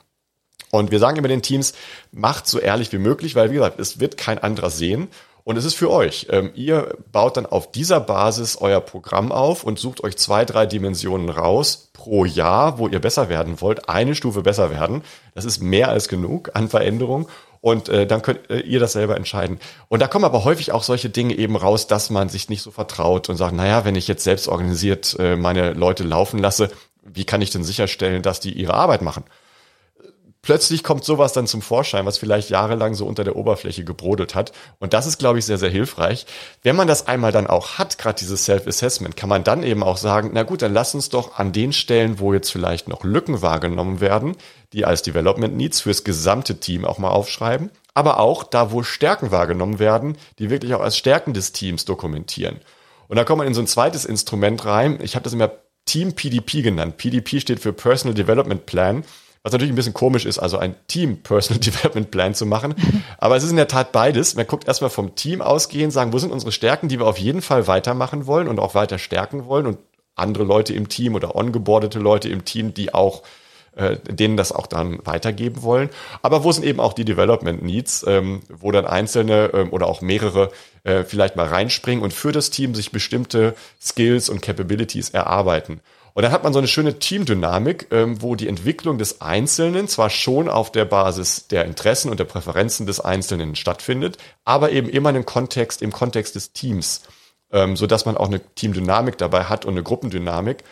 Und 0.71 0.91
wir 0.91 0.99
sagen 0.99 1.17
immer 1.17 1.29
den 1.29 1.43
Teams, 1.43 1.73
macht 2.13 2.47
so 2.47 2.59
ehrlich 2.59 2.93
wie 2.93 2.99
möglich, 2.99 3.35
weil 3.35 3.51
wie 3.51 3.55
gesagt, 3.55 3.81
es 3.81 4.01
wird 4.01 4.17
kein 4.17 4.39
anderer 4.39 4.71
sehen. 4.71 5.09
Und 5.49 5.57
es 5.57 5.65
ist 5.65 5.77
für 5.77 5.91
euch. 5.91 6.27
Ähm, 6.29 6.51
ihr 6.57 6.95
baut 7.11 7.39
dann 7.39 7.47
auf 7.47 7.73
dieser 7.73 8.01
Basis 8.01 8.59
euer 8.61 8.83
Programm 8.83 9.33
auf 9.33 9.65
und 9.65 9.79
sucht 9.79 10.05
euch 10.05 10.19
zwei, 10.19 10.45
drei 10.45 10.67
Dimensionen 10.67 11.31
raus 11.31 11.89
pro 11.95 12.27
Jahr, 12.27 12.79
wo 12.79 12.87
ihr 12.87 12.99
besser 12.99 13.31
werden 13.31 13.63
wollt, 13.63 13.89
eine 13.89 14.15
Stufe 14.15 14.43
besser 14.43 14.71
werden. 14.71 15.03
Das 15.35 15.47
ist 15.47 15.63
mehr 15.63 15.89
als 15.89 16.09
genug 16.09 16.51
an 16.53 16.69
Veränderung. 16.69 17.31
Und 17.63 17.89
äh, 17.89 18.07
dann 18.07 18.21
könnt 18.21 18.51
äh, 18.51 18.59
ihr 18.59 18.79
das 18.79 18.93
selber 18.93 19.17
entscheiden. 19.17 19.59
Und 19.89 20.03
da 20.03 20.07
kommen 20.07 20.27
aber 20.27 20.45
häufig 20.45 20.73
auch 20.73 20.83
solche 20.83 21.09
Dinge 21.09 21.35
eben 21.35 21.57
raus, 21.57 21.87
dass 21.87 22.11
man 22.11 22.29
sich 22.29 22.51
nicht 22.51 22.61
so 22.61 22.71
vertraut 22.71 23.31
und 23.31 23.39
sagt, 23.39 23.55
naja, 23.55 23.87
wenn 23.87 23.97
ich 23.97 24.07
jetzt 24.07 24.25
selbst 24.25 24.49
organisiert 24.49 25.17
äh, 25.19 25.35
meine 25.35 25.73
Leute 25.73 26.05
laufen 26.05 26.41
lasse, 26.41 26.69
wie 27.03 27.25
kann 27.25 27.41
ich 27.41 27.49
denn 27.49 27.65
sicherstellen, 27.65 28.21
dass 28.21 28.41
die 28.41 28.53
ihre 28.53 28.75
Arbeit 28.75 29.01
machen? 29.01 29.25
Plötzlich 30.43 30.83
kommt 30.83 31.05
sowas 31.05 31.33
dann 31.33 31.47
zum 31.47 31.63
Vorschein, 31.63 32.07
was 32.07 32.19
vielleicht 32.19 32.51
jahrelang 32.51 32.95
so 32.95 33.07
unter 33.07 33.25
der 33.25 33.37
Oberfläche 33.37 33.85
gebrodelt 33.85 34.35
hat. 34.35 34.53
Und 34.79 34.93
das 34.93 35.07
ist, 35.07 35.19
glaube 35.19 35.39
ich, 35.39 35.45
sehr, 35.45 35.59
sehr 35.59 35.71
hilfreich. 35.71 36.27
Wenn 36.63 36.77
man 36.77 36.89
das 36.89 37.07
einmal 37.07 37.33
dann 37.33 37.47
auch 37.47 37.79
hat, 37.79 37.99
gerade 37.99 38.19
dieses 38.19 38.45
Self-Assessment, 38.45 39.17
kann 39.17 39.29
man 39.29 39.45
dann 39.45 39.63
eben 39.63 39.83
auch 39.83 39.97
sagen, 39.97 40.31
na 40.33 40.43
gut, 40.43 40.63
dann 40.63 40.73
lass 40.73 40.95
uns 40.95 41.09
doch 41.09 41.39
an 41.39 41.53
den 41.53 41.73
Stellen, 41.73 42.19
wo 42.19 42.33
jetzt 42.33 42.51
vielleicht 42.51 42.89
noch 42.89 43.05
Lücken 43.05 43.43
wahrgenommen 43.43 44.01
werden, 44.01 44.37
die 44.73 44.85
als 44.85 45.03
Development 45.03 45.57
Needs 45.57 45.81
fürs 45.81 46.05
gesamte 46.05 46.61
Team 46.61 46.85
auch 46.85 46.99
mal 46.99 47.11
aufschreiben, 47.11 47.71
aber 47.95 48.21
auch 48.21 48.45
da, 48.45 48.71
wo 48.71 48.83
Stärken 48.83 49.31
wahrgenommen 49.31 49.79
werden, 49.79 50.17
die 50.39 50.51
wirklich 50.51 50.75
auch 50.75 50.81
als 50.81 50.97
Stärken 50.97 51.35
des 51.35 51.53
Teams 51.53 51.85
dokumentieren. 51.85 52.61
Und 53.09 53.17
da 53.17 53.25
kommt 53.25 53.39
man 53.39 53.47
in 53.47 53.55
so 53.55 53.61
ein 53.61 53.67
zweites 53.67 54.05
Instrument 54.05 54.65
rein. 54.65 54.99
Ich 55.03 55.15
habe 55.15 55.25
das 55.25 55.33
immer 55.33 55.51
Team 55.87 56.13
PDP 56.13 56.63
genannt. 56.63 56.99
PDP 56.99 57.41
steht 57.41 57.61
für 57.61 57.73
Personal 57.73 58.15
Development 58.15 58.67
Plan. 58.67 59.05
Was 59.49 59.53
natürlich 59.55 59.73
ein 59.73 59.77
bisschen 59.77 59.95
komisch 59.95 60.27
ist, 60.27 60.39
also 60.39 60.59
ein 60.59 60.75
Team 60.89 61.23
Personal 61.23 61.59
Development 61.65 62.11
Plan 62.11 62.35
zu 62.35 62.45
machen. 62.45 62.75
Aber 63.17 63.35
es 63.35 63.45
ist 63.45 63.51
in 63.51 63.57
der 63.57 63.67
Tat 63.67 63.93
beides. 63.93 64.37
Man 64.37 64.47
guckt 64.47 64.69
erstmal 64.69 64.91
vom 64.91 65.15
Team 65.15 65.41
ausgehen, 65.41 65.91
sagen, 65.91 66.13
wo 66.13 66.19
sind 66.19 66.33
unsere 66.33 66.53
Stärken, 66.53 66.89
die 66.89 66.99
wir 66.99 67.07
auf 67.07 67.17
jeden 67.17 67.41
Fall 67.41 67.67
weitermachen 67.67 68.27
wollen 68.27 68.47
und 68.47 68.59
auch 68.59 68.75
weiter 68.75 68.99
stärken 68.99 69.47
wollen 69.47 69.65
und 69.65 69.79
andere 70.17 70.45
Leute 70.45 70.75
im 70.75 70.91
Team 70.91 71.15
oder 71.15 71.35
ongeboardete 71.35 71.99
Leute 71.99 72.29
im 72.29 72.45
Team, 72.45 72.75
die 72.75 72.93
auch 72.93 73.23
äh, 73.75 73.97
denen 74.07 74.37
das 74.37 74.53
auch 74.53 74.67
dann 74.67 74.99
weitergeben 75.07 75.63
wollen. 75.63 75.89
Aber 76.21 76.45
wo 76.45 76.53
sind 76.53 76.67
eben 76.67 76.79
auch 76.79 76.93
die 76.93 77.07
Development 77.07 77.63
Needs, 77.63 78.05
ähm, 78.07 78.41
wo 78.51 78.71
dann 78.71 78.85
einzelne 78.85 79.51
ähm, 79.55 79.73
oder 79.73 79.87
auch 79.87 80.03
mehrere 80.03 80.51
äh, 80.85 81.05
vielleicht 81.05 81.37
mal 81.37 81.47
reinspringen 81.47 82.05
und 82.05 82.13
für 82.13 82.33
das 82.33 82.51
Team 82.51 82.75
sich 82.75 82.93
bestimmte 82.93 83.55
Skills 83.81 84.29
und 84.29 84.43
Capabilities 84.43 85.09
erarbeiten. 85.09 85.81
Und 86.15 86.23
dann 86.23 86.33
hat 86.33 86.43
man 86.43 86.53
so 86.53 86.59
eine 86.59 86.69
schöne 86.69 86.99
Teamdynamik, 86.99 87.89
ähm, 87.91 88.21
wo 88.23 88.35
die 88.35 88.49
Entwicklung 88.49 88.99
des 88.99 89.21
Einzelnen 89.21 89.89
zwar 89.89 90.11
schon 90.11 90.49
auf 90.49 90.73
der 90.73 90.85
Basis 90.85 91.47
der 91.49 91.65
Interessen 91.65 92.11
und 92.11 92.19
der 92.19 92.25
Präferenzen 92.25 92.87
des 92.87 93.01
Einzelnen 93.01 93.55
stattfindet, 93.55 94.19
aber 94.45 94.73
eben 94.73 94.89
immer 94.89 95.11
einen 95.11 95.27
Kontext 95.27 95.83
im 95.83 95.93
Kontext 95.93 96.35
des 96.35 96.53
Teams, 96.53 97.03
ähm, 97.53 97.77
so 97.77 97.87
dass 97.87 98.05
man 98.05 98.17
auch 98.17 98.27
eine 98.27 98.41
Teamdynamik 98.41 99.19
dabei 99.19 99.45
hat 99.45 99.65
und 99.65 99.75
eine 99.75 99.83
Gruppendynamik. 99.83 100.65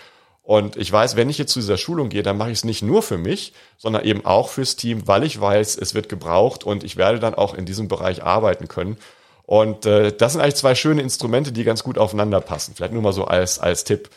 Und 0.43 0.77
ich 0.77 0.93
weiß, 0.93 1.17
wenn 1.17 1.29
ich 1.29 1.39
jetzt 1.39 1.53
zu 1.53 1.59
dieser 1.59 1.77
Schulung 1.77 2.09
gehe, 2.09 2.23
dann 2.23 2.39
mache 2.39 2.51
ich 2.51 2.59
es 2.59 2.65
nicht 2.65 2.83
nur 2.83 3.03
für 3.03 3.19
mich, 3.19 3.53
sondern 3.79 4.05
eben 4.05 4.25
auch 4.25 4.49
fürs 4.49 4.77
Team, 4.77 5.09
weil 5.09 5.25
ich 5.25 5.41
weiß, 5.41 5.77
es 5.77 5.95
wird 5.95 6.09
gebraucht 6.09 6.63
und 6.63 6.85
ich 6.85 6.97
werde 6.97 7.19
dann 7.19 7.35
auch 7.35 7.55
in 7.55 7.67
diesem 7.67 7.89
Bereich 7.89 8.23
arbeiten 8.23 8.69
können. 8.69 8.97
Und 9.45 9.87
äh, 9.87 10.13
das 10.13 10.33
sind 10.33 10.41
eigentlich 10.41 10.55
zwei 10.57 10.77
schöne 10.77 11.03
Instrumente, 11.03 11.51
die 11.51 11.65
ganz 11.65 11.83
gut 11.83 11.99
aufeinander 11.99 12.41
passen. 12.41 12.75
Vielleicht 12.77 12.93
nur 12.93 13.03
mal 13.03 13.13
so 13.13 13.25
als, 13.25 13.59
als 13.59 13.83
Tipp. 13.83 14.09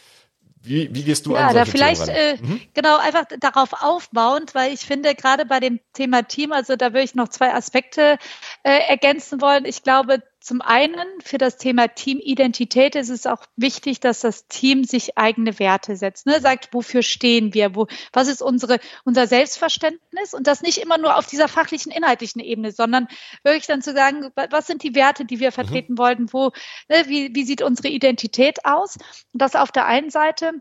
Wie, 0.62 0.94
wie 0.94 1.04
gehst 1.04 1.26
du 1.26 1.34
ja, 1.34 1.48
an 1.48 1.54
solche 1.54 1.66
da 1.66 1.72
vielleicht 1.72 2.08
äh, 2.10 2.38
mhm. 2.42 2.62
genau 2.74 2.98
einfach 2.98 3.26
darauf 3.40 3.82
aufbauend, 3.82 4.54
weil 4.56 4.74
ich 4.74 4.82
finde 4.82 5.16
gerade 5.16 5.46
bei 5.46 5.60
dem 5.60 5.80
Thema 5.94 6.24
Team, 6.24 6.52
also 6.52 6.76
da 6.76 6.88
würde 6.88 7.04
ich 7.04 7.16
noch 7.16 7.30
zwei 7.30 7.54
Aspekte 7.54 8.18
äh, 8.64 8.80
ergänzen 8.90 9.42
wollen. 9.42 9.64
Ich 9.66 9.84
glaube, 9.84 10.22
zum 10.40 10.62
einen 10.62 11.06
für 11.22 11.38
das 11.38 11.58
Thema 11.58 11.90
Teamidentität 11.90 12.96
ist 12.96 13.10
es 13.10 13.26
auch 13.26 13.44
wichtig, 13.58 14.00
dass 14.00 14.22
das 14.22 14.48
Team 14.48 14.86
sich 14.86 15.18
eigene 15.18 15.60
Werte 15.60 15.98
setzt. 15.98 16.26
Ne? 16.26 16.40
Sagt, 16.40 16.74
wofür 16.74 17.04
stehen 17.04 17.54
wir? 17.54 17.76
Wo, 17.76 17.88
was 18.14 18.30
ist 18.30 18.42
unsere, 18.42 18.80
unser 19.04 19.28
Selbstverständnis? 19.28 20.34
Und 20.34 20.48
das 20.48 20.62
nicht 20.62 20.78
immer 20.78 20.98
nur 20.98 21.18
auf 21.18 21.28
dieser 21.28 21.50
fachlichen, 21.50 21.92
inhaltlichen 21.92 22.42
Ebene, 22.42 22.72
sondern 22.72 23.08
wirklich 23.44 23.68
dann 23.68 23.82
zu 23.82 23.94
sagen, 23.94 24.32
was 24.50 24.68
sind 24.68 24.84
die 24.84 24.96
Werte, 24.96 25.26
die 25.26 25.40
wir 25.40 25.50
mhm. 25.50 25.56
vertreten 25.56 25.94
mhm. 25.94 25.98
wollten? 25.98 26.34
Wo, 26.34 26.52
ne, 26.88 27.04
wie, 27.08 27.36
wie 27.36 27.44
sieht 27.44 27.62
unsere 27.62 27.90
Identität 27.90 28.66
aus? 28.66 28.96
Und 29.34 29.42
das 29.42 29.56
auf 29.56 29.72
der 29.72 29.88
einen 29.88 30.10
Seite 30.10 30.54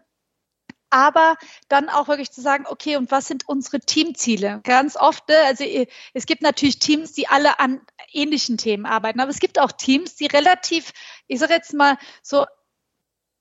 aber 0.91 1.37
dann 1.69 1.89
auch 1.89 2.09
wirklich 2.09 2.31
zu 2.31 2.41
sagen, 2.41 2.65
okay, 2.67 2.97
und 2.97 3.11
was 3.11 3.27
sind 3.27 3.49
unsere 3.49 3.81
Teamziele? 3.81 4.61
Ganz 4.65 4.97
oft, 4.97 5.29
ne, 5.29 5.37
also 5.47 5.65
äh, 5.65 5.87
es 6.15 6.27
gibt 6.27 6.43
natürlich 6.43 6.79
Teams, 6.79 7.13
die 7.13 7.29
alle 7.29 7.61
an 7.61 7.81
ähnlichen 8.13 8.59
Themen 8.59 8.87
arbeiten, 8.87 9.21
aber 9.21 9.31
es 9.31 9.41
gibt 9.41 9.59
auch 9.59 9.73
Teams, 9.73 10.17
die 10.17 10.27
relativ, 10.27 10.93
ich 11.27 11.39
sage 11.39 11.55
jetzt 11.55 11.75
mal 11.75 11.97
so 12.23 12.47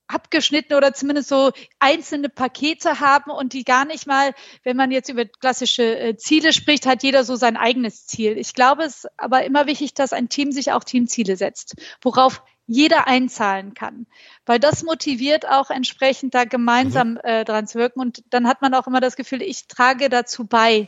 abgeschnitten 0.07 0.74
oder 0.74 0.93
zumindest 0.93 1.30
so 1.30 1.51
einzelne 1.80 2.30
Pakete 2.30 2.99
haben 2.99 3.30
und 3.32 3.53
die 3.53 3.63
gar 3.63 3.86
nicht 3.86 4.07
mal, 4.07 4.34
wenn 4.63 4.78
man 4.78 4.91
jetzt 4.91 5.09
über 5.09 5.26
klassische 5.26 5.99
äh, 5.99 6.18
Ziele 6.18 6.53
spricht, 6.53 6.86
hat 6.86 7.03
jeder 7.03 7.24
so 7.24 7.36
sein 7.36 7.57
eigenes 7.57 8.05
Ziel. 8.05 8.38
Ich 8.38 8.53
glaube, 8.53 8.84
es 8.84 9.03
ist 9.03 9.09
aber 9.18 9.43
immer 9.43 9.68
wichtig, 9.68 9.93
dass 9.93 10.13
ein 10.13 10.30
Team 10.30 10.51
sich 10.51 10.72
auch 10.72 10.84
Teamziele 10.84 11.36
setzt, 11.36 11.76
worauf 12.01 12.41
jeder 12.65 13.07
einzahlen 13.07 13.74
kann. 13.74 14.07
Weil 14.45 14.59
das 14.59 14.84
motiviert 14.84 15.47
auch 15.47 15.70
entsprechend 15.70 16.34
da 16.34 16.43
gemeinsam 16.45 17.11
mhm. 17.11 17.20
äh, 17.24 17.45
dran 17.45 17.68
zu 17.68 17.78
wirken. 17.78 17.99
Und 17.99 18.24
dann 18.30 18.47
hat 18.47 18.61
man 18.61 18.74
auch 18.74 18.88
immer 18.88 19.01
das 19.01 19.15
Gefühl, 19.15 19.41
ich 19.41 19.68
trage 19.68 20.09
dazu 20.09 20.45
bei. 20.45 20.88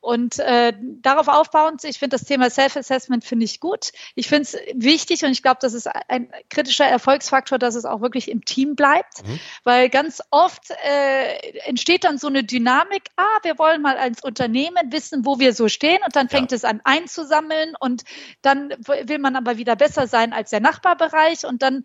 Und 0.00 0.38
äh, 0.38 0.72
darauf 0.80 1.28
aufbauend, 1.28 1.84
ich 1.84 1.98
finde 1.98 2.16
das 2.16 2.24
Thema 2.24 2.48
Self-Assessment 2.48 3.22
finde 3.22 3.44
ich 3.44 3.60
gut. 3.60 3.92
Ich 4.14 4.28
finde 4.28 4.42
es 4.42 4.56
wichtig 4.74 5.24
und 5.24 5.30
ich 5.30 5.42
glaube, 5.42 5.58
das 5.60 5.74
ist 5.74 5.88
ein 6.08 6.32
kritischer 6.48 6.86
Erfolgsfaktor, 6.86 7.58
dass 7.58 7.74
es 7.74 7.84
auch 7.84 8.00
wirklich 8.00 8.30
im 8.30 8.44
Team 8.44 8.76
bleibt, 8.76 9.26
mhm. 9.26 9.38
weil 9.62 9.90
ganz 9.90 10.22
oft 10.30 10.70
äh, 10.70 11.52
entsteht 11.66 12.04
dann 12.04 12.16
so 12.16 12.28
eine 12.28 12.44
Dynamik, 12.44 13.08
ah, 13.16 13.38
wir 13.42 13.58
wollen 13.58 13.82
mal 13.82 13.98
als 13.98 14.22
Unternehmen 14.22 14.90
wissen, 14.90 15.26
wo 15.26 15.38
wir 15.38 15.52
so 15.52 15.68
stehen 15.68 16.00
und 16.04 16.16
dann 16.16 16.30
fängt 16.30 16.52
ja. 16.52 16.56
es 16.56 16.64
an 16.64 16.80
einzusammeln 16.84 17.74
und 17.78 18.04
dann 18.40 18.70
will 18.86 19.18
man 19.18 19.36
aber 19.36 19.58
wieder 19.58 19.76
besser 19.76 20.06
sein 20.06 20.32
als 20.32 20.48
der 20.48 20.60
Nachbarbereich 20.60 21.44
und 21.44 21.60
dann 21.60 21.84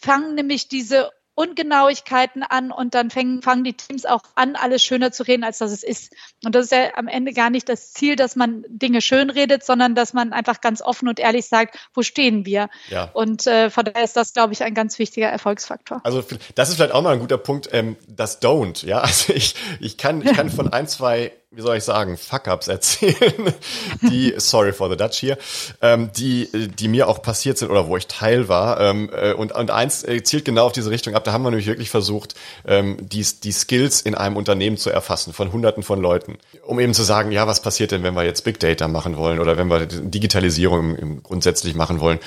fangen 0.00 0.34
nämlich 0.34 0.68
diese 0.68 1.10
Ungenauigkeiten 1.34 2.42
an 2.42 2.70
und 2.70 2.94
dann 2.94 3.10
fangen, 3.10 3.42
fangen 3.42 3.64
die 3.64 3.72
Teams 3.72 4.04
auch 4.04 4.22
an, 4.34 4.54
alles 4.54 4.82
schöner 4.82 5.12
zu 5.12 5.22
reden, 5.22 5.44
als 5.44 5.58
das 5.58 5.72
es 5.72 5.82
ist. 5.82 6.12
Und 6.44 6.54
das 6.54 6.66
ist 6.66 6.72
ja 6.72 6.94
am 6.96 7.08
Ende 7.08 7.32
gar 7.32 7.48
nicht 7.48 7.68
das 7.68 7.92
Ziel, 7.92 8.16
dass 8.16 8.36
man 8.36 8.64
Dinge 8.68 9.00
schön 9.00 9.30
redet, 9.30 9.64
sondern 9.64 9.94
dass 9.94 10.12
man 10.12 10.32
einfach 10.32 10.60
ganz 10.60 10.82
offen 10.82 11.08
und 11.08 11.18
ehrlich 11.18 11.46
sagt, 11.46 11.78
wo 11.94 12.02
stehen 12.02 12.44
wir? 12.44 12.68
Ja. 12.90 13.10
Und 13.14 13.46
äh, 13.46 13.70
von 13.70 13.84
daher 13.84 14.04
ist 14.04 14.16
das, 14.16 14.34
glaube 14.34 14.52
ich, 14.52 14.62
ein 14.62 14.74
ganz 14.74 14.98
wichtiger 14.98 15.28
Erfolgsfaktor. 15.28 16.00
Also 16.04 16.22
das 16.54 16.68
ist 16.68 16.76
vielleicht 16.76 16.92
auch 16.92 17.02
mal 17.02 17.14
ein 17.14 17.20
guter 17.20 17.38
Punkt, 17.38 17.68
ähm, 17.72 17.96
das 18.08 18.42
Don't. 18.42 18.84
Ja, 18.86 19.00
also 19.02 19.32
ich, 19.32 19.54
ich 19.80 19.96
kann, 19.96 20.20
ich 20.22 20.34
kann 20.34 20.50
von 20.50 20.72
ein, 20.72 20.86
zwei 20.86 21.32
wie 21.54 21.60
soll 21.60 21.76
ich 21.76 21.84
sagen, 21.84 22.16
Fuck-ups 22.16 22.68
erzählen, 22.68 23.52
die, 24.02 24.34
sorry 24.38 24.72
for 24.72 24.88
the 24.88 24.96
Dutch 24.96 25.18
hier, 25.18 25.36
ähm, 25.82 26.10
die, 26.16 26.48
die 26.68 26.88
mir 26.88 27.08
auch 27.08 27.20
passiert 27.20 27.58
sind 27.58 27.70
oder 27.70 27.88
wo 27.88 27.96
ich 27.96 28.06
Teil 28.06 28.48
war. 28.48 28.80
Ähm, 28.80 29.10
äh, 29.14 29.34
und, 29.34 29.52
und 29.52 29.70
eins 29.70 30.02
äh, 30.02 30.22
zielt 30.22 30.46
genau 30.46 30.66
auf 30.66 30.72
diese 30.72 30.90
Richtung 30.90 31.14
ab. 31.14 31.24
Da 31.24 31.32
haben 31.32 31.42
wir 31.42 31.50
nämlich 31.50 31.66
wirklich 31.66 31.90
versucht, 31.90 32.34
ähm, 32.66 32.96
die, 33.00 33.24
die 33.42 33.52
Skills 33.52 34.00
in 34.00 34.14
einem 34.14 34.36
Unternehmen 34.36 34.78
zu 34.78 34.88
erfassen 34.90 35.34
von 35.34 35.52
hunderten 35.52 35.82
von 35.82 36.00
Leuten. 36.00 36.38
Um 36.64 36.80
eben 36.80 36.94
zu 36.94 37.02
sagen, 37.02 37.32
ja, 37.32 37.46
was 37.46 37.60
passiert 37.60 37.90
denn, 37.90 38.02
wenn 38.02 38.14
wir 38.14 38.24
jetzt 38.24 38.44
Big 38.44 38.58
Data 38.58 38.88
machen 38.88 39.18
wollen 39.18 39.38
oder 39.38 39.58
wenn 39.58 39.68
wir 39.68 39.86
Digitalisierung 39.86 40.80
im, 40.80 40.96
im 40.96 41.22
grundsätzlich 41.22 41.74
machen 41.74 42.00
wollen? 42.00 42.18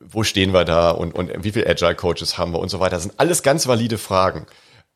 Wo 0.00 0.22
stehen 0.22 0.52
wir 0.52 0.64
da 0.64 0.90
und, 0.90 1.14
und 1.14 1.32
wie 1.42 1.50
viele 1.50 1.66
Agile 1.66 1.96
Coaches 1.96 2.38
haben 2.38 2.52
wir 2.52 2.60
und 2.60 2.68
so 2.68 2.78
weiter? 2.78 2.96
Das 2.96 3.02
sind 3.02 3.18
alles 3.18 3.42
ganz 3.42 3.66
valide 3.66 3.98
Fragen. 3.98 4.46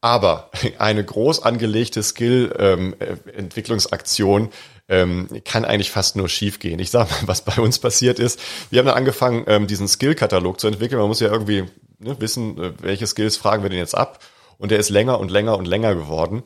Aber 0.02 0.50
eine 0.78 1.02
groß 1.02 1.42
angelegte 1.42 2.02
Skill-Entwicklungsaktion 2.02 4.50
ähm, 4.88 4.88
ähm, 4.88 5.28
kann 5.44 5.64
eigentlich 5.64 5.90
fast 5.90 6.16
nur 6.16 6.28
schief 6.28 6.58
gehen. 6.58 6.78
Ich 6.78 6.90
sage 6.90 7.08
mal, 7.10 7.28
was 7.28 7.40
bei 7.42 7.62
uns 7.62 7.78
passiert 7.78 8.18
ist. 8.18 8.38
Wir 8.68 8.80
haben 8.80 8.86
dann 8.86 8.96
angefangen, 8.96 9.44
ähm, 9.46 9.66
diesen 9.66 9.88
Skill-Katalog 9.88 10.60
zu 10.60 10.66
entwickeln. 10.66 10.98
Man 10.98 11.08
muss 11.08 11.20
ja 11.20 11.30
irgendwie 11.30 11.64
ne, 11.98 12.20
wissen, 12.20 12.58
äh, 12.58 12.72
welche 12.82 13.06
Skills 13.06 13.38
fragen 13.38 13.62
wir 13.62 13.70
denn 13.70 13.78
jetzt 13.78 13.96
ab. 13.96 14.18
Und 14.58 14.70
der 14.70 14.78
ist 14.78 14.90
länger 14.90 15.18
und 15.18 15.30
länger 15.30 15.56
und 15.56 15.66
länger 15.66 15.94
geworden. 15.94 16.42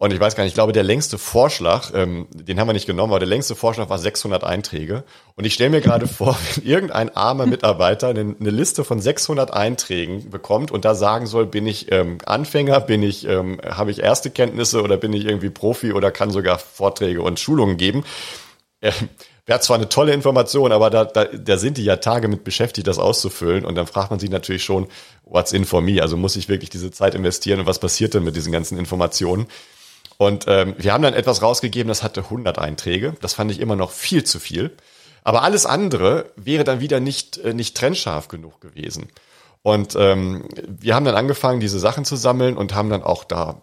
Und 0.00 0.12
ich 0.12 0.20
weiß 0.20 0.36
gar 0.36 0.44
nicht, 0.44 0.52
ich 0.52 0.54
glaube, 0.54 0.72
der 0.72 0.84
längste 0.84 1.18
Vorschlag, 1.18 1.92
ähm, 1.92 2.28
den 2.32 2.60
haben 2.60 2.68
wir 2.68 2.72
nicht 2.72 2.86
genommen, 2.86 3.12
aber 3.12 3.18
der 3.18 3.28
längste 3.28 3.56
Vorschlag 3.56 3.90
war 3.90 3.98
600 3.98 4.44
Einträge. 4.44 5.02
Und 5.34 5.44
ich 5.44 5.54
stelle 5.54 5.70
mir 5.70 5.80
gerade 5.80 6.06
vor, 6.06 6.38
wenn 6.54 6.64
irgendein 6.64 7.14
armer 7.16 7.46
Mitarbeiter 7.46 8.06
eine, 8.08 8.36
eine, 8.38 8.50
Liste 8.50 8.84
von 8.84 9.00
600 9.00 9.52
Einträgen 9.52 10.30
bekommt 10.30 10.70
und 10.70 10.84
da 10.84 10.94
sagen 10.94 11.26
soll, 11.26 11.46
bin 11.46 11.66
ich 11.66 11.90
ähm, 11.90 12.18
Anfänger, 12.24 12.78
bin 12.80 13.02
ich, 13.02 13.26
ähm, 13.26 13.60
habe 13.68 13.90
ich 13.90 13.98
erste 14.00 14.30
Kenntnisse 14.30 14.82
oder 14.82 14.96
bin 14.98 15.12
ich 15.12 15.24
irgendwie 15.24 15.50
Profi 15.50 15.92
oder 15.92 16.12
kann 16.12 16.30
sogar 16.30 16.60
Vorträge 16.60 17.20
und 17.20 17.40
Schulungen 17.40 17.76
geben. 17.76 18.04
Äh, 18.80 18.92
Wäre 19.46 19.60
zwar 19.60 19.78
eine 19.78 19.88
tolle 19.88 20.12
Information, 20.12 20.72
aber 20.72 20.90
da, 20.90 21.06
da, 21.06 21.24
da 21.24 21.56
sind 21.56 21.78
die 21.78 21.84
ja 21.84 21.96
Tage 21.96 22.28
mit 22.28 22.44
beschäftigt, 22.44 22.86
das 22.86 22.98
auszufüllen. 22.98 23.64
Und 23.64 23.76
dann 23.76 23.86
fragt 23.86 24.10
man 24.10 24.20
sich 24.20 24.28
natürlich 24.28 24.62
schon, 24.62 24.88
what's 25.24 25.52
in 25.52 25.64
for 25.64 25.80
me? 25.80 26.02
Also 26.02 26.18
muss 26.18 26.36
ich 26.36 26.50
wirklich 26.50 26.68
diese 26.68 26.90
Zeit 26.90 27.14
investieren 27.14 27.60
und 27.60 27.66
was 27.66 27.78
passiert 27.78 28.12
denn 28.12 28.24
mit 28.24 28.36
diesen 28.36 28.52
ganzen 28.52 28.76
Informationen? 28.76 29.46
Und 30.18 30.44
ähm, 30.48 30.74
wir 30.76 30.92
haben 30.92 31.02
dann 31.02 31.14
etwas 31.14 31.42
rausgegeben, 31.42 31.88
das 31.88 32.02
hatte 32.02 32.24
100 32.24 32.58
Einträge. 32.58 33.14
Das 33.20 33.34
fand 33.34 33.50
ich 33.50 33.60
immer 33.60 33.76
noch 33.76 33.92
viel 33.92 34.24
zu 34.24 34.40
viel. 34.40 34.76
Aber 35.22 35.42
alles 35.42 35.64
andere 35.64 36.32
wäre 36.36 36.64
dann 36.64 36.80
wieder 36.80 37.00
nicht, 37.00 37.38
äh, 37.38 37.54
nicht 37.54 37.76
trennscharf 37.76 38.28
genug 38.28 38.60
gewesen. 38.60 39.08
Und 39.62 39.94
ähm, 39.96 40.48
wir 40.66 40.94
haben 40.94 41.04
dann 41.04 41.14
angefangen, 41.14 41.60
diese 41.60 41.78
Sachen 41.78 42.04
zu 42.04 42.16
sammeln 42.16 42.56
und 42.56 42.74
haben 42.74 42.90
dann 42.90 43.02
auch 43.02 43.24
da 43.24 43.62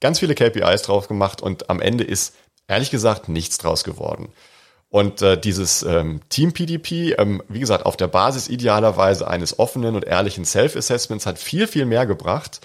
ganz 0.00 0.18
viele 0.18 0.34
KPIs 0.34 0.82
drauf 0.82 1.08
gemacht 1.08 1.40
und 1.40 1.70
am 1.70 1.80
Ende 1.80 2.04
ist 2.04 2.34
ehrlich 2.68 2.90
gesagt 2.90 3.28
nichts 3.28 3.58
draus 3.58 3.84
geworden. 3.84 4.28
Und 4.88 5.20
äh, 5.20 5.38
dieses 5.38 5.82
ähm, 5.82 6.20
Team 6.28 6.52
PDP, 6.52 7.14
ähm, 7.18 7.42
wie 7.48 7.60
gesagt, 7.60 7.86
auf 7.86 7.96
der 7.96 8.06
Basis 8.08 8.48
idealerweise 8.48 9.28
eines 9.28 9.58
offenen 9.58 9.94
und 9.94 10.04
ehrlichen 10.04 10.44
Self-Assessments 10.44 11.26
hat 11.26 11.38
viel, 11.38 11.66
viel 11.66 11.86
mehr 11.86 12.06
gebracht, 12.06 12.60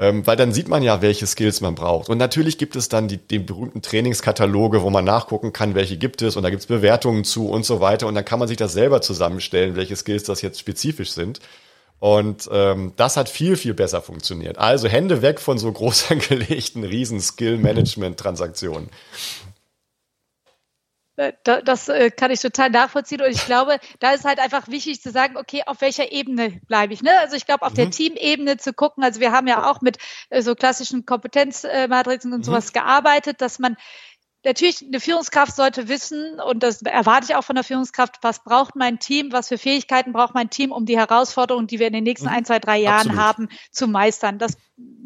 ähm, 0.00 0.26
weil 0.26 0.36
dann 0.36 0.52
sieht 0.54 0.68
man 0.68 0.82
ja, 0.82 1.02
welche 1.02 1.26
Skills 1.26 1.60
man 1.60 1.74
braucht. 1.74 2.08
Und 2.08 2.16
natürlich 2.16 2.56
gibt 2.56 2.74
es 2.74 2.88
dann 2.88 3.06
die, 3.06 3.18
die 3.18 3.38
berühmten 3.38 3.82
Trainingskataloge, 3.82 4.82
wo 4.82 4.88
man 4.88 5.04
nachgucken 5.04 5.52
kann, 5.52 5.74
welche 5.74 5.98
gibt 5.98 6.22
es 6.22 6.36
und 6.36 6.42
da 6.42 6.48
gibt 6.48 6.62
es 6.62 6.66
Bewertungen 6.66 7.22
zu 7.22 7.50
und 7.50 7.66
so 7.66 7.80
weiter. 7.80 8.06
Und 8.06 8.14
dann 8.14 8.24
kann 8.24 8.38
man 8.38 8.48
sich 8.48 8.56
das 8.56 8.72
selber 8.72 9.02
zusammenstellen, 9.02 9.76
welche 9.76 9.94
Skills 9.94 10.24
das 10.24 10.40
jetzt 10.40 10.58
spezifisch 10.58 11.10
sind. 11.10 11.40
Und 11.98 12.48
ähm, 12.50 12.94
das 12.96 13.18
hat 13.18 13.28
viel, 13.28 13.56
viel 13.56 13.74
besser 13.74 14.00
funktioniert. 14.00 14.56
Also 14.56 14.88
Hände 14.88 15.20
weg 15.20 15.38
von 15.38 15.58
so 15.58 15.70
groß 15.72 16.10
angelegten 16.10 16.82
Riesen-Skill-Management-Transaktionen. 16.82 18.88
Das 21.44 21.88
äh, 21.88 22.10
kann 22.10 22.30
ich 22.30 22.40
total 22.40 22.70
nachvollziehen. 22.70 23.20
Und 23.20 23.30
ich 23.30 23.44
glaube, 23.44 23.78
da 23.98 24.12
ist 24.12 24.24
halt 24.24 24.38
einfach 24.38 24.68
wichtig 24.68 25.02
zu 25.02 25.10
sagen, 25.10 25.36
okay, 25.36 25.62
auf 25.66 25.80
welcher 25.80 26.12
Ebene 26.12 26.60
bleibe 26.66 26.94
ich? 26.94 27.02
Ne? 27.02 27.10
Also 27.20 27.36
ich 27.36 27.46
glaube, 27.46 27.66
auf 27.66 27.72
mhm. 27.72 27.76
der 27.76 27.90
Teamebene 27.90 28.56
zu 28.56 28.72
gucken, 28.72 29.04
also 29.04 29.20
wir 29.20 29.32
haben 29.32 29.46
ja 29.46 29.70
auch 29.70 29.80
mit 29.80 29.98
äh, 30.30 30.42
so 30.42 30.54
klassischen 30.54 31.04
Kompetenzmatrizen 31.04 32.32
und 32.32 32.40
mhm. 32.40 32.44
sowas 32.44 32.72
gearbeitet, 32.72 33.40
dass 33.40 33.58
man 33.58 33.76
natürlich, 34.44 34.82
eine 34.82 35.00
Führungskraft 35.00 35.54
sollte 35.54 35.88
wissen, 35.88 36.40
und 36.40 36.62
das 36.62 36.82
erwarte 36.82 37.26
ich 37.28 37.36
auch 37.36 37.44
von 37.44 37.56
der 37.56 37.64
Führungskraft, 37.64 38.18
was 38.22 38.42
braucht 38.42 38.76
mein 38.76 38.98
Team, 38.98 39.32
was 39.32 39.48
für 39.48 39.58
Fähigkeiten 39.58 40.12
braucht 40.12 40.34
mein 40.34 40.50
Team, 40.50 40.72
um 40.72 40.86
die 40.86 40.96
Herausforderungen, 40.98 41.66
die 41.66 41.78
wir 41.78 41.88
in 41.88 41.92
den 41.92 42.04
nächsten 42.04 42.28
mhm. 42.28 42.34
ein, 42.34 42.44
zwei, 42.44 42.58
drei 42.58 42.78
Jahren 42.78 43.10
Absolut. 43.10 43.20
haben, 43.20 43.48
zu 43.70 43.86
meistern. 43.86 44.38
Das 44.38 44.56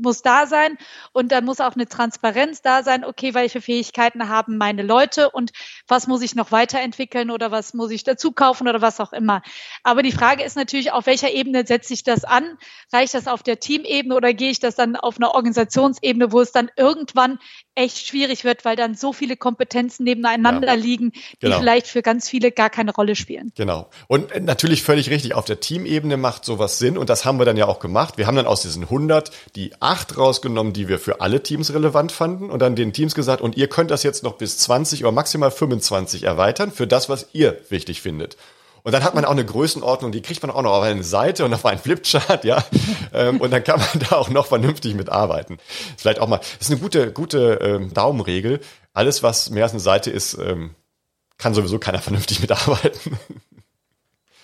muss 0.00 0.22
da 0.22 0.46
sein 0.46 0.76
und 1.12 1.32
dann 1.32 1.44
muss 1.44 1.60
auch 1.60 1.74
eine 1.74 1.86
Transparenz 1.86 2.62
da 2.62 2.82
sein, 2.82 3.04
okay, 3.04 3.34
welche 3.34 3.60
Fähigkeiten 3.60 4.28
haben 4.28 4.56
meine 4.56 4.82
Leute 4.82 5.30
und 5.30 5.52
was 5.88 6.06
muss 6.06 6.22
ich 6.22 6.34
noch 6.34 6.52
weiterentwickeln 6.52 7.30
oder 7.30 7.50
was 7.50 7.74
muss 7.74 7.90
ich 7.90 8.04
dazu 8.04 8.32
kaufen 8.32 8.68
oder 8.68 8.80
was 8.80 9.00
auch 9.00 9.12
immer. 9.12 9.42
Aber 9.82 10.02
die 10.02 10.12
Frage 10.12 10.44
ist 10.44 10.56
natürlich, 10.56 10.92
auf 10.92 11.06
welcher 11.06 11.30
Ebene 11.32 11.66
setze 11.66 11.94
ich 11.94 12.04
das 12.04 12.24
an? 12.24 12.58
Reicht 12.92 13.14
das 13.14 13.26
auf 13.26 13.42
der 13.42 13.60
Teamebene 13.60 14.14
oder 14.14 14.34
gehe 14.34 14.50
ich 14.50 14.60
das 14.60 14.74
dann 14.74 14.96
auf 14.96 15.16
einer 15.16 15.34
Organisationsebene, 15.34 16.32
wo 16.32 16.40
es 16.40 16.52
dann 16.52 16.70
irgendwann 16.76 17.38
echt 17.74 18.06
schwierig 18.06 18.44
wird, 18.44 18.64
weil 18.64 18.76
dann 18.76 18.94
so 18.94 19.12
viele 19.12 19.36
Kompetenzen 19.36 20.04
nebeneinander 20.04 20.68
ja, 20.68 20.74
liegen, 20.74 21.10
die 21.10 21.20
genau. 21.40 21.58
vielleicht 21.58 21.86
für 21.88 22.02
ganz 22.02 22.28
viele 22.28 22.52
gar 22.52 22.70
keine 22.70 22.92
Rolle 22.92 23.16
spielen. 23.16 23.52
Genau. 23.56 23.90
Und 24.06 24.30
äh, 24.32 24.40
natürlich 24.40 24.82
völlig 24.82 25.10
richtig, 25.10 25.34
auf 25.34 25.44
der 25.44 25.60
Teamebene 25.60 26.16
macht 26.16 26.44
sowas 26.44 26.78
Sinn 26.78 26.96
und 26.96 27.10
das 27.10 27.24
haben 27.24 27.38
wir 27.38 27.44
dann 27.44 27.56
ja 27.56 27.66
auch 27.66 27.80
gemacht. 27.80 28.16
Wir 28.16 28.26
haben 28.26 28.36
dann 28.36 28.46
aus 28.46 28.62
diesen 28.62 28.84
100 28.84 29.32
die 29.56 29.63
acht 29.80 30.16
rausgenommen, 30.16 30.72
die 30.72 30.88
wir 30.88 30.98
für 30.98 31.20
alle 31.20 31.42
Teams 31.42 31.72
relevant 31.72 32.12
fanden 32.12 32.50
und 32.50 32.60
dann 32.60 32.76
den 32.76 32.92
Teams 32.92 33.14
gesagt, 33.14 33.40
und 33.40 33.56
ihr 33.56 33.68
könnt 33.68 33.90
das 33.90 34.02
jetzt 34.02 34.22
noch 34.22 34.34
bis 34.34 34.58
20 34.58 35.04
oder 35.04 35.12
maximal 35.12 35.50
25 35.50 36.24
erweitern 36.24 36.72
für 36.72 36.86
das, 36.86 37.08
was 37.08 37.28
ihr 37.32 37.58
wichtig 37.68 38.02
findet. 38.02 38.36
Und 38.84 38.92
dann 38.92 39.02
hat 39.02 39.14
man 39.14 39.24
auch 39.24 39.30
eine 39.30 39.46
Größenordnung, 39.46 40.12
die 40.12 40.20
kriegt 40.20 40.42
man 40.42 40.50
auch 40.50 40.60
noch 40.60 40.72
auf 40.72 40.82
eine 40.82 41.02
Seite 41.02 41.46
und 41.46 41.54
auf 41.54 41.64
einen 41.64 41.80
Flipchart, 41.80 42.44
ja. 42.44 42.62
Ähm, 43.16 43.40
und 43.40 43.52
dann 43.52 43.62
kann 43.62 43.78
man 43.78 44.08
da 44.10 44.16
auch 44.16 44.28
noch 44.28 44.46
vernünftig 44.46 44.96
mitarbeiten. 44.96 45.58
Vielleicht 45.96 46.18
auch 46.18 46.26
mal, 46.26 46.38
das 46.38 46.62
ist 46.62 46.70
eine 46.72 46.80
gute, 46.80 47.12
gute 47.12 47.60
ähm, 47.62 47.94
Daumenregel. 47.94 48.58
Alles, 48.92 49.22
was 49.22 49.50
mehr 49.50 49.62
als 49.62 49.70
eine 49.70 49.78
Seite 49.78 50.10
ist, 50.10 50.34
ähm, 50.34 50.74
kann 51.38 51.54
sowieso 51.54 51.78
keiner 51.78 52.00
vernünftig 52.00 52.40
mitarbeiten. 52.40 53.16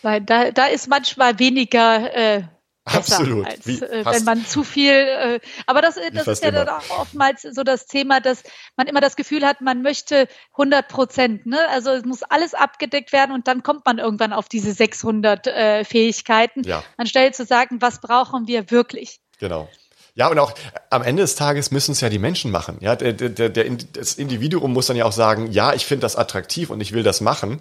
Weil 0.02 0.20
da, 0.20 0.52
da 0.52 0.66
ist 0.66 0.88
manchmal 0.88 1.40
weniger 1.40 2.14
äh, 2.14 2.42
Absolut. 2.84 3.46
Als, 3.46 3.66
Wie, 3.66 3.78
äh, 3.78 4.04
wenn 4.04 4.24
man 4.24 4.44
zu 4.44 4.64
viel, 4.64 4.92
äh, 4.92 5.40
aber 5.66 5.82
das, 5.82 5.96
das 6.12 6.26
ist 6.26 6.42
ja 6.42 6.48
immer. 6.48 6.64
dann 6.64 6.76
auch 6.76 7.00
oftmals 7.00 7.42
so 7.42 7.62
das 7.62 7.86
Thema, 7.86 8.20
dass 8.20 8.42
man 8.76 8.86
immer 8.86 9.00
das 9.00 9.16
Gefühl 9.16 9.44
hat, 9.46 9.60
man 9.60 9.82
möchte 9.82 10.28
100 10.52 10.88
Prozent, 10.88 11.46
ne? 11.46 11.58
Also 11.70 11.90
es 11.90 12.04
muss 12.04 12.22
alles 12.22 12.54
abgedeckt 12.54 13.12
werden 13.12 13.32
und 13.32 13.48
dann 13.48 13.62
kommt 13.62 13.84
man 13.84 13.98
irgendwann 13.98 14.32
auf 14.32 14.48
diese 14.48 14.72
600 14.72 15.46
äh, 15.46 15.84
Fähigkeiten, 15.84 16.62
ja. 16.64 16.82
anstelle 16.96 17.32
zu 17.32 17.44
sagen, 17.44 17.80
was 17.80 18.00
brauchen 18.00 18.48
wir 18.48 18.70
wirklich? 18.70 19.20
Genau. 19.38 19.68
Ja, 20.14 20.28
und 20.28 20.38
auch 20.38 20.52
am 20.90 21.02
Ende 21.02 21.22
des 21.22 21.34
Tages 21.34 21.70
müssen 21.70 21.92
es 21.92 22.00
ja 22.00 22.08
die 22.08 22.18
Menschen 22.18 22.50
machen. 22.50 22.78
Ja, 22.80 22.96
der, 22.96 23.12
der, 23.12 23.48
der, 23.48 23.70
das 23.92 24.14
Individuum 24.14 24.72
muss 24.72 24.86
dann 24.86 24.96
ja 24.96 25.04
auch 25.04 25.12
sagen, 25.12 25.50
ja, 25.52 25.72
ich 25.72 25.86
finde 25.86 26.02
das 26.02 26.16
attraktiv 26.16 26.70
und 26.70 26.80
ich 26.80 26.92
will 26.92 27.02
das 27.02 27.20
machen. 27.20 27.60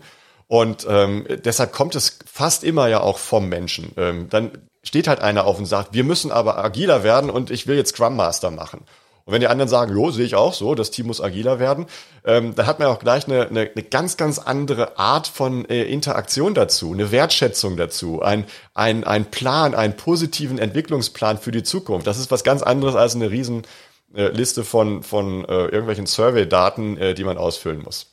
Und 0.50 0.88
ähm, 0.90 1.28
deshalb 1.46 1.72
kommt 1.72 1.94
es 1.94 2.18
fast 2.26 2.64
immer 2.64 2.88
ja 2.88 3.02
auch 3.02 3.20
vom 3.20 3.50
Menschen. 3.50 3.92
Ähm, 3.98 4.30
dann 4.32 4.50
steht 4.82 5.08
halt 5.08 5.20
einer 5.20 5.46
auf 5.46 5.60
und 5.60 5.68
sagt, 5.68 5.94
wir 5.94 6.04
müssen 6.04 6.32
aber 6.32 6.58
agiler 6.58 7.04
werden 7.04 7.30
und 7.30 7.52
ich 7.52 7.68
will 7.68 7.78
jetzt 7.78 7.96
Scrum 7.96 8.16
Master 8.16 8.50
machen. 8.50 8.82
Und 9.26 9.34
wenn 9.34 9.42
die 9.42 9.48
anderen 9.48 9.70
sagen, 9.70 9.94
jo, 9.94 10.10
sehe 10.10 10.26
ich 10.26 10.34
auch 10.34 10.56
so, 10.56 10.74
das 10.74 10.90
Team 10.90 11.06
muss 11.06 11.22
agiler 11.22 11.60
werden, 11.60 11.86
ähm, 12.26 12.56
dann 12.56 12.66
hat 12.66 12.80
man 12.80 12.88
auch 12.88 12.98
gleich 12.98 13.28
eine, 13.28 13.48
eine, 13.48 13.70
eine 13.70 13.84
ganz, 13.84 14.18
ganz 14.18 14.40
andere 14.40 14.98
Art 14.98 15.28
von 15.28 15.66
äh, 15.70 15.84
Interaktion 15.84 16.56
dazu, 16.56 16.94
eine 16.94 17.12
Wertschätzung 17.12 17.78
dazu, 17.78 18.24
ein, 18.24 18.46
ein, 18.74 19.04
ein 19.04 19.26
Plan, 19.30 19.76
einen 19.76 19.96
positiven 19.96 20.58
Entwicklungsplan 20.58 21.38
für 21.38 21.52
die 21.52 21.62
Zukunft. 21.62 22.08
Das 22.08 22.18
ist 22.18 22.32
was 22.32 22.44
ganz 22.44 22.64
anderes 22.64 22.96
als 22.96 23.14
eine 23.14 23.30
riesen 23.30 23.68
äh, 24.16 24.46
von, 24.64 25.04
von 25.04 25.46
äh, 25.46 25.66
irgendwelchen 25.66 26.08
Survey-Daten, 26.08 26.98
äh, 26.98 27.14
die 27.14 27.24
man 27.24 27.38
ausfüllen 27.38 27.84
muss. 27.84 28.08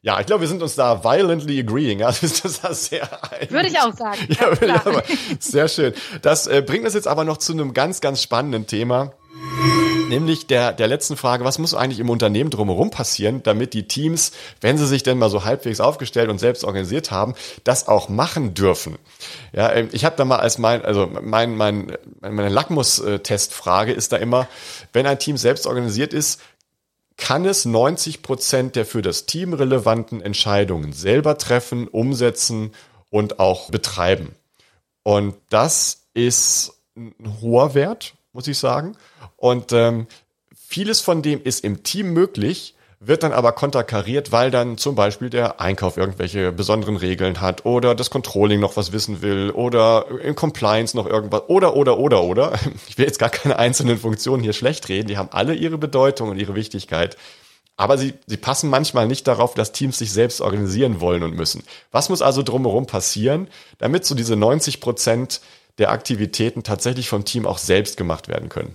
Ja, 0.00 0.20
ich 0.20 0.26
glaube, 0.26 0.42
wir 0.42 0.48
sind 0.48 0.62
uns 0.62 0.76
da 0.76 1.02
violently 1.02 1.58
agreeing. 1.58 2.02
Also 2.02 2.26
ist 2.26 2.44
das 2.44 2.60
da 2.60 2.72
sehr 2.72 3.32
einig. 3.32 3.50
Würde 3.50 3.68
ich 3.68 3.78
auch 3.78 3.94
sagen. 3.94 4.18
Ja, 4.28 4.54
klar. 4.54 4.86
Aber, 4.86 5.02
sehr 5.40 5.68
schön. 5.68 5.92
Das 6.22 6.46
äh, 6.46 6.62
bringt 6.62 6.84
uns 6.84 6.94
jetzt 6.94 7.08
aber 7.08 7.24
noch 7.24 7.38
zu 7.38 7.52
einem 7.52 7.74
ganz, 7.74 8.00
ganz 8.00 8.22
spannenden 8.22 8.66
Thema. 8.66 9.12
Nämlich 10.08 10.46
der, 10.46 10.72
der 10.72 10.88
letzten 10.88 11.16
Frage, 11.16 11.44
was 11.44 11.58
muss 11.58 11.74
eigentlich 11.74 12.00
im 12.00 12.08
Unternehmen 12.08 12.48
drumherum 12.48 12.90
passieren, 12.90 13.42
damit 13.42 13.74
die 13.74 13.86
Teams, 13.86 14.32
wenn 14.60 14.78
sie 14.78 14.86
sich 14.86 15.02
denn 15.02 15.18
mal 15.18 15.28
so 15.28 15.44
halbwegs 15.44 15.80
aufgestellt 15.80 16.30
und 16.30 16.38
selbst 16.38 16.64
organisiert 16.64 17.10
haben, 17.10 17.34
das 17.62 17.88
auch 17.88 18.08
machen 18.08 18.54
dürfen. 18.54 18.96
Ja, 19.52 19.70
ähm, 19.72 19.88
ich 19.92 20.04
habe 20.04 20.16
da 20.16 20.24
mal 20.24 20.38
als 20.38 20.58
mein, 20.58 20.82
also 20.82 21.10
mein, 21.20 21.56
mein, 21.56 21.92
meine 22.20 22.48
Lackmustestfrage 22.48 23.92
ist 23.92 24.12
da 24.12 24.16
immer, 24.16 24.48
wenn 24.94 25.06
ein 25.06 25.18
Team 25.18 25.36
selbst 25.36 25.66
organisiert 25.66 26.14
ist, 26.14 26.40
kann 27.18 27.44
es 27.44 27.66
90 27.66 28.22
Prozent 28.22 28.76
der 28.76 28.86
für 28.86 29.02
das 29.02 29.26
Team 29.26 29.52
relevanten 29.52 30.22
Entscheidungen 30.22 30.94
selber 30.94 31.36
treffen, 31.36 31.86
umsetzen 31.86 32.72
und 33.10 33.38
auch 33.40 33.70
betreiben. 33.70 34.34
Und 35.02 35.34
das 35.50 36.06
ist 36.14 36.72
ein 36.96 37.14
hoher 37.40 37.74
Wert, 37.74 38.14
muss 38.32 38.46
ich 38.46 38.56
sagen. 38.56 38.96
Und 39.36 39.72
ähm, 39.72 40.06
vieles 40.54 41.00
von 41.00 41.20
dem 41.20 41.42
ist 41.42 41.64
im 41.64 41.82
Team 41.82 42.12
möglich, 42.12 42.74
wird 43.00 43.22
dann 43.22 43.32
aber 43.32 43.52
konterkariert, 43.52 44.32
weil 44.32 44.50
dann 44.50 44.76
zum 44.76 44.94
Beispiel 44.94 45.30
der 45.30 45.60
Einkauf 45.60 45.96
irgendwelche 45.96 46.50
besonderen 46.50 46.96
Regeln 46.96 47.40
hat 47.40 47.64
oder 47.64 47.94
das 47.94 48.10
Controlling 48.10 48.58
noch 48.58 48.76
was 48.76 48.92
wissen 48.92 49.22
will 49.22 49.50
oder 49.50 50.06
in 50.22 50.34
Compliance 50.34 50.96
noch 50.96 51.06
irgendwas 51.06 51.42
oder, 51.46 51.76
oder, 51.76 51.98
oder, 51.98 52.22
oder. 52.24 52.54
Ich 52.88 52.98
will 52.98 53.06
jetzt 53.06 53.18
gar 53.18 53.30
keine 53.30 53.58
einzelnen 53.58 53.98
Funktionen 53.98 54.42
hier 54.42 54.52
schlecht 54.52 54.88
reden, 54.88 55.08
die 55.08 55.16
haben 55.16 55.28
alle 55.30 55.54
ihre 55.54 55.78
Bedeutung 55.78 56.30
und 56.30 56.38
ihre 56.38 56.54
Wichtigkeit. 56.54 57.16
Aber 57.76 57.96
sie, 57.96 58.14
sie 58.26 58.36
passen 58.36 58.68
manchmal 58.70 59.06
nicht 59.06 59.28
darauf, 59.28 59.54
dass 59.54 59.70
Teams 59.70 59.98
sich 59.98 60.12
selbst 60.12 60.40
organisieren 60.40 61.00
wollen 61.00 61.22
und 61.22 61.36
müssen. 61.36 61.62
Was 61.92 62.08
muss 62.08 62.22
also 62.22 62.42
drumherum 62.42 62.86
passieren, 62.86 63.48
damit 63.78 64.04
so 64.04 64.16
diese 64.16 64.34
90 64.34 64.80
Prozent 64.80 65.40
der 65.78 65.92
Aktivitäten 65.92 66.64
tatsächlich 66.64 67.08
vom 67.08 67.24
Team 67.24 67.46
auch 67.46 67.58
selbst 67.58 67.96
gemacht 67.96 68.26
werden 68.26 68.48
können? 68.48 68.74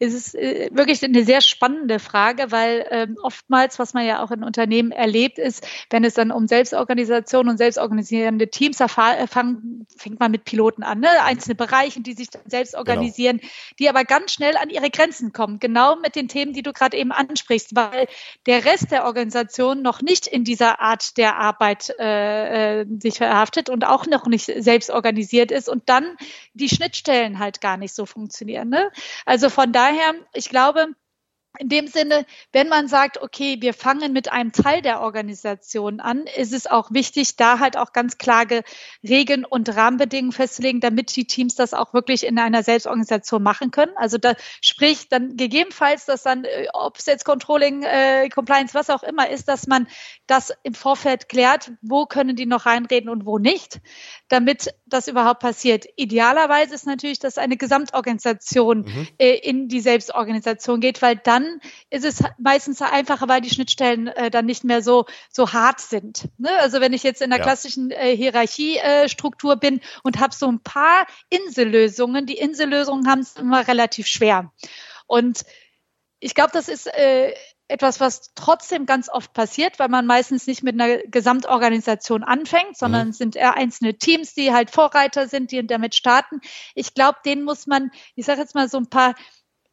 Ist 0.00 0.14
es 0.14 0.34
äh, 0.34 0.70
wirklich 0.72 1.04
eine 1.04 1.24
sehr 1.24 1.42
spannende 1.42 1.98
Frage, 1.98 2.50
weil 2.50 2.86
ähm, 2.90 3.18
oftmals, 3.22 3.78
was 3.78 3.92
man 3.92 4.06
ja 4.06 4.24
auch 4.24 4.30
in 4.30 4.42
Unternehmen 4.42 4.92
erlebt, 4.92 5.38
ist, 5.38 5.66
wenn 5.90 6.04
es 6.04 6.14
dann 6.14 6.32
um 6.32 6.48
Selbstorganisation 6.48 7.50
und 7.50 7.58
selbstorganisierende 7.58 8.48
Teams 8.48 8.80
erfangen, 8.80 9.86
fängt 9.94 10.18
man 10.18 10.30
mit 10.30 10.44
Piloten 10.44 10.82
an, 10.82 11.00
ne? 11.00 11.08
einzelne 11.22 11.54
Bereiche, 11.54 12.00
die 12.00 12.14
sich 12.14 12.30
dann 12.30 12.40
selbst 12.46 12.72
genau. 12.72 12.80
organisieren, 12.80 13.38
genau. 13.38 13.52
die 13.78 13.88
aber 13.90 14.04
ganz 14.04 14.32
schnell 14.32 14.56
an 14.56 14.70
ihre 14.70 14.88
Grenzen 14.88 15.34
kommen, 15.34 15.58
genau 15.58 15.96
mit 15.96 16.16
den 16.16 16.28
Themen, 16.28 16.54
die 16.54 16.62
du 16.62 16.72
gerade 16.72 16.96
eben 16.96 17.12
ansprichst, 17.12 17.76
weil 17.76 18.08
der 18.46 18.64
Rest 18.64 18.92
der 18.92 19.04
Organisation 19.04 19.82
noch 19.82 20.00
nicht 20.00 20.26
in 20.26 20.44
dieser 20.44 20.80
Art 20.80 21.18
der 21.18 21.36
Arbeit 21.36 21.94
äh, 21.98 22.80
äh 22.80 22.86
sich 23.00 23.18
verhaftet 23.18 23.68
und 23.68 23.84
auch 23.84 24.06
noch 24.06 24.26
nicht 24.26 24.50
selbst 24.56 24.88
organisiert 24.88 25.52
ist 25.52 25.68
und 25.68 25.90
dann 25.90 26.16
die 26.54 26.70
Schnittstellen 26.70 27.38
halt 27.38 27.60
gar 27.60 27.76
nicht 27.76 27.94
so 27.94 28.06
funktionieren. 28.06 28.70
Ne? 28.70 28.90
Also 29.26 29.50
von 29.50 29.72
daher 29.72 29.89
daher, 29.90 30.14
ich 30.32 30.48
glaube, 30.48 30.88
in 31.58 31.68
dem 31.68 31.88
Sinne, 31.88 32.24
wenn 32.52 32.68
man 32.68 32.86
sagt, 32.86 33.20
okay, 33.20 33.58
wir 33.60 33.74
fangen 33.74 34.12
mit 34.12 34.30
einem 34.30 34.52
Teil 34.52 34.82
der 34.82 35.00
Organisation 35.00 35.98
an, 35.98 36.24
ist 36.36 36.52
es 36.52 36.66
auch 36.66 36.92
wichtig, 36.92 37.36
da 37.36 37.58
halt 37.58 37.76
auch 37.76 37.92
ganz 37.92 38.18
klare 38.18 38.62
Regeln 39.02 39.44
und 39.44 39.74
Rahmenbedingungen 39.74 40.32
festzulegen, 40.32 40.80
damit 40.80 41.14
die 41.16 41.26
Teams 41.26 41.56
das 41.56 41.74
auch 41.74 41.92
wirklich 41.92 42.24
in 42.24 42.38
einer 42.38 42.62
Selbstorganisation 42.62 43.42
machen 43.42 43.72
können. 43.72 43.92
Also 43.96 44.16
da 44.16 44.34
sprich 44.60 45.08
dann 45.08 45.36
gegebenenfalls, 45.36 46.06
dass 46.06 46.22
dann, 46.22 46.44
äh, 46.44 46.68
ob 46.72 46.98
es 46.98 47.06
jetzt 47.06 47.24
Controlling, 47.24 47.82
äh, 47.82 48.28
Compliance, 48.28 48.72
was 48.72 48.88
auch 48.88 49.02
immer 49.02 49.28
ist, 49.28 49.48
dass 49.48 49.66
man 49.66 49.88
das 50.28 50.52
im 50.62 50.74
Vorfeld 50.74 51.28
klärt, 51.28 51.72
wo 51.82 52.06
können 52.06 52.36
die 52.36 52.46
noch 52.46 52.64
reinreden 52.64 53.10
und 53.10 53.26
wo 53.26 53.38
nicht, 53.38 53.80
damit 54.28 54.72
das 54.86 55.08
überhaupt 55.08 55.40
passiert. 55.40 55.86
Idealerweise 55.96 56.74
ist 56.74 56.86
natürlich, 56.86 57.18
dass 57.18 57.38
eine 57.38 57.56
Gesamtorganisation 57.56 58.82
mhm. 58.82 59.08
äh, 59.18 59.34
in 59.34 59.68
die 59.68 59.80
Selbstorganisation 59.80 60.80
geht, 60.80 61.02
weil 61.02 61.16
dann 61.16 61.39
ist 61.90 62.04
es 62.04 62.22
meistens 62.38 62.82
einfacher, 62.82 63.28
weil 63.28 63.40
die 63.40 63.50
Schnittstellen 63.50 64.08
äh, 64.08 64.30
dann 64.30 64.46
nicht 64.46 64.64
mehr 64.64 64.82
so, 64.82 65.06
so 65.30 65.52
hart 65.52 65.80
sind. 65.80 66.28
Ne? 66.38 66.50
Also 66.60 66.80
wenn 66.80 66.92
ich 66.92 67.02
jetzt 67.02 67.22
in 67.22 67.30
der 67.30 67.38
ja. 67.38 67.44
klassischen 67.44 67.90
äh, 67.90 68.16
Hierarchiestruktur 68.16 69.54
äh, 69.54 69.56
bin 69.56 69.80
und 70.02 70.20
habe 70.20 70.34
so 70.34 70.50
ein 70.50 70.60
paar 70.60 71.06
Insellösungen, 71.28 72.26
die 72.26 72.38
Insellösungen 72.38 73.08
haben 73.08 73.20
es 73.20 73.36
immer 73.36 73.66
relativ 73.66 74.06
schwer. 74.06 74.52
Und 75.06 75.44
ich 76.20 76.34
glaube, 76.34 76.50
das 76.52 76.68
ist 76.68 76.86
äh, 76.86 77.34
etwas, 77.70 78.00
was 78.00 78.34
trotzdem 78.34 78.84
ganz 78.84 79.08
oft 79.08 79.32
passiert, 79.32 79.78
weil 79.78 79.88
man 79.88 80.06
meistens 80.06 80.46
nicht 80.46 80.62
mit 80.62 80.80
einer 80.80 80.98
Gesamtorganisation 80.98 82.24
anfängt, 82.24 82.76
sondern 82.76 83.08
mhm. 83.08 83.12
sind 83.12 83.36
eher 83.36 83.56
einzelne 83.56 83.94
Teams, 83.94 84.34
die 84.34 84.52
halt 84.52 84.70
Vorreiter 84.70 85.28
sind, 85.28 85.52
die 85.52 85.66
damit 85.66 85.94
starten. 85.94 86.40
Ich 86.74 86.94
glaube, 86.94 87.18
denen 87.24 87.44
muss 87.44 87.66
man, 87.66 87.90
ich 88.16 88.26
sage 88.26 88.40
jetzt 88.40 88.54
mal 88.54 88.68
so 88.68 88.78
ein 88.78 88.88
paar 88.88 89.14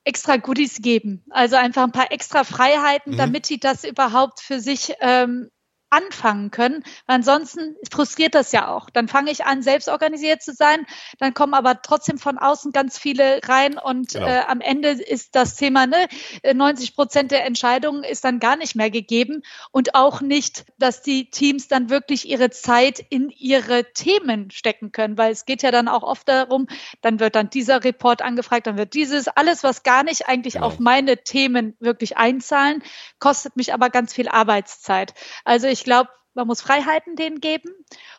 extra 0.08 0.38
Goodies 0.38 0.82
geben. 0.82 1.24
Also 1.30 1.58
einfach 1.58 1.84
ein 1.84 1.92
paar 1.92 2.12
extra 2.12 2.46
Freiheiten, 2.46 3.14
mhm. 3.14 3.18
damit 3.18 3.50
die 3.50 3.60
das 3.60 3.84
überhaupt 3.84 4.40
für 4.40 4.60
sich 4.60 4.94
ähm, 5.02 5.50
anfangen 5.90 6.52
können. 6.52 6.84
Weil 7.06 7.18
ansonsten 7.18 7.76
frustriert 7.92 8.36
das 8.36 8.52
ja 8.52 8.68
auch. 8.68 8.90
Dann 8.90 9.08
fange 9.08 9.32
ich 9.32 9.46
an, 9.46 9.62
selbst 9.62 9.88
organisiert 9.90 10.42
zu 10.42 10.54
sein, 10.54 10.86
dann 11.20 11.34
kommen 11.34 11.54
aber 11.54 11.82
trotzdem 11.82 12.18
von 12.18 12.38
außen 12.38 12.72
ganz 12.72 12.98
viele 12.98 13.42
rein 13.48 13.78
und 13.78 14.14
genau. 14.14 14.28
äh, 14.28 14.42
am 14.48 14.62
Ende 14.62 14.90
ist 14.90 15.36
das 15.36 15.56
Thema, 15.56 15.88
ne, 15.88 16.08
90 16.54 16.96
Prozent 16.96 17.32
der 17.32 17.46
Entscheidungen 17.46 18.04
ist 18.04 18.24
dann 18.24 18.40
gar 18.40 18.56
nicht 18.56 18.76
mehr 18.76 18.90
gegeben 18.90 19.44
und 19.72 19.96
auch 19.96 20.22
nicht, 20.22 20.66
dass 20.78 21.02
die 21.02 21.30
Teams 21.30 21.68
dann 21.68 21.90
wirklich 21.90 22.28
ihre 22.28 22.50
Zeit 22.50 23.00
in 23.10 23.30
ihre 23.30 23.92
Themen 23.94 24.52
stecken 24.52 24.92
können, 24.92 25.18
weil 25.18 25.32
es 25.32 25.46
geht 25.46 25.64
ja 25.64 25.72
dann 25.72 25.88
auch 25.88 26.04
oft 26.04 26.28
darum, 26.28 26.68
dann 27.02 27.20
wird 27.20 27.36
dann 27.36 27.50
dieser 27.50 27.84
Report 27.84 28.22
angefragt, 28.22 28.68
dann 28.68 28.78
wird 28.78 28.94
dieses, 28.94 29.28
alles, 29.28 29.64
was 29.64 29.84
gar 29.84 30.04
nicht 30.04 30.28
eigentlich 30.28 30.56
genau. 30.56 30.68
auf 30.68 30.80
meine 30.80 31.18
Themen 31.18 31.76
wirklich 31.80 32.18
einzahlen, 32.18 32.84
kostet 33.20 33.56
mich 33.56 33.74
aber 33.74 33.90
ganz 33.90 34.14
viel 34.14 34.28
Arbeitszeit. 34.28 35.14
Also 35.46 35.68
ich 35.68 35.77
glaube, 35.84 36.10
man 36.34 36.48
muss 36.48 36.62
Freiheiten 36.62 37.16
denen 37.16 37.42
geben. 37.42 37.70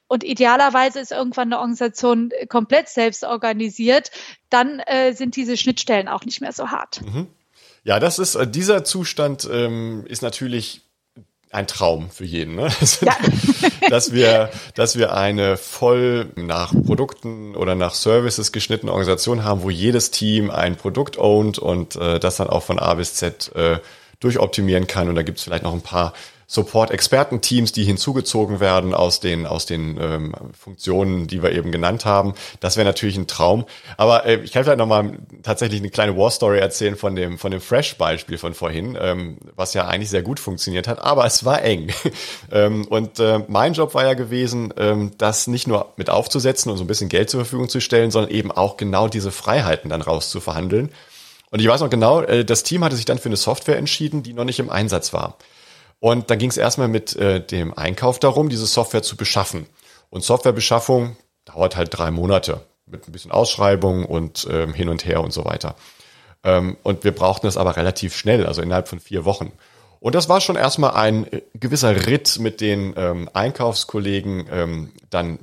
Und 0.08 0.24
idealerweise 0.24 1.00
ist 1.00 1.12
irgendwann 1.12 1.48
eine 1.48 1.58
Organisation 1.58 2.30
komplett 2.48 2.88
selbst 2.88 3.24
organisiert. 3.24 4.10
Dann 4.50 4.80
äh, 4.80 5.12
sind 5.12 5.36
diese 5.36 5.56
Schnittstellen 5.56 6.08
auch 6.08 6.24
nicht 6.24 6.40
mehr 6.40 6.52
so 6.52 6.70
hart. 6.70 7.00
Mhm. 7.02 7.28
Ja, 7.84 8.00
das 8.00 8.18
ist, 8.18 8.34
äh, 8.34 8.46
dieser 8.46 8.84
Zustand 8.84 9.48
ähm, 9.50 10.04
ist 10.08 10.22
natürlich 10.22 10.82
ein 11.50 11.66
Traum 11.66 12.10
für 12.10 12.24
jeden, 12.24 12.56
ne? 12.56 12.68
Ja. 13.00 13.16
dass 13.88 14.12
wir, 14.12 14.50
dass 14.74 14.98
wir 14.98 15.14
eine 15.14 15.56
voll 15.56 16.30
nach 16.36 16.72
Produkten 16.72 17.54
oder 17.54 17.74
nach 17.74 17.94
Services 17.94 18.52
geschnittene 18.52 18.92
Organisation 18.92 19.44
haben, 19.44 19.62
wo 19.62 19.70
jedes 19.70 20.10
Team 20.10 20.50
ein 20.50 20.76
Produkt 20.76 21.18
ownt 21.18 21.58
und 21.58 21.96
äh, 21.96 22.18
das 22.18 22.36
dann 22.36 22.48
auch 22.48 22.62
von 22.62 22.78
A 22.78 22.94
bis 22.94 23.14
Z 23.14 23.54
äh, 23.54 23.78
durchoptimieren 24.20 24.86
kann. 24.86 25.08
Und 25.08 25.14
da 25.14 25.22
gibt 25.22 25.38
es 25.38 25.44
vielleicht 25.44 25.62
noch 25.62 25.72
ein 25.72 25.80
paar 25.80 26.12
Support-Experten-Teams, 26.50 27.72
die 27.72 27.84
hinzugezogen 27.84 28.58
werden 28.58 28.94
aus 28.94 29.20
den, 29.20 29.46
aus 29.46 29.66
den 29.66 29.98
ähm, 30.00 30.34
Funktionen, 30.58 31.26
die 31.26 31.42
wir 31.42 31.52
eben 31.52 31.70
genannt 31.70 32.06
haben. 32.06 32.32
Das 32.60 32.78
wäre 32.78 32.86
natürlich 32.86 33.18
ein 33.18 33.26
Traum. 33.26 33.66
Aber 33.98 34.24
äh, 34.24 34.36
ich 34.36 34.52
kann 34.52 34.64
vielleicht 34.64 34.78
nochmal 34.78 35.18
tatsächlich 35.42 35.80
eine 35.80 35.90
kleine 35.90 36.16
War-Story 36.16 36.58
erzählen 36.58 36.96
von 36.96 37.14
dem, 37.14 37.36
von 37.36 37.50
dem 37.50 37.60
Fresh-Beispiel 37.60 38.38
von 38.38 38.54
vorhin, 38.54 38.96
ähm, 38.98 39.36
was 39.56 39.74
ja 39.74 39.86
eigentlich 39.86 40.08
sehr 40.08 40.22
gut 40.22 40.40
funktioniert 40.40 40.88
hat, 40.88 41.00
aber 41.00 41.26
es 41.26 41.44
war 41.44 41.62
eng. 41.62 41.92
ähm, 42.50 42.86
und 42.86 43.20
äh, 43.20 43.40
mein 43.46 43.74
Job 43.74 43.92
war 43.92 44.06
ja 44.06 44.14
gewesen, 44.14 44.72
ähm, 44.78 45.10
das 45.18 45.48
nicht 45.48 45.68
nur 45.68 45.92
mit 45.96 46.08
aufzusetzen 46.08 46.72
und 46.72 46.78
so 46.78 46.84
ein 46.84 46.88
bisschen 46.88 47.10
Geld 47.10 47.28
zur 47.28 47.40
Verfügung 47.40 47.68
zu 47.68 47.80
stellen, 47.80 48.10
sondern 48.10 48.32
eben 48.32 48.50
auch 48.50 48.78
genau 48.78 49.08
diese 49.08 49.32
Freiheiten 49.32 49.90
dann 49.90 50.00
rauszuverhandeln. 50.00 50.92
Und 51.50 51.60
ich 51.60 51.68
weiß 51.68 51.82
noch 51.82 51.90
genau, 51.90 52.22
äh, 52.22 52.42
das 52.46 52.62
Team 52.62 52.84
hatte 52.84 52.96
sich 52.96 53.04
dann 53.04 53.18
für 53.18 53.28
eine 53.28 53.36
Software 53.36 53.76
entschieden, 53.76 54.22
die 54.22 54.32
noch 54.32 54.44
nicht 54.44 54.60
im 54.60 54.70
Einsatz 54.70 55.12
war. 55.12 55.36
Und 56.00 56.30
dann 56.30 56.38
ging 56.38 56.50
es 56.50 56.56
erstmal 56.56 56.88
mit 56.88 57.16
äh, 57.16 57.44
dem 57.44 57.76
Einkauf 57.76 58.18
darum, 58.18 58.48
diese 58.48 58.66
Software 58.66 59.02
zu 59.02 59.16
beschaffen. 59.16 59.66
Und 60.10 60.22
Softwarebeschaffung 60.22 61.16
dauert 61.44 61.76
halt 61.76 61.96
drei 61.96 62.10
Monate 62.10 62.60
mit 62.86 63.06
ein 63.08 63.12
bisschen 63.12 63.32
Ausschreibung 63.32 64.04
und 64.04 64.46
ähm, 64.50 64.72
hin 64.72 64.88
und 64.88 65.04
her 65.04 65.22
und 65.22 65.32
so 65.32 65.44
weiter. 65.44 65.74
Ähm, 66.44 66.76
und 66.82 67.04
wir 67.04 67.12
brauchten 67.12 67.46
es 67.46 67.56
aber 67.56 67.76
relativ 67.76 68.16
schnell, 68.16 68.46
also 68.46 68.62
innerhalb 68.62 68.88
von 68.88 69.00
vier 69.00 69.24
Wochen. 69.24 69.52
Und 70.00 70.14
das 70.14 70.28
war 70.28 70.40
schon 70.40 70.56
erstmal 70.56 70.92
ein 70.92 71.30
äh, 71.32 71.42
gewisser 71.54 72.06
Ritt 72.06 72.38
mit 72.38 72.60
den 72.60 72.94
ähm, 72.96 73.28
Einkaufskollegen, 73.32 74.46
ähm, 74.50 74.92
dann 75.10 75.38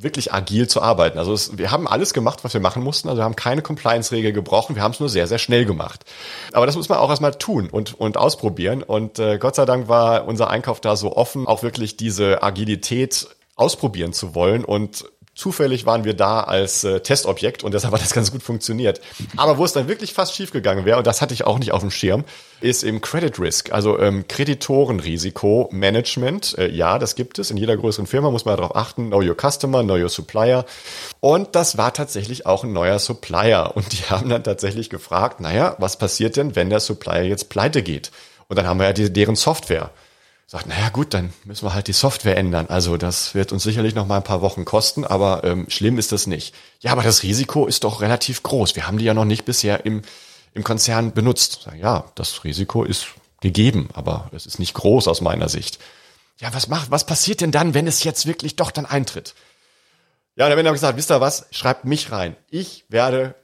wirklich 0.00 0.32
agil 0.32 0.68
zu 0.68 0.80
arbeiten. 0.80 1.18
Also 1.18 1.32
es, 1.32 1.58
wir 1.58 1.70
haben 1.70 1.88
alles 1.88 2.14
gemacht, 2.14 2.44
was 2.44 2.54
wir 2.54 2.60
machen 2.60 2.82
mussten. 2.82 3.08
Also 3.08 3.20
wir 3.20 3.24
haben 3.24 3.36
keine 3.36 3.62
Compliance-Regel 3.62 4.32
gebrochen. 4.32 4.76
Wir 4.76 4.82
haben 4.82 4.92
es 4.92 5.00
nur 5.00 5.08
sehr, 5.08 5.26
sehr 5.26 5.38
schnell 5.38 5.64
gemacht. 5.64 6.04
Aber 6.52 6.66
das 6.66 6.76
muss 6.76 6.88
man 6.88 6.98
auch 6.98 7.10
erstmal 7.10 7.34
tun 7.34 7.68
und, 7.70 7.98
und 8.00 8.16
ausprobieren. 8.16 8.82
Und 8.82 9.18
äh, 9.18 9.38
Gott 9.38 9.56
sei 9.56 9.64
Dank 9.64 9.88
war 9.88 10.26
unser 10.26 10.50
Einkauf 10.50 10.80
da 10.80 10.96
so 10.96 11.16
offen, 11.16 11.46
auch 11.46 11.62
wirklich 11.62 11.96
diese 11.96 12.42
Agilität 12.42 13.28
ausprobieren 13.56 14.12
zu 14.12 14.36
wollen 14.36 14.64
und 14.64 15.04
Zufällig 15.38 15.86
waren 15.86 16.02
wir 16.02 16.14
da 16.14 16.40
als 16.40 16.82
äh, 16.82 16.98
Testobjekt 16.98 17.62
und 17.62 17.72
deshalb 17.72 17.94
hat 17.94 18.00
das 18.00 18.12
ganz 18.12 18.32
gut 18.32 18.42
funktioniert. 18.42 19.00
Aber 19.36 19.56
wo 19.56 19.64
es 19.64 19.72
dann 19.72 19.86
wirklich 19.86 20.12
fast 20.12 20.34
schief 20.34 20.50
gegangen 20.50 20.84
wäre, 20.84 20.98
und 20.98 21.06
das 21.06 21.22
hatte 21.22 21.32
ich 21.32 21.44
auch 21.46 21.60
nicht 21.60 21.70
auf 21.70 21.80
dem 21.80 21.92
Schirm, 21.92 22.24
ist 22.60 22.82
im 22.82 23.00
Credit 23.00 23.38
Risk, 23.38 23.72
also 23.72 24.00
ähm, 24.00 24.26
Kreditorenrisiko 24.26 25.68
Management. 25.70 26.58
Äh, 26.58 26.72
ja, 26.72 26.98
das 26.98 27.14
gibt 27.14 27.38
es. 27.38 27.52
In 27.52 27.56
jeder 27.56 27.76
größeren 27.76 28.08
Firma 28.08 28.32
muss 28.32 28.46
man 28.46 28.56
darauf 28.56 28.74
achten. 28.74 29.10
Know 29.10 29.22
your 29.22 29.36
customer, 29.40 29.84
know 29.84 29.94
your 29.94 30.08
supplier. 30.08 30.64
Und 31.20 31.54
das 31.54 31.78
war 31.78 31.94
tatsächlich 31.94 32.44
auch 32.44 32.64
ein 32.64 32.72
neuer 32.72 32.98
Supplier. 32.98 33.76
Und 33.76 33.92
die 33.92 34.10
haben 34.10 34.28
dann 34.28 34.42
tatsächlich 34.42 34.90
gefragt, 34.90 35.38
naja, 35.38 35.76
was 35.78 35.98
passiert 35.98 36.36
denn, 36.36 36.56
wenn 36.56 36.68
der 36.68 36.80
Supplier 36.80 37.22
jetzt 37.22 37.48
pleite 37.48 37.84
geht? 37.84 38.10
Und 38.48 38.56
dann 38.56 38.66
haben 38.66 38.80
wir 38.80 38.86
ja 38.86 38.92
die, 38.92 39.12
deren 39.12 39.36
Software 39.36 39.92
sagt, 40.50 40.66
naja 40.66 40.88
gut, 40.88 41.12
dann 41.12 41.34
müssen 41.44 41.66
wir 41.66 41.74
halt 41.74 41.88
die 41.88 41.92
Software 41.92 42.38
ändern. 42.38 42.66
Also 42.68 42.96
das 42.96 43.34
wird 43.34 43.52
uns 43.52 43.62
sicherlich 43.62 43.94
noch 43.94 44.06
mal 44.06 44.16
ein 44.16 44.24
paar 44.24 44.40
Wochen 44.40 44.64
kosten, 44.64 45.04
aber 45.04 45.44
ähm, 45.44 45.66
schlimm 45.68 45.98
ist 45.98 46.10
das 46.10 46.26
nicht. 46.26 46.54
Ja, 46.80 46.92
aber 46.92 47.02
das 47.02 47.22
Risiko 47.22 47.66
ist 47.66 47.84
doch 47.84 48.00
relativ 48.00 48.42
groß. 48.42 48.74
Wir 48.74 48.86
haben 48.86 48.96
die 48.96 49.04
ja 49.04 49.12
noch 49.12 49.26
nicht 49.26 49.44
bisher 49.44 49.84
im, 49.84 50.00
im 50.54 50.64
Konzern 50.64 51.12
benutzt. 51.12 51.68
Ja, 51.78 52.10
das 52.14 52.44
Risiko 52.44 52.82
ist 52.82 53.08
gegeben, 53.42 53.90
aber 53.92 54.30
es 54.32 54.46
ist 54.46 54.58
nicht 54.58 54.72
groß 54.72 55.06
aus 55.06 55.20
meiner 55.20 55.50
Sicht. 55.50 55.78
Ja, 56.38 56.54
was 56.54 56.68
macht, 56.68 56.90
was 56.90 57.04
passiert 57.04 57.42
denn 57.42 57.52
dann, 57.52 57.74
wenn 57.74 57.86
es 57.86 58.02
jetzt 58.02 58.24
wirklich 58.24 58.56
doch 58.56 58.70
dann 58.70 58.86
eintritt? 58.86 59.34
Ja, 60.34 60.48
dann 60.48 60.56
haben 60.56 60.64
wir 60.64 60.72
gesagt, 60.72 60.96
wisst 60.96 61.10
ihr 61.10 61.20
was? 61.20 61.46
Schreibt 61.50 61.84
mich 61.84 62.10
rein. 62.10 62.36
Ich 62.48 62.86
werde 62.88 63.34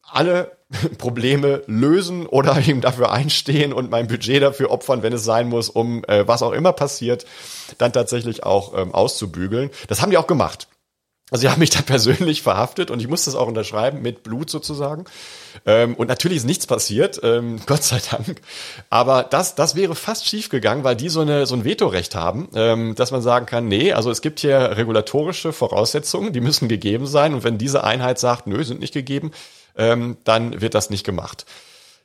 alle 0.00 0.55
Probleme 0.98 1.62
lösen 1.66 2.26
oder 2.26 2.58
eben 2.66 2.80
dafür 2.80 3.12
einstehen 3.12 3.72
und 3.72 3.90
mein 3.90 4.08
Budget 4.08 4.42
dafür 4.42 4.70
opfern, 4.70 5.02
wenn 5.02 5.12
es 5.12 5.24
sein 5.24 5.48
muss, 5.48 5.68
um 5.68 6.04
äh, 6.04 6.26
was 6.26 6.42
auch 6.42 6.52
immer 6.52 6.72
passiert, 6.72 7.26
dann 7.78 7.92
tatsächlich 7.92 8.44
auch 8.44 8.76
ähm, 8.76 8.94
auszubügeln. 8.94 9.70
Das 9.88 10.02
haben 10.02 10.10
die 10.10 10.18
auch 10.18 10.26
gemacht. 10.26 10.68
Also 11.32 11.42
sie 11.42 11.48
haben 11.50 11.58
mich 11.58 11.70
da 11.70 11.82
persönlich 11.86 12.42
verhaftet 12.42 12.90
und 12.90 13.00
ich 13.00 13.08
musste 13.08 13.30
es 13.30 13.36
auch 13.36 13.48
unterschreiben, 13.48 14.00
mit 14.00 14.22
Blut 14.22 14.48
sozusagen. 14.48 15.04
Ähm, 15.64 15.94
und 15.94 16.08
natürlich 16.08 16.38
ist 16.38 16.44
nichts 16.44 16.66
passiert, 16.66 17.20
ähm, 17.24 17.60
Gott 17.66 17.82
sei 17.82 18.00
Dank. 18.10 18.40
Aber 18.90 19.24
das, 19.24 19.56
das 19.56 19.74
wäre 19.74 19.96
fast 19.96 20.26
schief 20.28 20.50
gegangen, 20.50 20.84
weil 20.84 20.94
die 20.94 21.08
so, 21.08 21.20
eine, 21.20 21.46
so 21.46 21.56
ein 21.56 21.64
Vetorecht 21.64 22.14
haben, 22.14 22.48
ähm, 22.54 22.94
dass 22.94 23.10
man 23.10 23.22
sagen 23.22 23.46
kann, 23.46 23.66
nee, 23.66 23.92
also 23.92 24.10
es 24.10 24.20
gibt 24.20 24.38
hier 24.38 24.76
regulatorische 24.76 25.52
Voraussetzungen, 25.52 26.32
die 26.32 26.40
müssen 26.40 26.68
gegeben 26.68 27.06
sein. 27.06 27.34
Und 27.34 27.42
wenn 27.42 27.58
diese 27.58 27.82
Einheit 27.82 28.20
sagt, 28.20 28.46
nö, 28.46 28.62
sind 28.62 28.78
nicht 28.78 28.94
gegeben, 28.94 29.32
ähm, 29.76 30.16
dann 30.24 30.60
wird 30.60 30.74
das 30.74 30.90
nicht 30.90 31.04
gemacht. 31.04 31.46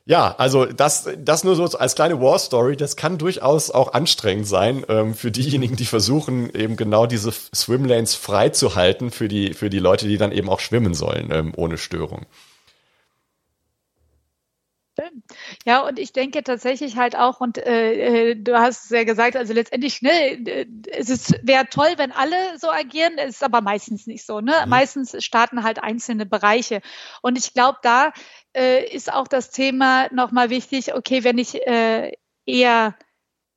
Ja, 0.04 0.34
also 0.36 0.66
das, 0.66 1.08
das 1.18 1.44
nur 1.44 1.54
so 1.54 1.64
als 1.78 1.94
kleine 1.94 2.20
War 2.20 2.38
Story. 2.38 2.76
Das 2.76 2.96
kann 2.96 3.18
durchaus 3.18 3.70
auch 3.70 3.92
anstrengend 3.92 4.48
sein 4.48 4.84
ähm, 4.88 5.14
für 5.14 5.30
diejenigen, 5.30 5.76
die 5.76 5.84
versuchen, 5.84 6.52
eben 6.54 6.76
genau 6.76 7.06
diese 7.06 7.30
Swimlanes 7.30 8.16
freizuhalten 8.16 9.12
für 9.12 9.28
die, 9.28 9.54
für 9.54 9.70
die 9.70 9.78
Leute, 9.78 10.08
die 10.08 10.18
dann 10.18 10.32
eben 10.32 10.48
auch 10.48 10.58
schwimmen 10.58 10.94
sollen, 10.94 11.30
ähm, 11.30 11.52
ohne 11.56 11.78
Störung. 11.78 12.26
Ja, 15.64 15.86
und 15.86 15.98
ich 15.98 16.12
denke 16.12 16.42
tatsächlich 16.42 16.96
halt 16.96 17.16
auch, 17.16 17.40
und 17.40 17.58
äh, 17.58 18.30
äh 18.30 18.34
du 18.36 18.58
hast 18.58 18.84
es 18.84 18.90
ja 18.90 19.04
gesagt, 19.04 19.36
also 19.36 19.52
letztendlich, 19.52 20.02
ne, 20.02 20.66
es 20.90 21.32
wäre 21.42 21.66
toll, 21.70 21.94
wenn 21.96 22.12
alle 22.12 22.58
so 22.58 22.70
agieren, 22.70 23.14
es 23.16 23.36
ist 23.36 23.44
aber 23.44 23.60
meistens 23.60 24.06
nicht 24.06 24.26
so. 24.26 24.40
Ne? 24.40 24.52
Mhm. 24.64 24.70
Meistens 24.70 25.24
starten 25.24 25.62
halt 25.62 25.82
einzelne 25.82 26.26
Bereiche. 26.26 26.82
Und 27.22 27.38
ich 27.38 27.54
glaube, 27.54 27.78
da 27.82 28.12
äh, 28.54 28.84
ist 28.94 29.12
auch 29.12 29.28
das 29.28 29.50
Thema 29.50 30.08
nochmal 30.12 30.50
wichtig, 30.50 30.94
okay, 30.94 31.24
wenn 31.24 31.38
ich 31.38 31.66
äh, 31.66 32.12
eher 32.46 32.96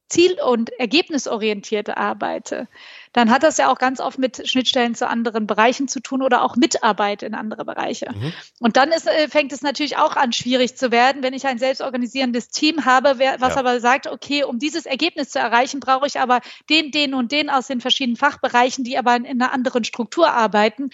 ziel- 0.09 0.39
und 0.41 0.71
ergebnisorientiert 0.79 1.89
arbeite, 1.89 2.67
dann 3.15 3.31
hat 3.31 3.43
das 3.43 3.55
ja 3.55 3.71
auch 3.71 3.77
ganz 3.77 4.01
oft 4.01 4.19
mit 4.19 4.45
Schnittstellen 4.45 4.93
zu 4.93 5.07
anderen 5.07 5.47
Bereichen 5.47 5.87
zu 5.87 6.01
tun 6.01 6.21
oder 6.21 6.41
auch 6.41 6.57
Mitarbeit 6.57 7.23
in 7.23 7.33
andere 7.33 7.63
Bereiche. 7.63 8.11
Mhm. 8.13 8.33
Und 8.59 8.75
dann 8.75 8.91
ist, 8.91 9.07
äh, 9.07 9.29
fängt 9.29 9.53
es 9.53 9.61
natürlich 9.61 9.95
auch 9.95 10.17
an, 10.17 10.33
schwierig 10.33 10.75
zu 10.75 10.91
werden, 10.91 11.23
wenn 11.23 11.33
ich 11.33 11.47
ein 11.47 11.57
selbstorganisierendes 11.57 12.49
Team 12.49 12.83
habe, 12.83 13.17
was 13.17 13.53
ja. 13.53 13.57
aber 13.57 13.79
sagt, 13.79 14.07
okay, 14.07 14.43
um 14.43 14.59
dieses 14.59 14.85
Ergebnis 14.85 15.29
zu 15.29 15.39
erreichen, 15.39 15.79
brauche 15.79 16.05
ich 16.05 16.19
aber 16.19 16.41
den, 16.69 16.91
den 16.91 17.13
und 17.13 17.31
den 17.31 17.49
aus 17.49 17.67
den 17.67 17.79
verschiedenen 17.79 18.17
Fachbereichen, 18.17 18.83
die 18.83 18.97
aber 18.97 19.15
in 19.15 19.25
einer 19.25 19.53
anderen 19.53 19.85
Struktur 19.85 20.33
arbeiten. 20.33 20.89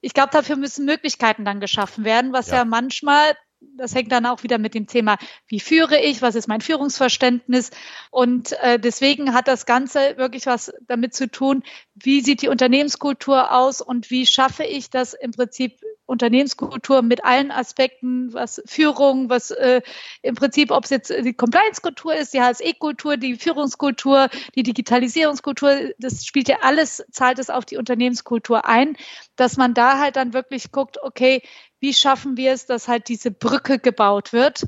Ich 0.00 0.14
glaube, 0.14 0.30
dafür 0.30 0.54
müssen 0.54 0.84
Möglichkeiten 0.84 1.44
dann 1.44 1.58
geschaffen 1.58 2.04
werden, 2.04 2.32
was 2.32 2.50
ja, 2.50 2.58
ja 2.58 2.64
manchmal 2.64 3.34
das 3.76 3.94
hängt 3.94 4.12
dann 4.12 4.26
auch 4.26 4.42
wieder 4.42 4.58
mit 4.58 4.74
dem 4.74 4.86
Thema, 4.86 5.16
wie 5.46 5.60
führe 5.60 6.00
ich, 6.00 6.22
was 6.22 6.34
ist 6.34 6.48
mein 6.48 6.60
Führungsverständnis. 6.60 7.70
Und 8.10 8.52
äh, 8.62 8.78
deswegen 8.78 9.34
hat 9.34 9.48
das 9.48 9.66
Ganze 9.66 10.16
wirklich 10.16 10.46
was 10.46 10.72
damit 10.86 11.14
zu 11.14 11.30
tun, 11.30 11.62
wie 11.94 12.20
sieht 12.20 12.42
die 12.42 12.48
Unternehmenskultur 12.48 13.52
aus 13.52 13.80
und 13.80 14.10
wie 14.10 14.26
schaffe 14.26 14.64
ich 14.64 14.90
das 14.90 15.14
im 15.14 15.32
Prinzip 15.32 15.80
Unternehmenskultur 16.06 17.02
mit 17.02 17.24
allen 17.24 17.50
Aspekten, 17.50 18.32
was 18.34 18.62
Führung, 18.66 19.30
was 19.30 19.50
äh, 19.50 19.80
im 20.20 20.34
Prinzip, 20.34 20.70
ob 20.70 20.84
es 20.84 20.90
jetzt 20.90 21.10
die 21.10 21.32
Compliance-Kultur 21.32 22.14
ist, 22.14 22.34
die 22.34 22.40
HSE-Kultur, 22.40 23.16
die 23.16 23.36
Führungskultur, 23.36 24.28
die 24.54 24.62
Digitalisierungskultur, 24.62 25.92
das 25.98 26.26
spielt 26.26 26.48
ja 26.48 26.58
alles, 26.62 27.04
zahlt 27.10 27.38
es 27.38 27.50
auf 27.50 27.64
die 27.64 27.76
Unternehmenskultur 27.78 28.66
ein, 28.66 28.96
dass 29.36 29.56
man 29.56 29.74
da 29.74 29.98
halt 29.98 30.16
dann 30.16 30.34
wirklich 30.34 30.70
guckt, 30.70 30.98
okay, 31.02 31.42
wie 31.82 31.92
schaffen 31.92 32.36
wir 32.36 32.52
es, 32.52 32.64
dass 32.64 32.88
halt 32.88 33.08
diese 33.08 33.30
Brücke 33.30 33.78
gebaut 33.78 34.32
wird 34.32 34.64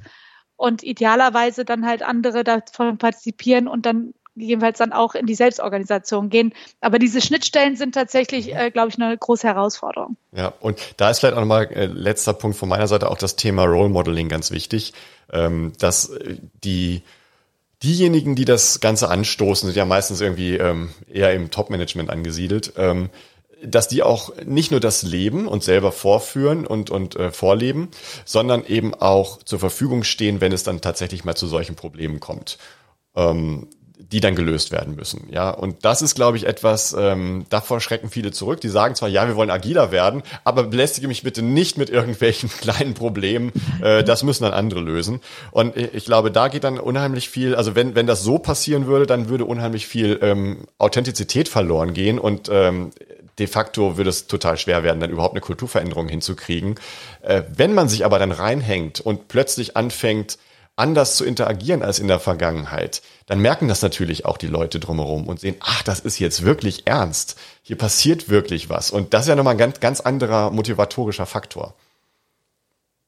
und 0.56 0.82
idealerweise 0.82 1.64
dann 1.64 1.86
halt 1.86 2.02
andere 2.02 2.44
davon 2.44 2.98
partizipieren 2.98 3.68
und 3.68 3.86
dann 3.86 4.14
gegebenenfalls 4.36 4.78
dann 4.78 4.92
auch 4.92 5.14
in 5.14 5.26
die 5.26 5.36
Selbstorganisation 5.36 6.28
gehen. 6.28 6.52
Aber 6.80 6.98
diese 6.98 7.20
Schnittstellen 7.20 7.76
sind 7.76 7.94
tatsächlich, 7.94 8.52
äh, 8.52 8.72
glaube 8.72 8.88
ich, 8.88 9.00
eine 9.00 9.16
große 9.16 9.46
Herausforderung. 9.46 10.16
Ja, 10.32 10.52
und 10.58 10.80
da 10.96 11.08
ist 11.08 11.20
vielleicht 11.20 11.36
auch 11.36 11.40
nochmal 11.40 11.66
äh, 11.72 11.86
letzter 11.86 12.32
Punkt 12.32 12.56
von 12.56 12.68
meiner 12.68 12.88
Seite 12.88 13.10
auch 13.10 13.16
das 13.16 13.36
Thema 13.36 13.62
Role 13.62 13.90
Modeling 13.90 14.28
ganz 14.28 14.50
wichtig, 14.50 14.92
ähm, 15.32 15.72
dass 15.78 16.08
äh, 16.08 16.38
die 16.64 17.02
diejenigen, 17.84 18.34
die 18.34 18.44
das 18.44 18.80
Ganze 18.80 19.08
anstoßen, 19.08 19.68
sind 19.68 19.76
ja 19.76 19.84
meistens 19.84 20.20
irgendwie 20.20 20.56
ähm, 20.56 20.90
eher 21.08 21.32
im 21.32 21.52
Top-Management 21.52 22.10
angesiedelt. 22.10 22.72
Ähm, 22.76 23.10
dass 23.66 23.88
die 23.88 24.02
auch 24.02 24.32
nicht 24.44 24.70
nur 24.70 24.80
das 24.80 25.02
leben 25.02 25.46
und 25.46 25.62
selber 25.62 25.92
vorführen 25.92 26.66
und, 26.66 26.90
und 26.90 27.16
äh, 27.16 27.30
vorleben, 27.30 27.88
sondern 28.24 28.64
eben 28.64 28.94
auch 28.94 29.42
zur 29.42 29.58
Verfügung 29.58 30.04
stehen, 30.04 30.40
wenn 30.40 30.52
es 30.52 30.62
dann 30.62 30.80
tatsächlich 30.80 31.24
mal 31.24 31.34
zu 31.34 31.46
solchen 31.46 31.76
Problemen 31.76 32.20
kommt. 32.20 32.58
Ähm, 33.16 33.68
die 34.14 34.20
dann 34.20 34.34
gelöst 34.34 34.70
werden 34.72 34.96
müssen. 34.96 35.28
Ja, 35.30 35.50
und 35.50 35.84
das 35.84 36.02
ist, 36.02 36.14
glaube 36.14 36.36
ich, 36.36 36.46
etwas, 36.46 36.94
ähm, 36.98 37.46
davor 37.48 37.80
schrecken 37.80 38.10
viele 38.10 38.32
zurück. 38.32 38.60
Die 38.60 38.68
sagen 38.68 38.94
zwar, 38.94 39.08
ja, 39.08 39.26
wir 39.26 39.36
wollen 39.36 39.50
agiler 39.50 39.92
werden, 39.92 40.22
aber 40.42 40.64
belästige 40.64 41.08
mich 41.08 41.22
bitte 41.22 41.42
nicht 41.42 41.78
mit 41.78 41.90
irgendwelchen 41.90 42.48
kleinen 42.60 42.94
Problemen. 42.94 43.52
Äh, 43.82 44.04
das 44.04 44.22
müssen 44.22 44.44
dann 44.44 44.52
andere 44.52 44.80
lösen. 44.80 45.20
Und 45.50 45.76
ich 45.76 46.04
glaube, 46.04 46.30
da 46.30 46.48
geht 46.48 46.64
dann 46.64 46.78
unheimlich 46.78 47.28
viel, 47.28 47.54
also 47.54 47.74
wenn, 47.74 47.94
wenn 47.94 48.06
das 48.06 48.22
so 48.22 48.38
passieren 48.38 48.86
würde, 48.86 49.06
dann 49.06 49.28
würde 49.28 49.44
unheimlich 49.44 49.86
viel 49.86 50.18
ähm, 50.22 50.66
Authentizität 50.78 51.48
verloren 51.48 51.94
gehen 51.94 52.18
und 52.18 52.48
ähm, 52.52 52.90
de 53.38 53.46
facto 53.46 53.96
würde 53.96 54.10
es 54.10 54.26
total 54.26 54.56
schwer 54.56 54.82
werden, 54.82 55.00
dann 55.00 55.10
überhaupt 55.10 55.34
eine 55.34 55.40
Kulturveränderung 55.40 56.08
hinzukriegen. 56.08 56.76
Äh, 57.22 57.42
wenn 57.48 57.74
man 57.74 57.88
sich 57.88 58.04
aber 58.04 58.18
dann 58.18 58.32
reinhängt 58.32 59.00
und 59.00 59.28
plötzlich 59.28 59.76
anfängt, 59.76 60.38
anders 60.76 61.16
zu 61.16 61.24
interagieren 61.24 61.82
als 61.82 61.98
in 61.98 62.08
der 62.08 62.18
Vergangenheit, 62.18 63.02
dann 63.26 63.38
merken 63.38 63.68
das 63.68 63.82
natürlich 63.82 64.24
auch 64.24 64.36
die 64.36 64.48
Leute 64.48 64.80
drumherum 64.80 65.28
und 65.28 65.40
sehen, 65.40 65.56
ach, 65.60 65.82
das 65.82 66.00
ist 66.00 66.18
jetzt 66.18 66.44
wirklich 66.44 66.86
ernst. 66.86 67.38
Hier 67.62 67.78
passiert 67.78 68.28
wirklich 68.28 68.68
was. 68.70 68.90
Und 68.90 69.14
das 69.14 69.22
ist 69.22 69.28
ja 69.28 69.36
nochmal 69.36 69.54
ein 69.54 69.58
ganz, 69.58 69.80
ganz 69.80 70.00
anderer 70.00 70.50
motivatorischer 70.50 71.26
Faktor. 71.26 71.74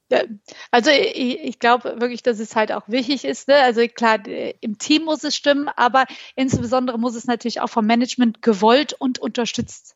Ja, 0.08 0.22
also 0.70 0.90
ich, 0.90 1.40
ich 1.40 1.58
glaube 1.58 1.96
wirklich, 2.00 2.22
dass 2.22 2.38
es 2.38 2.54
halt 2.54 2.70
auch 2.70 2.84
wichtig 2.86 3.24
ist. 3.24 3.48
Ne? 3.48 3.56
Also 3.56 3.84
klar, 3.88 4.20
im 4.60 4.78
Team 4.78 5.04
muss 5.04 5.24
es 5.24 5.34
stimmen, 5.34 5.68
aber 5.74 6.04
insbesondere 6.36 6.98
muss 6.98 7.16
es 7.16 7.26
natürlich 7.26 7.60
auch 7.60 7.70
vom 7.70 7.86
Management 7.86 8.40
gewollt 8.40 8.92
und 8.92 9.18
unterstützt 9.18 9.95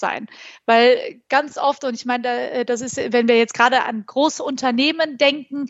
sein. 0.00 0.26
Weil 0.66 1.20
ganz 1.28 1.58
oft, 1.58 1.84
und 1.84 1.94
ich 1.94 2.06
meine, 2.06 2.64
das 2.64 2.80
ist, 2.80 2.96
wenn 2.96 3.28
wir 3.28 3.38
jetzt 3.38 3.54
gerade 3.54 3.84
an 3.84 4.04
große 4.04 4.42
Unternehmen 4.42 5.18
denken, 5.18 5.66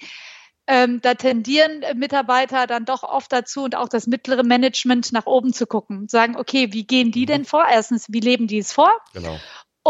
ähm, 0.67 1.01
da 1.01 1.15
tendieren 1.15 1.85
Mitarbeiter 1.97 2.69
dann 2.69 2.85
doch 2.85 3.03
oft 3.03 3.33
dazu 3.33 3.65
und 3.65 3.75
auch 3.75 3.89
das 3.89 4.07
mittlere 4.07 4.45
Management 4.45 5.13
nach 5.13 5.27
oben 5.27 5.53
zu 5.53 5.67
gucken, 5.67 6.07
sagen, 6.07 6.37
okay, 6.37 6.73
wie 6.73 6.87
gehen 6.87 7.11
die 7.11 7.23
mhm. 7.23 7.27
denn 7.27 7.45
vor? 7.45 7.67
Erstens, 7.69 8.07
wie 8.09 8.21
leben 8.21 8.47
die 8.47 8.59
es 8.59 8.73
vor? 8.73 8.93
Genau. 9.13 9.37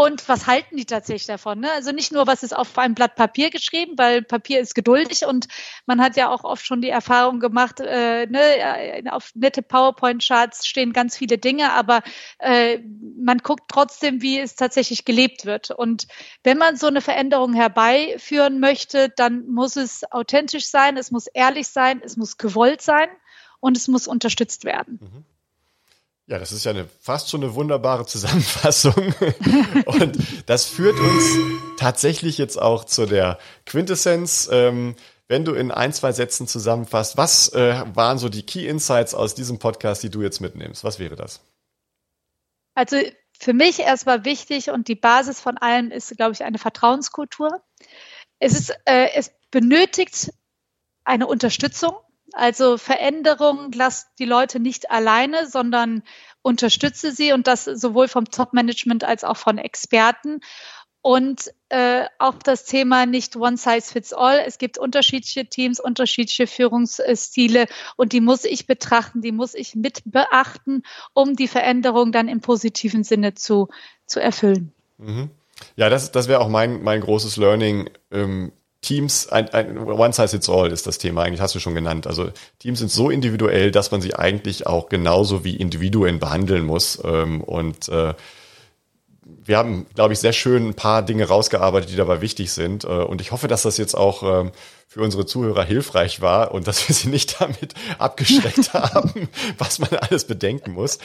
Und 0.01 0.27
was 0.27 0.47
halten 0.47 0.77
die 0.77 0.85
tatsächlich 0.85 1.27
davon? 1.27 1.59
Ne? 1.59 1.71
Also 1.71 1.91
nicht 1.91 2.11
nur, 2.11 2.25
was 2.25 2.41
ist 2.41 2.57
auf 2.57 2.75
einem 2.79 2.95
Blatt 2.95 3.15
Papier 3.15 3.51
geschrieben, 3.51 3.93
weil 3.97 4.23
Papier 4.23 4.59
ist 4.59 4.73
geduldig 4.73 5.27
und 5.27 5.47
man 5.85 6.01
hat 6.01 6.17
ja 6.17 6.29
auch 6.29 6.43
oft 6.43 6.65
schon 6.65 6.81
die 6.81 6.89
Erfahrung 6.89 7.39
gemacht, 7.39 7.79
äh, 7.79 8.25
ne, 8.25 8.39
äh, 8.41 9.07
auf 9.11 9.29
nette 9.35 9.61
PowerPoint-Charts 9.61 10.65
stehen 10.65 10.91
ganz 10.91 11.15
viele 11.17 11.37
Dinge, 11.37 11.73
aber 11.73 12.01
äh, 12.39 12.79
man 13.15 13.37
guckt 13.37 13.65
trotzdem, 13.67 14.23
wie 14.23 14.39
es 14.39 14.55
tatsächlich 14.55 15.05
gelebt 15.05 15.45
wird. 15.45 15.69
Und 15.69 16.07
wenn 16.43 16.57
man 16.57 16.77
so 16.77 16.87
eine 16.87 17.01
Veränderung 17.01 17.53
herbeiführen 17.53 18.59
möchte, 18.59 19.09
dann 19.09 19.45
muss 19.49 19.75
es 19.75 20.11
authentisch 20.11 20.65
sein, 20.65 20.97
es 20.97 21.11
muss 21.11 21.27
ehrlich 21.27 21.67
sein, 21.67 22.01
es 22.03 22.17
muss 22.17 22.37
gewollt 22.37 22.81
sein 22.81 23.09
und 23.59 23.77
es 23.77 23.87
muss 23.87 24.07
unterstützt 24.07 24.65
werden. 24.65 24.99
Mhm. 24.99 25.25
Ja, 26.31 26.39
das 26.39 26.53
ist 26.53 26.63
ja 26.63 26.71
eine, 26.71 26.87
fast 27.01 27.29
schon 27.29 27.43
eine 27.43 27.55
wunderbare 27.55 28.05
Zusammenfassung. 28.05 28.93
Und 29.85 30.17
das 30.45 30.63
führt 30.63 30.97
uns 30.97 31.25
tatsächlich 31.77 32.37
jetzt 32.37 32.55
auch 32.55 32.85
zu 32.85 33.05
der 33.05 33.37
Quintessenz. 33.65 34.47
Ähm, 34.49 34.95
wenn 35.27 35.43
du 35.43 35.53
in 35.53 35.71
ein, 35.71 35.91
zwei 35.91 36.13
Sätzen 36.13 36.47
zusammenfasst, 36.47 37.17
was 37.17 37.49
äh, 37.49 37.83
waren 37.95 38.17
so 38.17 38.29
die 38.29 38.43
Key 38.43 38.65
Insights 38.65 39.13
aus 39.13 39.35
diesem 39.35 39.59
Podcast, 39.59 40.03
die 40.03 40.09
du 40.09 40.21
jetzt 40.21 40.39
mitnimmst? 40.39 40.85
Was 40.85 40.99
wäre 40.99 41.17
das? 41.17 41.41
Also 42.75 42.95
für 43.37 43.51
mich 43.51 43.79
erstmal 43.79 44.23
wichtig 44.23 44.69
und 44.69 44.87
die 44.87 44.95
Basis 44.95 45.41
von 45.41 45.57
allem 45.57 45.91
ist, 45.91 46.15
glaube 46.15 46.31
ich, 46.31 46.45
eine 46.45 46.59
Vertrauenskultur. 46.59 47.61
Es 48.39 48.53
ist, 48.53 48.69
äh, 48.85 49.09
es 49.15 49.33
benötigt 49.51 50.31
eine 51.03 51.27
Unterstützung 51.27 51.93
also 52.33 52.77
Veränderung, 52.77 53.71
lass 53.73 54.07
die 54.19 54.25
Leute 54.25 54.59
nicht 54.59 54.91
alleine, 54.91 55.47
sondern 55.47 56.03
unterstütze 56.41 57.11
sie 57.11 57.33
und 57.33 57.47
das 57.47 57.65
sowohl 57.65 58.07
vom 58.07 58.25
Top-Management 58.25 59.03
als 59.03 59.23
auch 59.23 59.37
von 59.37 59.57
Experten. 59.57 60.39
Und 61.03 61.51
äh, 61.69 62.05
auch 62.19 62.35
das 62.35 62.65
Thema 62.65 63.07
nicht 63.07 63.35
one 63.35 63.57
size 63.57 63.91
fits 63.91 64.13
all. 64.13 64.39
Es 64.45 64.59
gibt 64.59 64.77
unterschiedliche 64.77 65.47
Teams, 65.47 65.79
unterschiedliche 65.79 66.45
Führungsstile 66.45 67.65
und 67.95 68.13
die 68.13 68.21
muss 68.21 68.45
ich 68.45 68.67
betrachten, 68.67 69.21
die 69.21 69.31
muss 69.31 69.55
ich 69.55 69.75
mit 69.75 70.03
beachten, 70.05 70.83
um 71.13 71.35
die 71.35 71.47
Veränderung 71.47 72.11
dann 72.11 72.27
im 72.27 72.41
positiven 72.41 73.03
Sinne 73.03 73.33
zu, 73.33 73.69
zu 74.05 74.19
erfüllen. 74.19 74.73
Mhm. 74.99 75.31
Ja, 75.75 75.89
das, 75.89 76.11
das 76.11 76.27
wäre 76.27 76.39
auch 76.39 76.49
mein, 76.49 76.83
mein 76.83 77.01
großes 77.01 77.37
Learning. 77.37 77.89
Ähm, 78.11 78.51
Teams, 78.81 79.27
ein, 79.27 79.49
ein 79.49 79.77
One 79.77 80.11
Size 80.11 80.29
Fits 80.29 80.49
All 80.49 80.71
ist 80.71 80.87
das 80.87 80.97
Thema, 80.97 81.21
eigentlich 81.21 81.41
hast 81.41 81.53
du 81.53 81.59
schon 81.59 81.75
genannt. 81.75 82.07
Also 82.07 82.31
Teams 82.59 82.79
sind 82.79 82.91
so 82.91 83.09
individuell, 83.11 83.71
dass 83.71 83.91
man 83.91 84.01
sie 84.01 84.15
eigentlich 84.15 84.65
auch 84.65 84.89
genauso 84.89 85.43
wie 85.43 85.55
Individuen 85.55 86.19
behandeln 86.19 86.65
muss. 86.65 86.99
Ähm, 87.03 87.41
und 87.41 87.89
äh, 87.89 88.15
wir 89.23 89.57
haben, 89.57 89.85
glaube 89.93 90.13
ich, 90.13 90.19
sehr 90.19 90.33
schön 90.33 90.69
ein 90.69 90.73
paar 90.73 91.03
Dinge 91.03 91.27
rausgearbeitet, 91.27 91.91
die 91.91 91.95
dabei 91.95 92.21
wichtig 92.21 92.51
sind. 92.51 92.83
Äh, 92.83 92.87
und 92.87 93.21
ich 93.21 93.31
hoffe, 93.31 93.47
dass 93.47 93.61
das 93.61 93.77
jetzt 93.77 93.95
auch 93.95 94.23
ähm, 94.23 94.51
für 94.87 95.01
unsere 95.01 95.27
Zuhörer 95.27 95.63
hilfreich 95.63 96.21
war 96.21 96.51
und 96.51 96.67
dass 96.67 96.87
wir 96.87 96.95
sie 96.95 97.09
nicht 97.09 97.39
damit 97.39 97.75
abgeschreckt 97.99 98.73
haben, 98.73 99.29
was 99.59 99.77
man 99.77 99.91
alles 99.93 100.25
bedenken 100.25 100.71
muss. 100.71 100.97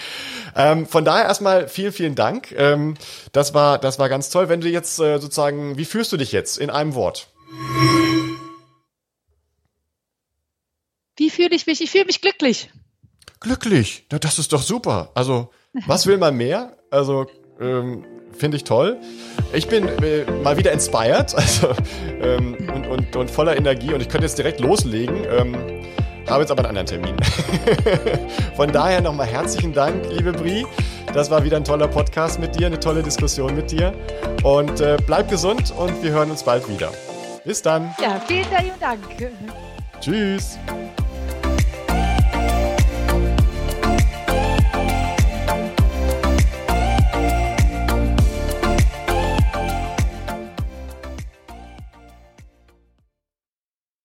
Ähm, 0.56 0.86
von 0.86 1.04
daher 1.04 1.26
erstmal 1.26 1.68
vielen, 1.68 1.92
vielen 1.92 2.14
Dank. 2.14 2.52
Ähm, 2.56 2.94
das 3.32 3.52
war, 3.52 3.78
das 3.78 3.98
war 3.98 4.08
ganz 4.08 4.30
toll. 4.30 4.48
Wenn 4.48 4.62
du 4.62 4.68
jetzt 4.68 4.98
äh, 4.98 5.18
sozusagen, 5.18 5.76
wie 5.76 5.84
fühlst 5.84 6.10
du 6.10 6.16
dich 6.16 6.32
jetzt 6.32 6.56
in 6.56 6.70
einem 6.70 6.94
Wort? 6.94 7.28
Wie 11.16 11.30
fühle 11.30 11.54
ich 11.54 11.66
mich? 11.66 11.80
Ich 11.80 11.90
fühle 11.90 12.04
mich 12.04 12.20
glücklich. 12.20 12.70
Glücklich? 13.40 14.06
Das 14.08 14.38
ist 14.38 14.52
doch 14.52 14.62
super. 14.62 15.10
Also, 15.14 15.50
was 15.86 16.06
will 16.06 16.18
man 16.18 16.36
mehr? 16.36 16.76
Also, 16.90 17.26
ähm, 17.60 18.04
finde 18.32 18.56
ich 18.56 18.64
toll. 18.64 18.98
Ich 19.52 19.68
bin 19.68 19.88
äh, 19.88 20.30
mal 20.42 20.56
wieder 20.56 20.72
inspired 20.72 21.34
also, 21.34 21.68
ähm, 22.20 22.56
und, 22.74 22.86
und, 22.86 23.16
und 23.16 23.30
voller 23.30 23.56
Energie 23.56 23.92
und 23.92 24.00
ich 24.00 24.08
könnte 24.08 24.26
jetzt 24.26 24.38
direkt 24.38 24.60
loslegen. 24.60 25.24
Ähm, 25.30 25.56
habe 26.28 26.42
jetzt 26.42 26.50
aber 26.50 26.68
einen 26.68 26.76
anderen 26.76 27.02
Termin. 27.02 27.16
Von 28.56 28.72
daher 28.72 29.00
nochmal 29.00 29.26
herzlichen 29.26 29.72
Dank, 29.72 30.06
liebe 30.10 30.32
Brie. 30.32 30.66
Das 31.14 31.30
war 31.30 31.44
wieder 31.44 31.56
ein 31.56 31.64
toller 31.64 31.88
Podcast 31.88 32.40
mit 32.40 32.58
dir, 32.58 32.66
eine 32.66 32.80
tolle 32.80 33.02
Diskussion 33.02 33.54
mit 33.54 33.70
dir. 33.70 33.92
Und 34.42 34.80
äh, 34.80 34.96
bleib 35.06 35.30
gesund 35.30 35.72
und 35.76 36.02
wir 36.02 36.10
hören 36.10 36.30
uns 36.30 36.42
bald 36.42 36.68
wieder. 36.68 36.90
Bis 37.46 37.62
dann. 37.62 37.94
Ja, 38.02 38.20
vielen 38.26 38.44
Dank. 38.80 39.00
Tschüss. 40.00 40.58